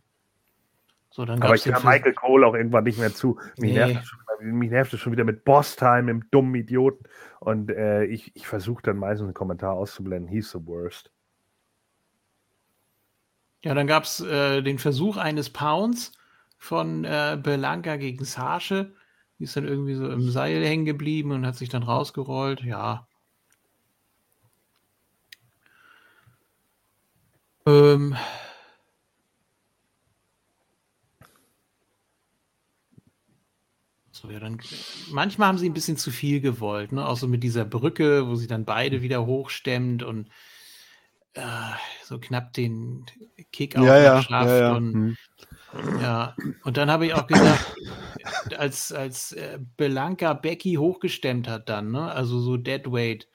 [1.11, 3.39] So, dann Aber ich höre Michael Cole auch irgendwann nicht mehr zu.
[3.57, 3.79] Mich, Nee.
[3.93, 7.05] nervt, schon, wieder- mich nervt das schon wieder mit Boss-Time, im dummen Idioten.
[7.41, 10.29] Und äh, ich, ich versuche dann meistens einen Kommentar auszublenden.
[10.29, 11.11] He's the worst.
[13.65, 16.13] Ja, dann gab es äh, den Versuch eines Pounds
[16.59, 18.93] von äh, Belanca gegen Sasche.
[19.39, 22.61] Die ist dann irgendwie so im Seil hängen geblieben und hat sich dann rausgerollt.
[22.63, 23.08] Ja.
[27.69, 28.17] Ähm,
[34.11, 34.59] so, ja, dann,
[35.11, 37.07] manchmal haben sie ein bisschen zu viel gewollt, ne?
[37.07, 40.31] Auch so mit dieser Brücke, wo sie dann beide wieder hochstemmt und
[41.35, 41.43] äh,
[42.05, 43.05] so knapp den
[43.53, 44.49] Kick auch Ja, ja, schafft.
[44.49, 44.75] ja, ja.
[44.77, 45.17] Und, Hm.
[46.01, 47.67] ja, und dann habe ich auch gedacht,
[48.57, 52.11] als, als äh, Belanca Becky hochgestemmt hat dann, ne?
[52.13, 53.29] Also so Deadweight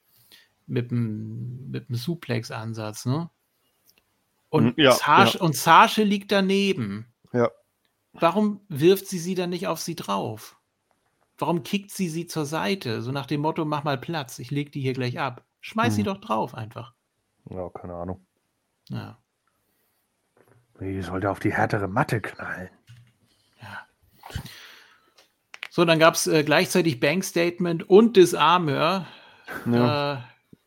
[0.65, 3.29] mit dem, mit dem Suplex-Ansatz, ne?
[4.53, 7.11] Und, Hm, ja, Sascha, und Sascha liegt daneben.
[7.31, 7.49] Ja.
[8.13, 10.55] Warum wirft sie sie dann nicht auf sie drauf?
[11.39, 13.01] Warum kickt sie sie zur Seite?
[13.01, 15.43] So nach dem Motto, mach mal Platz, ich leg die hier gleich ab.
[15.61, 16.05] Schmeiß sie Hm.
[16.05, 16.93] doch drauf einfach.
[17.49, 18.23] Ja, keine Ahnung.
[18.89, 19.17] Ja.
[20.79, 22.69] Die sollte auf die härtere Matte knallen.
[25.71, 29.07] So, dann gab es äh, gleichzeitig Bank Statement und Disarmor.
[29.65, 30.13] Ja.
[30.13, 30.17] Äh,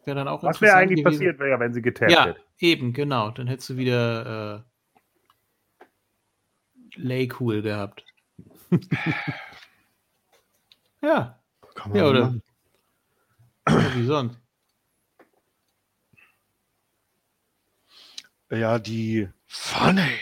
[0.07, 1.19] Wäre dann auch Was wäre eigentlich gewesen.
[1.19, 2.41] passiert, wäre, wenn sie getappt Ja, hätte?
[2.61, 3.31] eben, genau.
[3.33, 5.81] Dann hättest du wieder äh,
[6.95, 8.05] Lay cool gehabt.
[11.03, 11.41] ja,
[11.75, 12.35] Kann man ja, oder?
[13.69, 14.39] Ja, wie sonst?
[18.51, 20.19] Ja, die Funny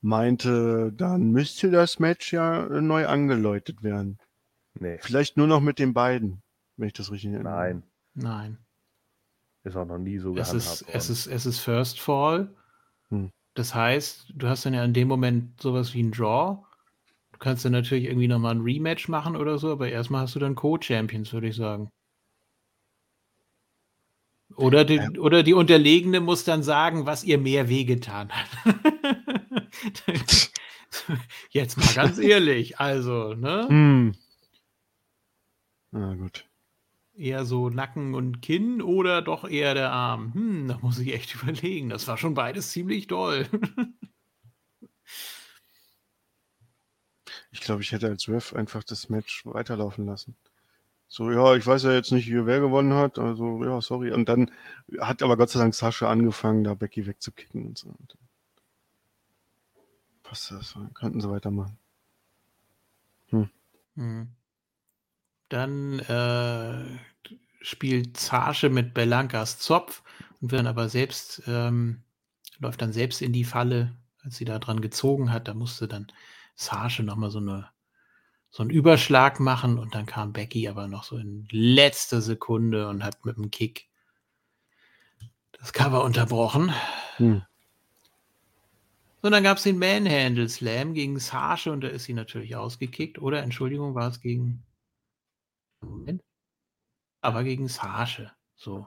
[0.00, 4.18] meinte, dann müsste das Match ja äh, neu angeläutet werden.
[4.80, 6.42] Nee, Vielleicht nur noch mit den beiden,
[6.78, 7.52] wenn ich das richtig erinnere.
[7.54, 7.82] nein.
[8.14, 8.58] Nein.
[9.64, 10.96] Ist auch noch nie so Es gehandhabt ist, es, worden.
[11.12, 12.54] ist, es ist First Fall.
[13.08, 13.30] Hm.
[13.54, 16.58] Das heißt, du hast dann ja in dem Moment sowas wie ein Draw.
[17.32, 20.38] Du kannst dann natürlich irgendwie nochmal ein Rematch machen oder so, aber erstmal hast du
[20.38, 21.90] dann Co-Champions, würde ich sagen.
[24.56, 25.08] Oder die, Ja.
[25.18, 28.46] oder die Unterlegene muss dann sagen, was ihr mehr wehgetan hat.
[31.50, 33.66] Jetzt mal ganz ehrlich, also, ne?
[33.68, 34.14] Hm.
[35.92, 36.44] Na gut.
[37.16, 40.34] Eher so Nacken und Kinn oder doch eher der Arm?
[40.34, 41.88] Hm, da muss ich echt überlegen.
[41.88, 43.46] Das war schon beides ziemlich doll.
[47.52, 50.36] Ich glaube, ich hätte als Ref einfach das Match weiterlaufen lassen.
[51.08, 54.12] So, ja, ich weiß ja jetzt nicht, wer gewonnen hat, also ja, sorry.
[54.12, 54.50] Und dann
[54.98, 57.88] hat aber Gott sei Dank Sascha angefangen, da Becky wegzukicken und so.
[57.88, 58.18] Und
[60.24, 61.78] passt das, dann könnten sie weitermachen.
[63.28, 63.48] Hm.
[65.54, 66.98] Dann äh,
[67.60, 70.02] spielt Zasche mit Belancas Zopf
[70.40, 72.02] und wird dann aber selbst, ähm,
[72.58, 73.94] läuft dann selbst in die Falle,
[74.24, 75.46] als sie da dran gezogen hat.
[75.46, 76.08] Da musste dann
[76.56, 77.68] Sasche nochmal so eine
[78.50, 83.04] so einen Überschlag machen und dann kam Becky aber noch so in letzter Sekunde und
[83.04, 83.88] hat mit dem Kick
[85.52, 86.72] das Cover unterbrochen.
[87.18, 87.42] Hm.
[89.22, 93.22] So, dann gab es den Manhandle Slam gegen Sasha und da ist sie natürlich ausgekickt.
[93.22, 94.64] Oder, Entschuldigung, war es gegen.
[95.90, 96.22] Moment.
[97.20, 98.32] Aber gegen Sasha.
[98.56, 98.86] So.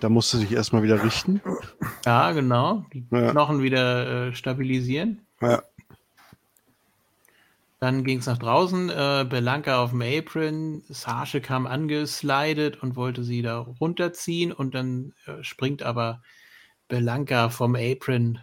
[0.00, 1.42] Da musste sich erstmal wieder richten.
[2.06, 2.86] Ja, genau.
[2.92, 3.30] Die Ja.
[3.32, 5.26] Knochen wieder äh, stabilisieren.
[5.42, 5.62] Ja.
[7.80, 8.90] Dann ging es nach draußen.
[8.90, 10.82] Äh, Belanca auf dem Apron.
[10.88, 14.52] Sasha kam angeslidet und wollte sie da runterziehen.
[14.52, 16.22] Und dann äh, springt aber
[16.88, 18.38] Belanca vom Apron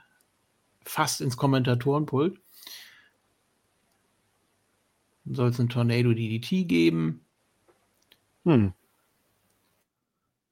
[0.86, 2.40] fast ins Kommentatorenpult.
[5.28, 7.26] Dann soll es einen Tornado DDT geben.
[8.46, 8.74] Hm.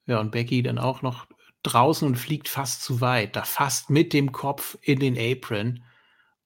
[0.06, 1.28] Ja, und Becky dann auch noch
[1.64, 3.38] draußen und fliegt fast zu weit.
[3.38, 5.82] Da fast mit dem Kopf in den Apron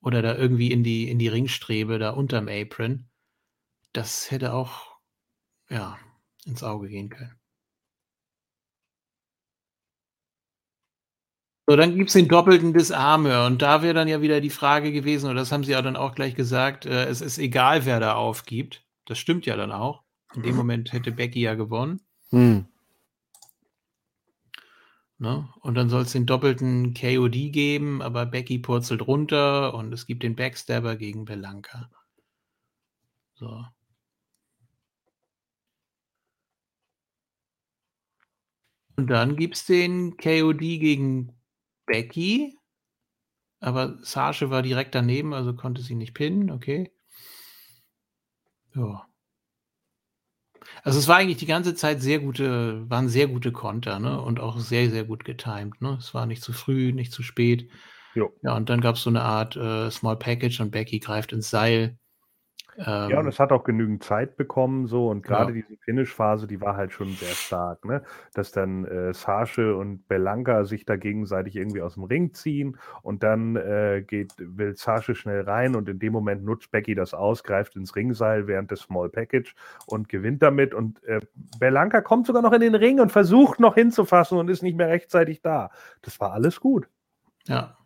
[0.02, 3.06] oder da irgendwie in die, in die Ringstrebe da unterm Apron.
[3.94, 5.00] Das hätte auch,
[5.70, 5.98] ja,
[6.46, 7.39] ins Auge gehen können.
[11.70, 14.92] So, dann gibt es den doppelten Disarmor und da wäre dann ja wieder die Frage
[14.92, 18.00] gewesen, und das haben sie ja dann auch gleich gesagt, äh, es ist egal, wer
[18.00, 18.84] da aufgibt.
[19.06, 20.02] Das stimmt ja dann auch.
[20.34, 22.02] In dem Moment hätte Becky ja gewonnen.
[22.32, 22.66] Hm.
[25.20, 25.48] Ne?
[25.62, 30.24] Und dann soll es den doppelten KOD geben, aber Becky purzelt runter und es gibt
[30.24, 31.92] den Backstabber gegen Belanca.
[33.36, 33.64] So.
[38.96, 41.39] Und dann gibt es den KOD gegen
[41.90, 42.56] Becky.
[43.60, 46.92] Aber Sasha war direkt daneben, also konnte sie nicht pinnen, okay.
[48.76, 49.06] Ja.
[50.84, 54.22] Also es war eigentlich die ganze Zeit sehr gute, waren sehr gute Konter, ne?
[54.22, 55.98] Und auch sehr, sehr gut getimed, ne?
[56.00, 57.70] Es war nicht zu früh, nicht zu spät.
[58.16, 58.32] Jo.
[58.44, 61.50] Ja, und dann gab es so eine Art äh, Small Package und Becky greift ins
[61.50, 61.98] Seil.
[63.08, 65.54] Ja, und Ähm, es hat auch genügend Zeit bekommen, so und gerade Ja.
[65.54, 68.04] diese Finish-Phase, die war halt schon sehr stark, ne?
[68.34, 73.24] Dass dann äh, Sasche und Belanka sich da gegenseitig irgendwie aus dem Ring ziehen und
[73.24, 77.44] dann äh, geht, will Sasche schnell rein und in dem Moment nutzt Becky das aus,
[77.44, 81.20] greift ins Ringseil während des Small Package und gewinnt damit und äh,
[81.60, 84.88] Belanka kommt sogar noch in den Ring und versucht noch hinzufassen und ist nicht mehr
[84.90, 85.72] rechtzeitig da.
[86.02, 86.88] Das war alles gut.
[87.48, 87.79] Ja.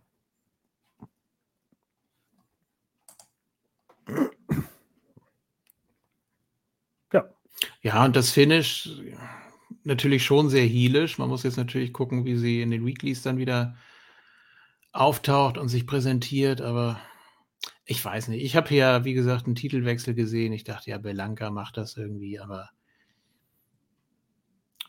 [7.83, 8.89] Ja, und das Finish
[9.83, 11.17] natürlich schon sehr heelisch.
[11.17, 13.75] Man muss jetzt natürlich gucken, wie sie in den Weeklies dann wieder
[14.93, 16.99] auftaucht und sich präsentiert, aber
[17.85, 18.43] ich weiß nicht.
[18.43, 20.53] Ich habe hier, wie gesagt, einen Titelwechsel gesehen.
[20.53, 22.69] Ich dachte, ja, Belanca macht das irgendwie, aber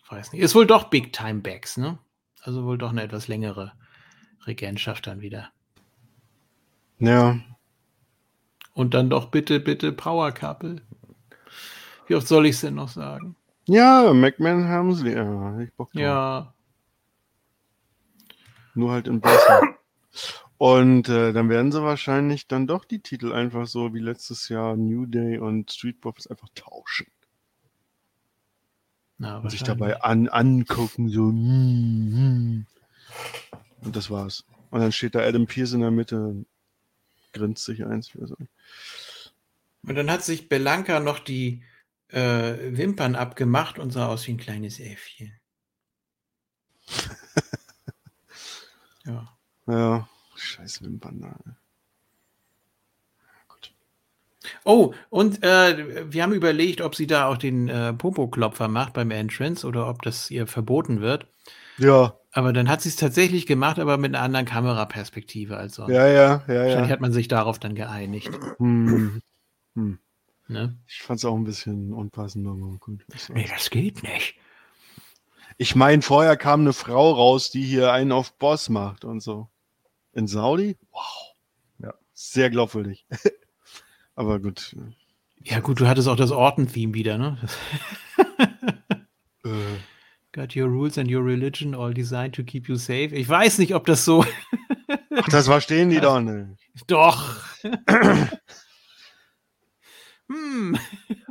[0.08, 0.42] weiß nicht.
[0.42, 1.98] Ist wohl doch Big Time Backs, ne?
[2.42, 3.72] Also wohl doch eine etwas längere
[4.46, 5.50] Regentschaft dann wieder.
[6.98, 7.40] Ja.
[8.72, 10.82] Und dann doch bitte, bitte Power Couple.
[12.06, 13.36] Wie oft soll ich es denn noch sagen?
[13.66, 15.10] Ja, McMahon haben sie.
[15.10, 16.02] Ja, ich Bock drauf.
[16.02, 16.54] Ja,
[18.74, 19.62] Nur halt in besser.
[20.58, 24.76] Und äh, dann werden sie wahrscheinlich dann doch die Titel einfach so wie letztes Jahr
[24.76, 27.06] New Day und Street Profits einfach tauschen.
[29.18, 31.22] na, Und sich dabei an, angucken, so.
[31.22, 32.66] mm, mm.
[33.82, 34.44] Und das war's.
[34.70, 36.46] Und dann steht da Adam Pierce in der Mitte, und
[37.32, 38.36] grinst sich eins für so.
[39.86, 41.62] Und dann hat sich Belanca noch die
[42.14, 45.32] äh, Wimpern abgemacht und sah aus wie ein kleines Äffchen.
[49.06, 49.28] ja.
[49.66, 51.36] Ja, scheiß Wimpern da.
[53.48, 53.72] Gut.
[54.64, 59.10] Oh, und äh, wir haben überlegt, ob sie da auch den äh, Popo-Klopfer macht beim
[59.10, 61.26] Entrance oder ob das ihr verboten wird.
[61.78, 65.92] Ja, Aber dann hat sie es tatsächlich gemacht, aber mit einer anderen Kameraperspektive als sonst.
[65.92, 66.94] ja, ja, ja, Wahrscheinlich ja.
[66.94, 68.30] hat man sich darauf dann geeinigt.
[68.58, 69.22] Hm.
[69.74, 69.98] Hm.
[70.46, 70.76] Ne?
[70.86, 73.04] Ich fand's auch ein bisschen unpassend, aber gut.
[73.08, 73.48] was soll's.
[73.48, 74.36] das geht nicht.
[75.56, 79.48] Ich meine, vorher kam eine Frau raus, die hier einen auf Boss macht und so.
[80.12, 80.76] In Saudi?
[80.90, 81.34] Wow.
[81.78, 81.94] Ja.
[82.12, 83.06] Sehr glaubwürdig.
[84.16, 84.76] Aber gut.
[85.42, 87.38] Ja, gut, du hattest auch das Orton-Theme wieder, ne?
[89.44, 89.76] Äh,
[90.32, 93.14] Got your rules and your religion all designed to keep you safe.
[93.14, 94.24] Ich weiß nicht, ob das so.
[95.14, 96.58] ach, das verstehen die doch nicht.
[96.88, 97.44] Doch.
[100.28, 100.78] hm.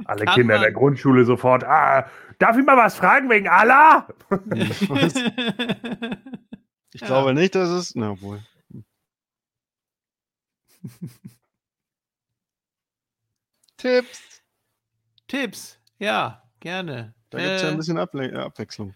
[0.05, 0.61] Alle Kann Kinder man.
[0.63, 2.09] der Grundschule sofort, ah,
[2.39, 4.07] darf ich mal was fragen wegen Allah?
[6.95, 7.07] Ich Ja.
[7.07, 7.95] glaube nicht, dass es.
[7.95, 8.39] Na wohl.
[13.77, 14.41] Tipps.
[15.27, 15.77] Tipps.
[15.99, 17.13] Ja, gerne.
[17.29, 18.93] Da gibt es ja Äh, ein bisschen Able äh, Abwechslung.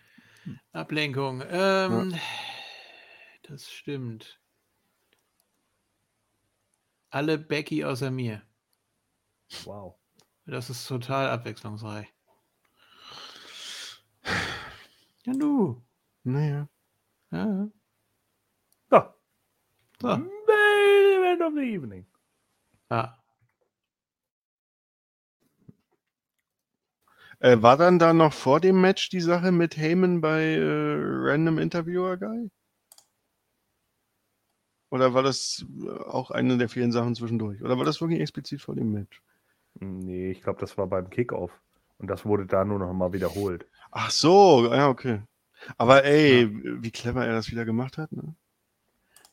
[0.74, 1.44] Ablenkung.
[1.50, 2.14] Ähm,
[3.44, 4.40] Das stimmt.
[7.10, 8.42] Alle Becky außer mir.
[9.66, 9.96] Wow.
[10.46, 12.08] Das ist total abwechslungsreich.
[15.26, 15.82] Ja, du.
[16.24, 16.68] Naja.
[17.32, 17.68] Ja.
[18.92, 19.16] Ja.
[20.02, 20.08] So.
[20.08, 20.30] Main
[21.20, 22.06] Event of the Evening.
[22.90, 23.18] ja.
[27.40, 31.60] Äh, war dann da noch vor dem Match die Sache mit Heyman bei äh, Random
[31.60, 32.50] Interviewer Guy?
[34.90, 37.62] Oder war das äh, auch eine der vielen Sachen zwischendurch?
[37.62, 39.22] Oder war das wirklich explizit vor dem Match?
[39.80, 41.52] Nee, ich glaube, das war beim Kickoff.
[42.00, 43.66] Und das wurde da nur noch mal wiederholt.
[43.92, 45.22] Ach so, ja, okay.
[45.78, 48.36] Aber ey, wie clever er das wieder gemacht hat, ne?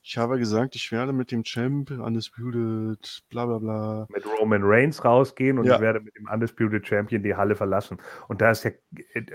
[0.07, 4.07] Ich habe gesagt, ich werde mit dem Champ Undisputed, bla bla bla.
[4.11, 5.77] Mit Roman Reigns rausgehen und Ja.
[5.77, 7.97] ich werde mit dem Undisputed Champion die Halle verlassen.
[8.29, 8.71] Und da ist ja,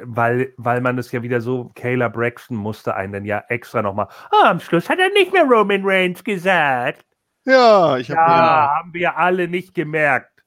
[0.04, 4.10] weil, weil man es ja wieder so, Kayla Braxton musste einen dann ja extra nochmal,
[4.30, 7.04] ah, am Schluss hat er nicht mehr Roman Reigns gesagt.
[7.46, 10.39] Ja, ich habe Ja, haben wir alle nicht gemerkt.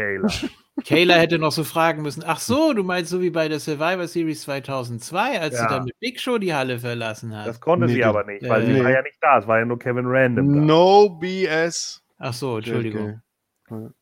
[0.00, 0.28] Kayla.
[0.84, 4.06] Kayla hätte noch so fragen müssen, ach so, du meinst so wie bei der Survivor
[4.08, 5.68] Series 2002, als sie Ja.
[5.68, 7.46] dann mit Big Show die Halle verlassen hat.
[7.46, 8.82] Das konnte Nee, sie aber nicht, weil äh, sie nee.
[8.84, 9.38] war ja nicht da.
[9.38, 10.60] Es war ja nur Kevin Random da.
[10.60, 12.02] No BS.
[12.18, 13.20] ach so, Entschuldigung.
[13.70, 13.92] JK.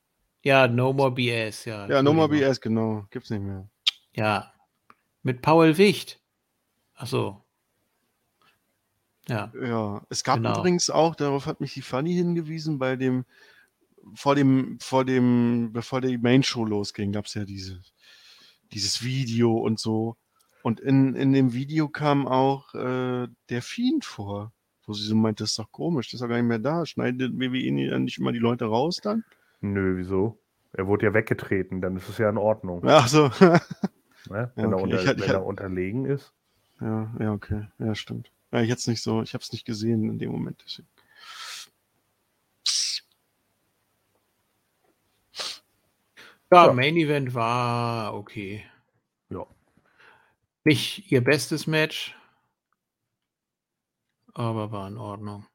[0.44, 1.86] Ja, No More BS, ja.
[1.88, 2.28] Ja, No More.
[2.28, 3.04] BS, genau.
[3.10, 3.68] Gibt's nicht mehr.
[4.14, 4.52] Ja.
[5.24, 6.20] Mit Paul Wicht.
[6.94, 7.42] Ach so.
[9.28, 9.52] Ja.
[9.60, 10.58] Ja, es gab Genau.
[10.58, 13.24] übrigens auch, darauf hat mich die Fanny hingewiesen, bei dem,
[14.14, 17.80] vor dem, vor dem, bevor die Main Show losging, gab es ja diese,
[18.72, 20.16] dieses Video und so.
[20.62, 24.52] Und in, in dem Video kam auch äh, der Fiend vor,
[24.86, 26.84] wo sie so meint, das ist doch komisch, das ist doch gar nicht mehr da.
[26.86, 29.24] Schneidet WWE nicht- nicht immer die Leute raus dann?
[29.60, 30.38] Nö, wieso?
[30.72, 32.82] Er wurde ja weggetreten, dann ist es ja in Ordnung.
[32.86, 33.30] Ach so.
[34.30, 34.50] Ne?
[34.56, 34.82] Wenn, er, okay.
[34.82, 36.34] unter, Ich hatte- ich wenn er unterlegen ist.
[36.80, 37.66] ja, ja, okay.
[37.78, 38.30] Ja, stimmt.
[38.52, 40.60] Ja, ich jetzt nicht so, ich habe es nicht gesehen in dem Moment.
[40.66, 40.88] Deswegen.
[46.50, 46.72] Ja, Ja.
[46.72, 48.64] Main Event war okay.
[49.30, 49.46] Ja.
[50.64, 52.16] Nicht ihr bestes Match,
[54.34, 55.46] aber war in Ordnung.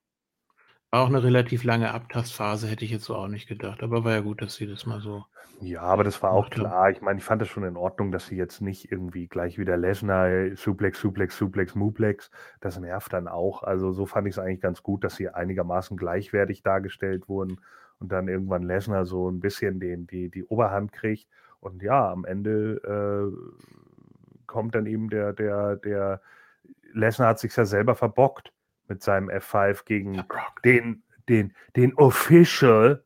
[0.92, 3.82] War auch eine relativ lange Abtastphase, hätte ich jetzt so auch nicht gedacht.
[3.82, 5.26] Aber war ja gut, dass sie das mal so.
[5.60, 6.52] Ja, aber das war auch haben.
[6.52, 6.90] klar.
[6.92, 9.78] Ich meine, ich fand das schon in Ordnung, dass sie jetzt nicht irgendwie gleich wieder
[9.78, 12.30] Lesnar, Suplex, Suplex, Suplex, Muplex.
[12.60, 13.64] Das nervt dann auch.
[13.64, 17.60] Also so fand ich es eigentlich ganz gut, dass sie einigermaßen gleichwertig dargestellt wurden
[18.00, 21.28] und dann irgendwann Lesnar so ein bisschen den, die, die Oberhand kriegt.
[21.60, 26.22] Und ja, am Ende äh, kommt dann eben der, der, der
[26.94, 28.52] Lesnar hat sich ja selber verbockt
[28.88, 30.24] mit seinem F5 gegen
[30.66, 33.04] den, den, den Official.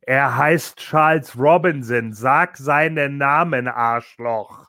[0.00, 2.12] Er heißt Charles Robinson.
[2.12, 4.66] Sag seinen Namen, Arschloch.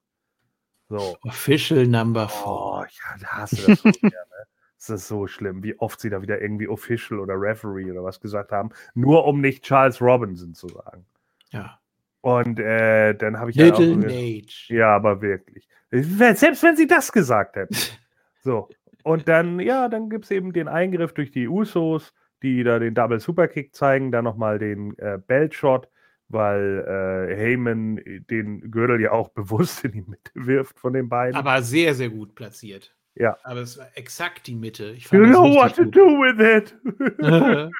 [0.90, 1.18] So.
[1.24, 2.46] Official Number 4.
[2.46, 4.12] Oh, ich hasse das so sehr,
[4.88, 8.20] Das ist so schlimm, wie oft sie da wieder irgendwie Official oder Referee oder was
[8.20, 11.06] gesagt haben, nur um nicht Charles Robinson zu sagen.
[11.52, 11.80] Ja.
[12.22, 14.48] Und äh, dann habe ich ja auch Little ge- Nage.
[14.74, 15.68] ja, aber wirklich.
[15.92, 17.76] Selbst wenn sie das gesagt hätten.
[18.46, 18.68] So.
[19.04, 22.94] Und dann, ja, dann gibt es eben den Eingriff durch die Usos, die da den
[22.94, 25.88] Double Superkick zeigen, dann nochmal den äh, Belt-Shot,
[26.28, 26.80] weil
[27.30, 31.36] äh, Heyman den Gürtel ja auch bewusst in die Mitte wirft von den beiden.
[31.36, 32.94] Aber sehr, sehr gut platziert.
[33.16, 33.38] Ja.
[33.44, 34.92] Aber es war exakt die Mitte.
[34.92, 35.96] Ich you fand das know what to gut.
[35.96, 37.72] do with it.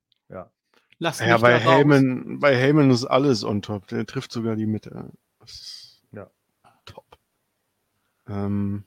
[0.28, 0.50] ja.
[0.98, 1.74] Lass mich Ja, bei da raus.
[1.78, 3.86] Heyman, bei Heyman ist alles on top.
[3.88, 5.12] Der trifft sogar die Mitte.
[5.40, 6.30] Das ist Ja.
[6.84, 7.04] top.
[8.28, 8.84] Ähm,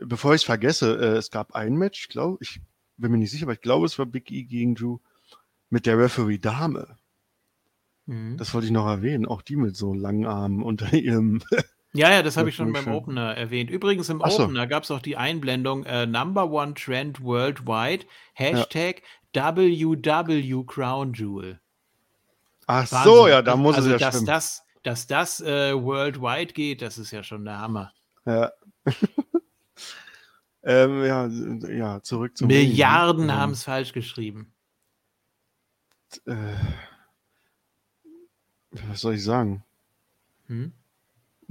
[0.00, 2.60] bevor ich es vergesse, äh, es gab ein Match, glaube ich,
[2.96, 4.98] bin mir nicht sicher, aber ich glaube, es war Big E gegen Drew
[5.70, 6.98] mit der Referee Dame.
[8.06, 8.36] Mhm.
[8.36, 9.26] Das wollte ich noch erwähnen.
[9.26, 11.42] Auch die mit so langen Armen unter ihrem.
[11.94, 12.92] Ja, ja, das habe ich schon beim schön.
[12.94, 13.70] Opener erwähnt.
[13.70, 14.44] Übrigens im so.
[14.44, 19.02] Opener gab es auch die Einblendung äh, Number One Trend Worldwide, Hashtag
[19.34, 21.60] WW Crown Jewel.
[22.66, 23.28] Ach so, Wahnsinn.
[23.28, 24.26] ja, da muss also, es ja dass stimmen.
[24.26, 27.92] das, dass das äh, worldwide geht, das ist ja schon der Hammer.
[28.24, 28.52] Ja.
[30.62, 31.26] ähm, ja,
[31.68, 33.36] ja, zurück zum Milliarden Main.
[33.36, 34.52] haben es falsch geschrieben.
[36.24, 36.54] Äh,
[38.70, 39.64] was soll ich sagen?
[40.46, 40.72] Hm?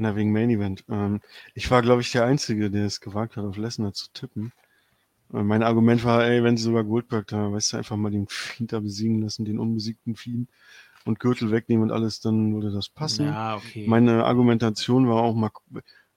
[0.02, 0.84] Na, wegen Main Event.
[0.90, 1.22] Ähm,
[1.54, 4.52] ich war, glaube ich, der Einzige, der es gewagt hat, auf Lesnar zu tippen.
[5.32, 8.28] Äh, mein Argument war, ey, wenn sie sogar Goldberg da, weißt du, einfach mal den
[8.28, 10.50] Fiend da besiegen lassen, den unbesiegten Fiend
[11.06, 13.28] und Gürtel wegnehmen und alles, dann würde das passen.
[13.28, 13.86] Ja, okay.
[13.88, 15.52] Meine Argumentation war auch mal,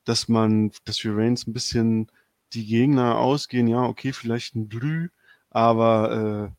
[0.04, 2.08] dass man, dass für Reigns ein bisschen
[2.54, 5.08] die Gegner ausgehen, ja, okay, vielleicht ein Drü,
[5.50, 6.50] aber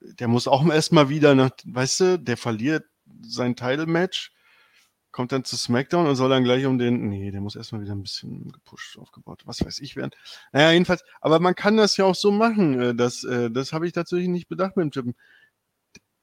[0.00, 2.86] äh, der muss auch erstmal wieder nach, weißt du, der verliert
[3.22, 4.33] sein Title-Match,
[5.14, 7.92] kommt dann zu SmackDown und soll dann gleich um den, nee, der muss erstmal wieder
[7.92, 10.10] ein bisschen gepusht, aufgebaut, was weiß ich werden.
[10.52, 13.86] Naja, jedenfalls, aber man kann das ja auch so machen, äh, das, äh, das habe
[13.86, 15.14] ich tatsächlich nicht bedacht mit dem Tippen.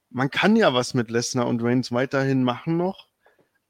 [0.10, 3.08] Man kann ja was mit Lesnar und Reigns weiterhin machen noch.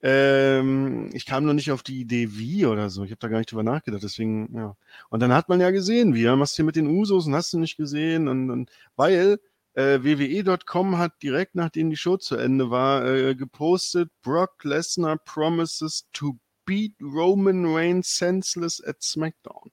[0.01, 3.03] Ähm, ich kam noch nicht auf die Idee, wie oder so.
[3.03, 4.01] Ich habe da gar nicht drüber nachgedacht.
[4.01, 4.75] Deswegen, ja.
[5.09, 6.25] Und dann hat man ja gesehen, wie.
[6.25, 8.27] Was hier mit den Usos und hast du nicht gesehen?
[8.27, 9.39] Und, und weil
[9.73, 16.07] äh, WWE.com hat direkt nachdem die Show zu Ende war, äh, gepostet: Brock Lesnar promises
[16.13, 19.71] to beat Roman Reigns senseless at SmackDown.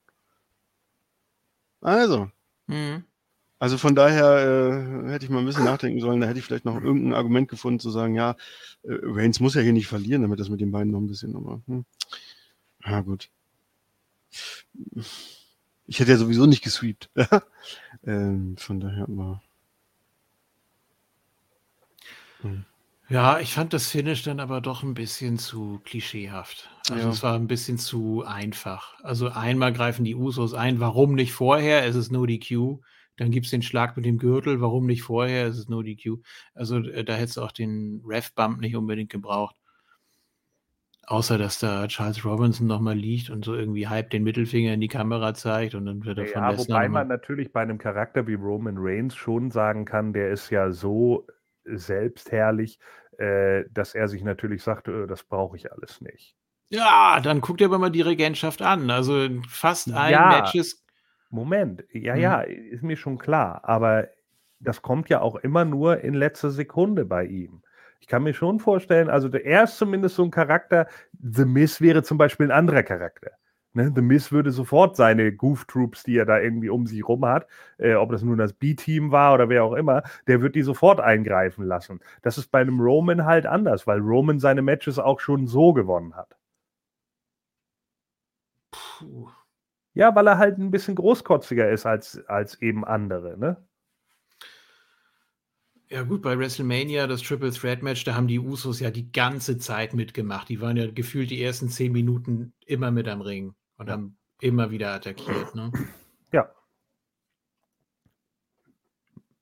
[1.80, 2.30] Also,
[2.68, 3.04] Hm.
[3.58, 6.20] also von daher äh, hätte ich mal ein bisschen nachdenken sollen.
[6.20, 8.32] Da hätte ich vielleicht noch irgendein Argument gefunden, zu sagen, ja,
[8.82, 11.34] äh, Reigns muss ja hier nicht verlieren, damit das mit den beiden noch ein bisschen,
[11.36, 11.84] aber hm.
[12.84, 13.30] ja gut.
[15.86, 17.10] Ich hätte ja sowieso nicht gesweept.
[18.04, 19.42] ähm, von daher aber.
[23.08, 26.68] Ja, ich fand das Finish dann aber doch ein bisschen zu klischeehaft.
[26.90, 27.10] Also Ja.
[27.10, 28.94] es war ein bisschen zu einfach.
[29.02, 31.86] Also einmal greifen die Usos ein, warum nicht vorher?
[31.86, 32.80] Es ist no DQ.
[33.16, 35.46] Dann gibt es den Schlag mit dem Gürtel, warum nicht vorher?
[35.46, 36.18] Es ist no DQ.
[36.54, 39.56] Also äh, da hättest du auch den Ref-Bump nicht unbedingt gebraucht.
[41.06, 44.88] Außer, dass da Charles Robinson nochmal liegt und so irgendwie halb den Mittelfinger in die
[44.88, 48.26] Kamera zeigt und dann wird er von Ja, Lesnar wobei man natürlich bei einem Charakter
[48.26, 51.26] wie Roman Reigns schon sagen kann, der ist ja so
[51.74, 52.78] selbstherrlich,
[53.18, 56.36] äh, dass er sich natürlich sagt, äh, das brauche ich alles nicht.
[56.70, 58.90] Ja, dann guckt ihr aber mal die Regentschaft an.
[58.90, 60.28] Also fast allen Ja.
[60.28, 60.84] Matches
[61.30, 62.20] Moment, ja, Mhm.
[62.20, 64.08] ja, ist mir schon klar, aber
[64.60, 67.62] das kommt ja auch immer nur in letzter Sekunde bei ihm.
[68.00, 70.86] Ich kann mir schon vorstellen, also der- er ist zumindest so ein Charakter,
[71.20, 73.32] The Miz wäre zum Beispiel ein anderer Charakter.
[73.78, 73.92] Ne?
[73.94, 77.46] The Miz würde sofort seine Goof Troops, die er da irgendwie um sich rum hat,
[77.78, 80.98] äh, ob das nun das B-Team war oder wer auch immer, der wird die sofort
[80.98, 82.00] eingreifen lassen.
[82.22, 86.16] Das ist bei einem Roman halt anders, weil Roman seine Matches auch schon so gewonnen
[86.16, 86.36] hat.
[88.72, 89.28] Puh.
[89.94, 93.64] Ja, weil er halt ein bisschen großkotziger ist als, als eben andere, ne?
[95.88, 99.56] Ja, gut, bei WrestleMania, das Triple Threat Match, da haben die Usos ja die ganze
[99.56, 100.48] Zeit mitgemacht.
[100.48, 104.70] Die waren ja gefühlt die ersten zehn Minuten immer mit am Ring und haben immer
[104.70, 105.72] wieder attackiert, ne?
[106.32, 106.52] Ja.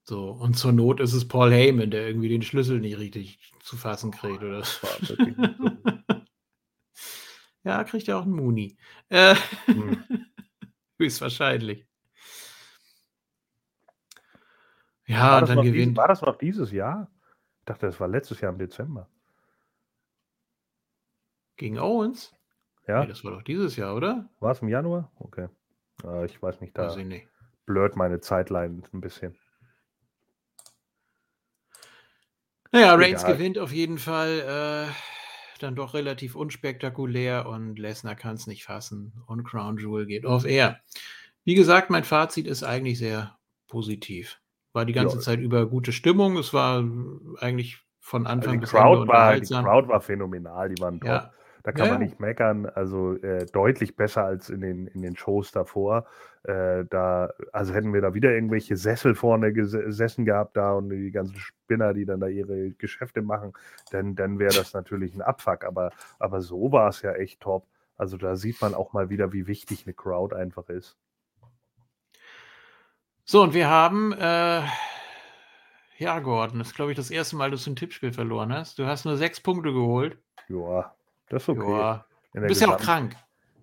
[0.05, 3.77] So, und zur Not ist es Paul Heyman, der irgendwie den Schlüssel nicht richtig zu
[3.77, 4.61] fassen kriegt, oder?
[4.61, 5.17] War so.
[7.65, 8.79] Ja, kriegt ja auch einen Muni.
[9.09, 9.35] Äh,
[9.65, 10.05] Hm.
[11.01, 11.85] höchstwahrscheinlich.
[15.09, 17.11] War Ja, und das, dann gewinnt war das noch dieses Jahr?
[17.59, 19.11] Ich dachte, das war letztes Jahr im Dezember.
[21.57, 22.36] gegen Owens.
[22.89, 24.29] Ja, Nee, das war doch dieses Jahr, oder?
[24.41, 25.11] war es im Januar?
[25.19, 25.49] Okay.
[26.05, 27.29] Äh, ich weiß nicht, da Weiß ich nicht.
[27.67, 29.37] blurrt meine Zeitline ein bisschen.
[32.73, 34.89] Naja, Reigns gewinnt auf jeden Fall.
[34.91, 34.93] Äh,
[35.61, 39.13] dann doch relativ unspektakulär und Lesnar kann es nicht fassen.
[39.27, 40.81] Und Crown Jewel geht auf Air.
[41.45, 44.39] Wie gesagt, mein Fazit ist eigentlich sehr positiv.
[44.75, 45.23] War die ganze Ja.
[45.23, 46.37] Zeit über gute Stimmung.
[46.37, 46.85] Es war
[47.41, 49.65] eigentlich von Also Anfang die, bis Ende Crowd war, die unterhaltsam.
[49.65, 51.09] Crowd war phänomenal, die waren top.
[51.09, 51.33] Ja.
[51.67, 52.67] Da kann Ja, man nicht meckern.
[52.67, 56.07] Also äh, deutlich besser als in den, in den Shows davor.
[56.45, 60.91] Äh, da, also hätten wir da wieder irgendwelche Sessel vorne ges- gesessen gehabt da und
[60.91, 63.53] die ganzen Spinner, die dann da ihre Geschäfte machen,
[63.91, 65.65] dann, dann wäre das natürlich ein Abfuck.
[65.65, 65.91] Aber,
[66.21, 67.67] aber so war es ja echt top.
[67.97, 70.97] Also da sieht man auch mal wieder, wie wichtig eine Crowd einfach ist.
[73.25, 74.63] So, und wir haben, äh,
[75.99, 78.79] ja, Gordon, das ist, glaube ich, das erste Mal, dass du ein Tippspiel verloren hast.
[78.79, 80.17] Du hast nur sechs Punkte geholt.
[80.49, 80.95] Ja,
[81.29, 81.61] das ist okay.
[81.63, 81.67] In
[82.35, 83.17] Du der bist ja auch Gesamt- krank.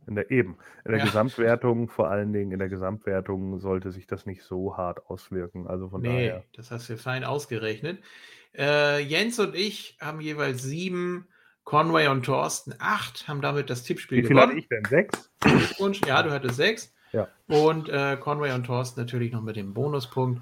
[0.06, 0.58] In der, eben.
[0.84, 1.06] In der Ja.
[1.06, 5.68] Gesamtwertung, vor allen Dingen in der Gesamtwertung, sollte sich das nicht so hart auswirken.
[5.68, 6.44] Also von Nee, daher.
[6.56, 8.04] das hast du fein ausgerechnet.
[8.56, 11.28] Äh, Jens und ich haben jeweils sieben,
[11.64, 14.60] Conway und Thorsten acht, haben damit das Tippspiel Wie viel hatte gewonnen.
[14.60, 14.84] ich denn?
[14.86, 15.32] Sechs?
[15.40, 16.02] Glückwunsch.
[16.06, 16.94] Ja, du hattest sechs.
[17.14, 17.30] Ja.
[17.48, 20.42] Und äh, Conway und Thorsten natürlich noch mit dem Bonuspunkt.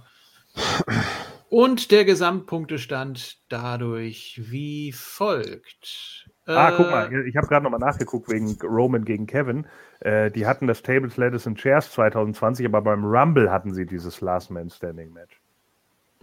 [1.50, 6.30] Und der Gesamtpunktestand dadurch wie folgt.
[6.54, 9.66] Ah, guck Äh, mal, ich habe gerade nochmal nachgeguckt wegen Roman gegen Kevin.
[10.00, 14.20] Äh, die hatten das Tables, Ladders and Chairs 2020, aber beim Rumble hatten sie dieses
[14.22, 15.40] Last Man Standing Match.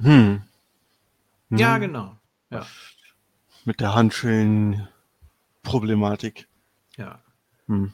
[0.01, 0.43] Hm.
[1.51, 1.81] Ja, Hm.
[1.81, 2.17] genau.
[2.51, 2.67] Ja,
[3.65, 6.47] Mit der Handschellen-Problematik.
[6.97, 7.19] ja.
[7.69, 7.93] Hm.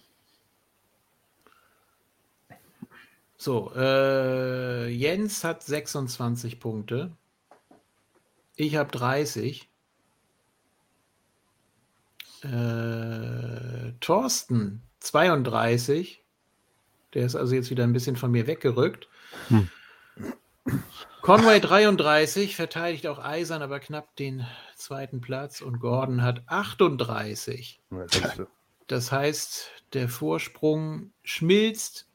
[3.37, 7.11] So, äh, Jens hat 26 Punkte.
[8.57, 9.69] Ich habe 30.
[12.45, 16.23] Äh, Thorsten 32.
[17.15, 19.09] Der ist also jetzt wieder ein bisschen von mir weggerückt.
[19.49, 19.69] Hm.
[21.23, 24.47] Conway 33, verteidigt auch eisern, aber knapp den
[24.77, 25.63] zweiten Platz.
[25.63, 27.81] Und Gordon hat 38.
[27.91, 28.47] Ja, siehst du.
[28.87, 32.11] Das heißt, der Vorsprung schmilzt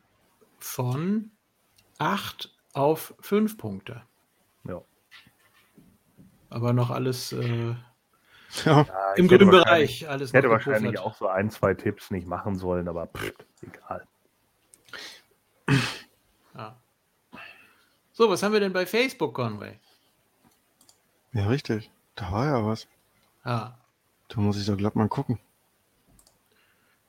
[0.60, 1.32] von
[1.98, 4.04] 8 auf 5 Punkte.
[4.68, 4.82] Ja.
[6.50, 7.76] Aber noch alles äh,
[8.66, 8.82] Ja.
[8.84, 10.08] Ja, im grünen Bereich.
[10.10, 11.06] Alles Ich hätte wahrscheinlich gepuffert.
[11.06, 14.08] auch so ein, zwei Tipps nicht machen sollen, aber pff, egal.
[16.56, 16.76] Ja.
[18.12, 19.80] So, was haben wir denn bei Facebook, Conway?
[21.32, 21.92] ja, richtig.
[22.16, 22.88] Da war ja was.
[23.44, 23.74] Ah,
[24.30, 25.40] Da muss ich doch glatt mal gucken.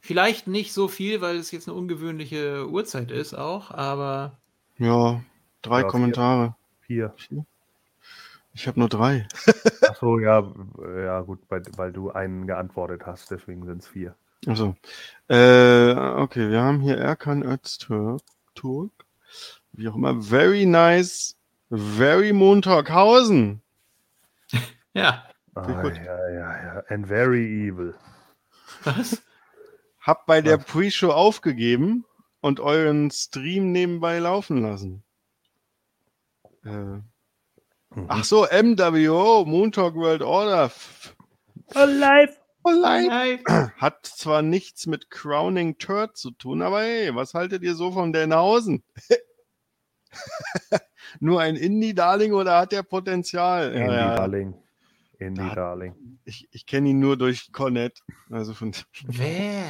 [0.00, 4.38] vielleicht nicht so viel, weil es jetzt eine ungewöhnliche Uhrzeit ist auch, aber
[4.78, 5.22] Ja,
[5.62, 5.90] drei Ja, vier.
[5.90, 6.56] Kommentare.
[6.82, 7.14] Vier.
[8.52, 9.26] Ich habe nur drei.
[9.88, 10.52] Achso, ja,
[10.96, 14.16] ja, gut, weil, weil du einen geantwortet hast, deswegen sind es vier.
[14.46, 14.74] Also,
[15.28, 18.22] äh, okay, wir haben hier Erkan Öztürk,
[18.54, 18.92] Turk,
[19.72, 20.20] wie auch immer.
[20.20, 21.36] Very nice,
[21.70, 23.62] very Montaghausen.
[24.94, 25.24] ja.
[25.54, 26.82] Ah, ja, ja, ja.
[26.88, 27.94] And very evil.
[28.84, 29.22] Was?
[30.00, 30.66] Hab bei der Was?
[30.66, 32.04] Pre-Show aufgegeben
[32.40, 35.02] und euren Stream nebenbei laufen lassen.
[36.64, 37.00] Äh.
[38.08, 40.70] Ach so, MWO, Montag World Order.
[41.74, 42.36] Alive!
[42.62, 43.08] Online.
[43.08, 43.44] Nein.
[43.78, 48.12] Hat zwar nichts mit Crowning Turd zu tun, aber hey, was haltet ihr so von
[48.12, 48.82] Denhausen?
[51.20, 53.72] Nur ein Indie-Darling oder hat der Potenzial?
[53.72, 54.16] Indie Ja, ja.
[54.16, 54.54] Darling.
[55.18, 56.18] Indie Da- Darling.
[56.24, 58.02] Ich, ich kenne ihn nur durch Cornet.
[58.30, 58.72] Also von,
[59.04, 59.64] Wer?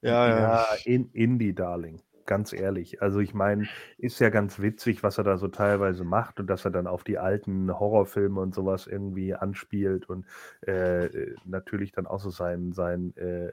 [0.00, 0.38] ja, ja.
[0.40, 2.02] Ja, in, Indie Darling.
[2.26, 3.02] Ganz ehrlich.
[3.02, 3.68] Also ich meine,
[3.98, 7.02] ist ja ganz witzig, was er da so teilweise macht und dass er dann auf
[7.02, 10.26] die alten Horrorfilme und sowas irgendwie anspielt und
[10.66, 13.50] äh, äh, natürlich dann auch so sein, sein äh,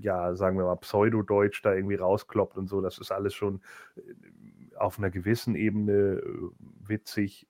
[0.00, 2.80] ja, sagen wir mal, Pseudodeutsch da irgendwie rauskloppt und so.
[2.80, 3.60] Das ist alles schon
[3.96, 4.00] äh,
[4.76, 5.92] auf einer gewissen Ebene
[6.22, 6.50] äh,
[6.88, 7.46] witzig.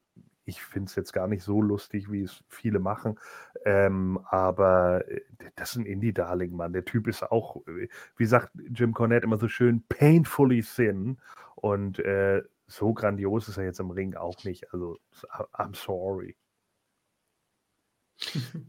[0.49, 3.19] Ich finde es jetzt gar nicht so lustig, wie es viele machen.
[3.65, 5.21] Ähm, aber äh,
[5.57, 6.73] das ist ein Indie-Darling, Mann.
[6.73, 11.19] Der Typ ist auch, äh, wie sagt Jim Cornette immer so schön, painfully thin.
[11.57, 14.73] Und äh, so grandios ist er jetzt im Ring auch nicht.
[14.73, 14.99] Also,
[15.53, 16.37] I'm sorry.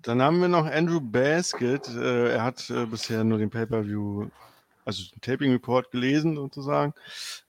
[0.02, 1.88] Dann haben wir noch Andrew Basket.
[1.90, 4.30] Äh, er hat äh, bisher nur den Pay-Per-View,
[4.84, 6.94] also den Taping-Report gelesen sozusagen,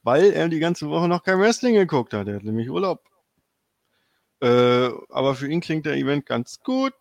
[0.03, 2.29] weil er die ganze Woche noch kein Wrestling geguckt hat.
[2.29, 3.03] Er hat nämlich Urlaub.
[4.41, 6.95] Äh, aber für ihn klingt der Event ganz gut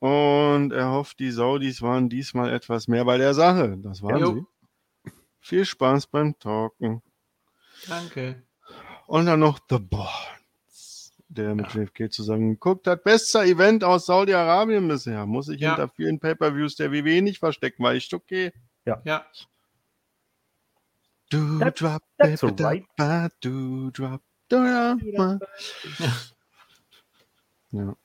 [0.00, 3.78] und er hofft, die Saudis waren diesmal etwas mehr bei der Sache.
[3.78, 4.34] Das waren Jo.
[4.34, 5.12] sie.
[5.40, 7.02] Viel Spaß beim Talken.
[7.88, 8.42] Danke.
[9.06, 11.80] Und dann noch The Bonds, der mit Ja.
[11.82, 13.02] JFK zusammen geguckt hat.
[13.04, 15.26] Bester Event aus Saudi-Arabien bisher.
[15.26, 15.70] Muss ich Ja.
[15.76, 18.52] hinter vielen Pay-Per-Views der WWE nicht verstecken, weil ich okay.
[18.84, 19.24] Ja,
[21.30, 22.84] Du That- drop, that's baby, alright.
[22.96, 25.38] da, du drop, da, ma.
[27.72, 27.96] Ja.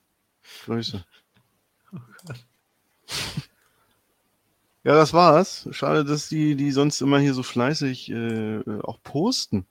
[0.66, 1.04] Grüße.
[1.94, 1.98] Oh
[4.84, 5.68] Ja, das war's.
[5.72, 9.66] Schade, dass die, die sonst immer hier so fleißig äh, auch posten.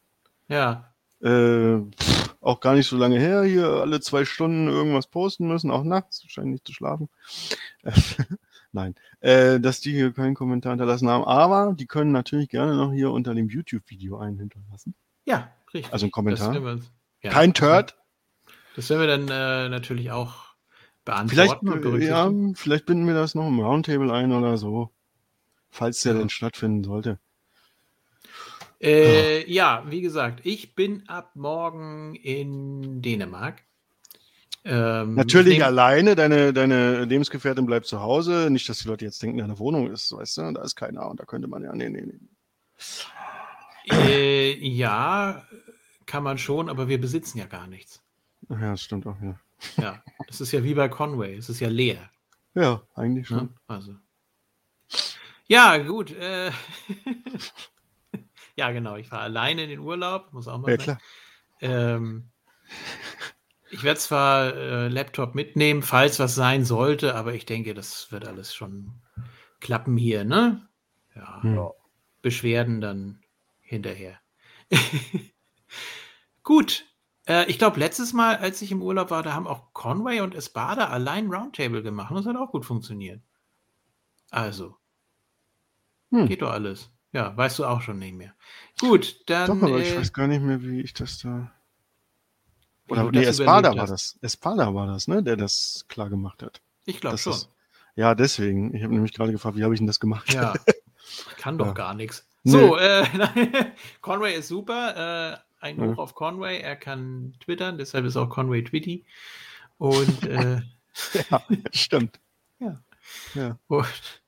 [0.48, 0.93] ja.
[1.23, 1.78] Äh,
[2.43, 6.23] auch gar nicht so lange her, hier alle zwei Stunden irgendwas posten müssen, auch nachts,
[6.28, 7.09] scheinen nicht zu schlafen.
[8.73, 12.93] Nein, äh, dass die hier keinen Kommentar hinterlassen haben, aber die können natürlich gerne noch
[12.93, 14.94] hier unter dem YouTube-Video einen hinterlassen.
[15.24, 15.90] Ja, richtig.
[15.93, 16.48] Also ein Kommentar?
[16.48, 16.93] Das werden wir, uns-
[17.23, 17.97] ja, Kein Turd.
[18.76, 20.34] Das werden wir dann äh, natürlich auch
[21.28, 24.90] Vielleicht, beantworten äh, ja, vielleicht binden wir das noch im Roundtable ein oder so,
[25.70, 26.18] falls der Ja.
[26.18, 27.18] denn stattfinden sollte.
[28.82, 33.62] Äh, ja, wie gesagt, ich bin ab morgen in Dänemark.
[34.64, 38.48] Ähm, Natürlich alleine, deine, deine Lebensgefährtin bleibt zu Hause.
[38.50, 41.20] Nicht, dass die Leute jetzt denken, deine Wohnung ist, weißt du, da ist keiner und
[41.20, 42.18] da könnte man ja, nee, nee, nee.
[43.90, 45.46] Äh, ja,
[46.04, 48.02] kann man schon, aber wir besitzen ja gar nichts.
[48.48, 49.39] Ach Ja, das stimmt auch, ja.
[49.78, 52.10] Ja, das ist ja wie bei Conway, es ist ja leer.
[52.55, 53.39] Ja, eigentlich schon.
[53.39, 53.55] Ne?
[53.66, 53.94] Also.
[55.48, 56.10] Ja, gut.
[56.12, 56.51] Äh,
[58.56, 60.85] ja, genau, ich fahre alleine in den Urlaub, muss auch mal Ja, sein.
[60.85, 61.01] klar.
[61.60, 62.31] Ähm,
[63.70, 68.27] ich werde zwar äh, Laptop mitnehmen, falls was sein sollte, aber ich denke, das wird
[68.27, 68.93] alles schon
[69.60, 70.68] klappen hier, ne?
[71.14, 71.40] Ja.
[71.44, 71.70] Ja.
[72.23, 73.23] Beschwerden dann
[73.60, 74.18] hinterher.
[76.43, 76.86] Gut.
[77.28, 80.34] Äh, ich glaube, letztes Mal, als ich im Urlaub war, da haben auch Conway und
[80.34, 82.10] Espada allein Roundtable gemacht.
[82.10, 83.20] und Das hat auch gut funktioniert.
[84.30, 84.76] Also,
[86.10, 86.26] Hm.
[86.28, 86.90] geht doch alles.
[87.12, 88.34] Ja, weißt du auch schon nicht mehr.
[88.78, 89.46] Gut, dann.
[89.60, 91.50] Doch, aber ich äh, weiß gar nicht mehr, wie ich das da.
[92.88, 94.18] Oder nee, das Espada war das.
[94.20, 96.60] Espada war das, ne, der das klar gemacht hat.
[96.84, 97.32] Ich glaube Das schon.
[97.32, 97.50] ist-
[97.96, 98.74] Ja, deswegen.
[98.74, 100.32] Ich habe nämlich gerade gefragt, wie habe ich denn das gemacht?
[100.32, 100.54] Ja.
[101.38, 101.72] Kann doch Ja.
[101.72, 102.28] gar nichts.
[102.44, 102.52] Nee.
[102.52, 103.04] So, äh,
[104.02, 105.32] Conway ist super.
[105.32, 105.80] Äh, ein.
[105.80, 106.60] Hoch auf Conway.
[106.60, 109.04] Er kann twittern, deshalb ist auch Conway Twitty.
[109.78, 110.60] Und, äh,
[111.30, 111.42] ja,
[111.72, 112.20] stimmt.
[112.58, 112.80] Ja.
[113.34, 113.58] Ja.
[113.68, 114.22] und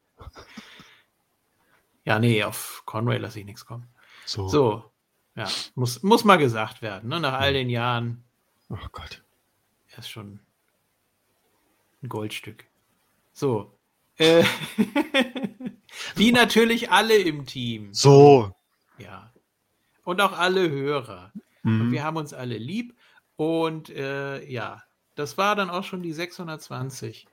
[2.05, 3.87] ja, nee, auf Conway lasse ich nichts kommen.
[4.25, 4.49] So.
[4.49, 4.91] So,
[5.35, 7.09] ja, muss, muss mal gesagt werden.
[7.09, 7.21] Ne?
[7.21, 8.25] Nach all den Jahren,
[8.71, 9.23] Oh Gott.
[9.91, 10.41] er ist schon
[12.03, 12.65] ein Goldstück.
[13.33, 13.73] So.
[14.17, 14.45] Äh,
[16.17, 17.93] wie natürlich alle im Team.
[17.95, 18.55] So.
[18.99, 19.28] Ja.
[20.09, 21.35] Und auch alle Hörer.
[21.63, 21.93] Und Mhm.
[21.93, 22.97] wir haben uns alle lieb.
[23.37, 24.83] Und äh, ja,
[25.17, 27.27] das war dann auch schon die 620.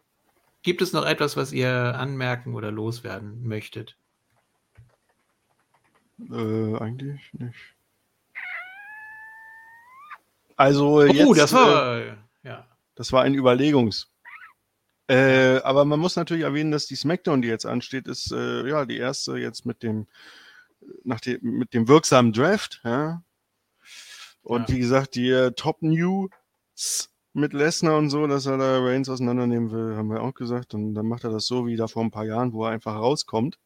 [0.61, 3.97] Gibt es noch etwas, was ihr anmerken oder loswerden möchtet?
[6.19, 7.77] Äh, eigentlich nicht.
[10.57, 12.67] Also jetzt, oh, das äh, war ja.
[12.95, 14.11] das war ein Überlegungs.
[15.07, 18.85] Äh, aber man muss natürlich erwähnen, dass die Smackdown, die jetzt ansteht, ist äh, ja
[18.85, 20.07] die erste jetzt mit dem
[21.03, 22.81] nach dem mit dem wirksamen Draft.
[22.83, 23.23] Ja?
[24.43, 24.75] Und Ja.
[24.75, 26.29] wie gesagt, die äh, Top News
[27.33, 30.73] mit Lesnar und so, dass er da Reigns auseinandernehmen will, haben wir auch gesagt.
[30.73, 32.95] Und dann macht er das so wie da vor ein paar Jahren, wo er einfach
[32.95, 33.57] rauskommt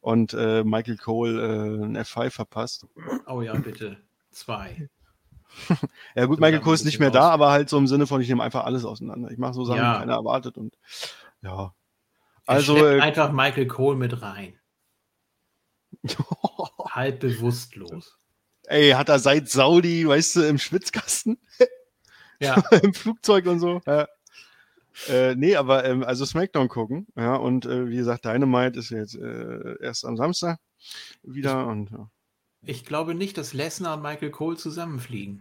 [0.00, 2.86] und äh, Michael Cole äh, ein F5 verpasst.
[3.26, 3.98] Oh ja, bitte.
[4.30, 4.88] Zwei.
[6.16, 8.28] Ja gut, Michael Cole ist nicht mehr da, aber halt so im Sinne von, ich
[8.28, 9.30] nehme einfach alles auseinander.
[9.30, 9.92] Ich mache so Sachen, Ja.
[9.94, 10.76] die keiner erwartet und
[11.42, 11.72] ja.
[12.44, 14.58] Also, äh, einfach Michael Cole mit rein.
[16.90, 18.16] Halb bewusstlos.
[18.64, 21.38] ey, hat er seit Saudi, weißt du, im Schwitzkasten,
[22.40, 23.80] Ja, im Flugzeug und so.
[23.86, 24.08] Ja.
[25.08, 29.16] Äh, nee, aber ähm, also Smackdown gucken, ja, und äh, wie gesagt, Dynamite ist jetzt
[29.16, 30.60] äh, erst am Samstag
[31.22, 32.10] wieder und ja.
[32.62, 35.40] ich glaube nicht, dass Lesnar und Michael Cole zusammenfliegen.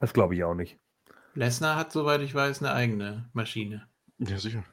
[0.00, 0.78] Das glaube ich auch nicht.
[1.34, 3.88] Lesnar hat, soweit ich weiß, eine eigene Maschine.
[4.18, 4.64] ja, sicher.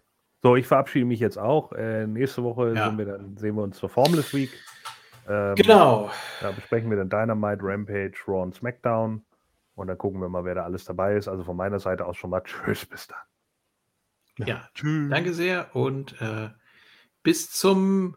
[0.46, 1.72] So, ich verabschiede mich jetzt auch.
[1.72, 2.86] Äh, nächste Woche Ja.
[2.90, 4.52] sind wir dann, sehen wir uns zur Formless Week.
[5.28, 6.12] Ähm, Genau.
[6.40, 9.26] Da besprechen wir dann Dynamite, Rampage, Raw und SmackDown.
[9.74, 11.28] Und dann gucken wir mal, wer da alles dabei ist.
[11.28, 14.46] Also von meiner Seite aus schon mal Tschüss, bis dann.
[14.48, 15.10] Ja, Tschüss.
[15.10, 16.50] danke sehr und äh,
[17.24, 18.16] bis zum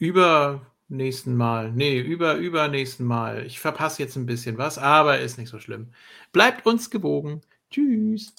[0.00, 1.70] übernächsten Mal.
[1.70, 3.46] Nee, über übernächsten Mal.
[3.46, 5.92] Ich verpasse jetzt ein bisschen was, aber ist nicht so schlimm.
[6.32, 7.42] Bleibt uns gewogen.
[7.70, 8.34] Tschüss.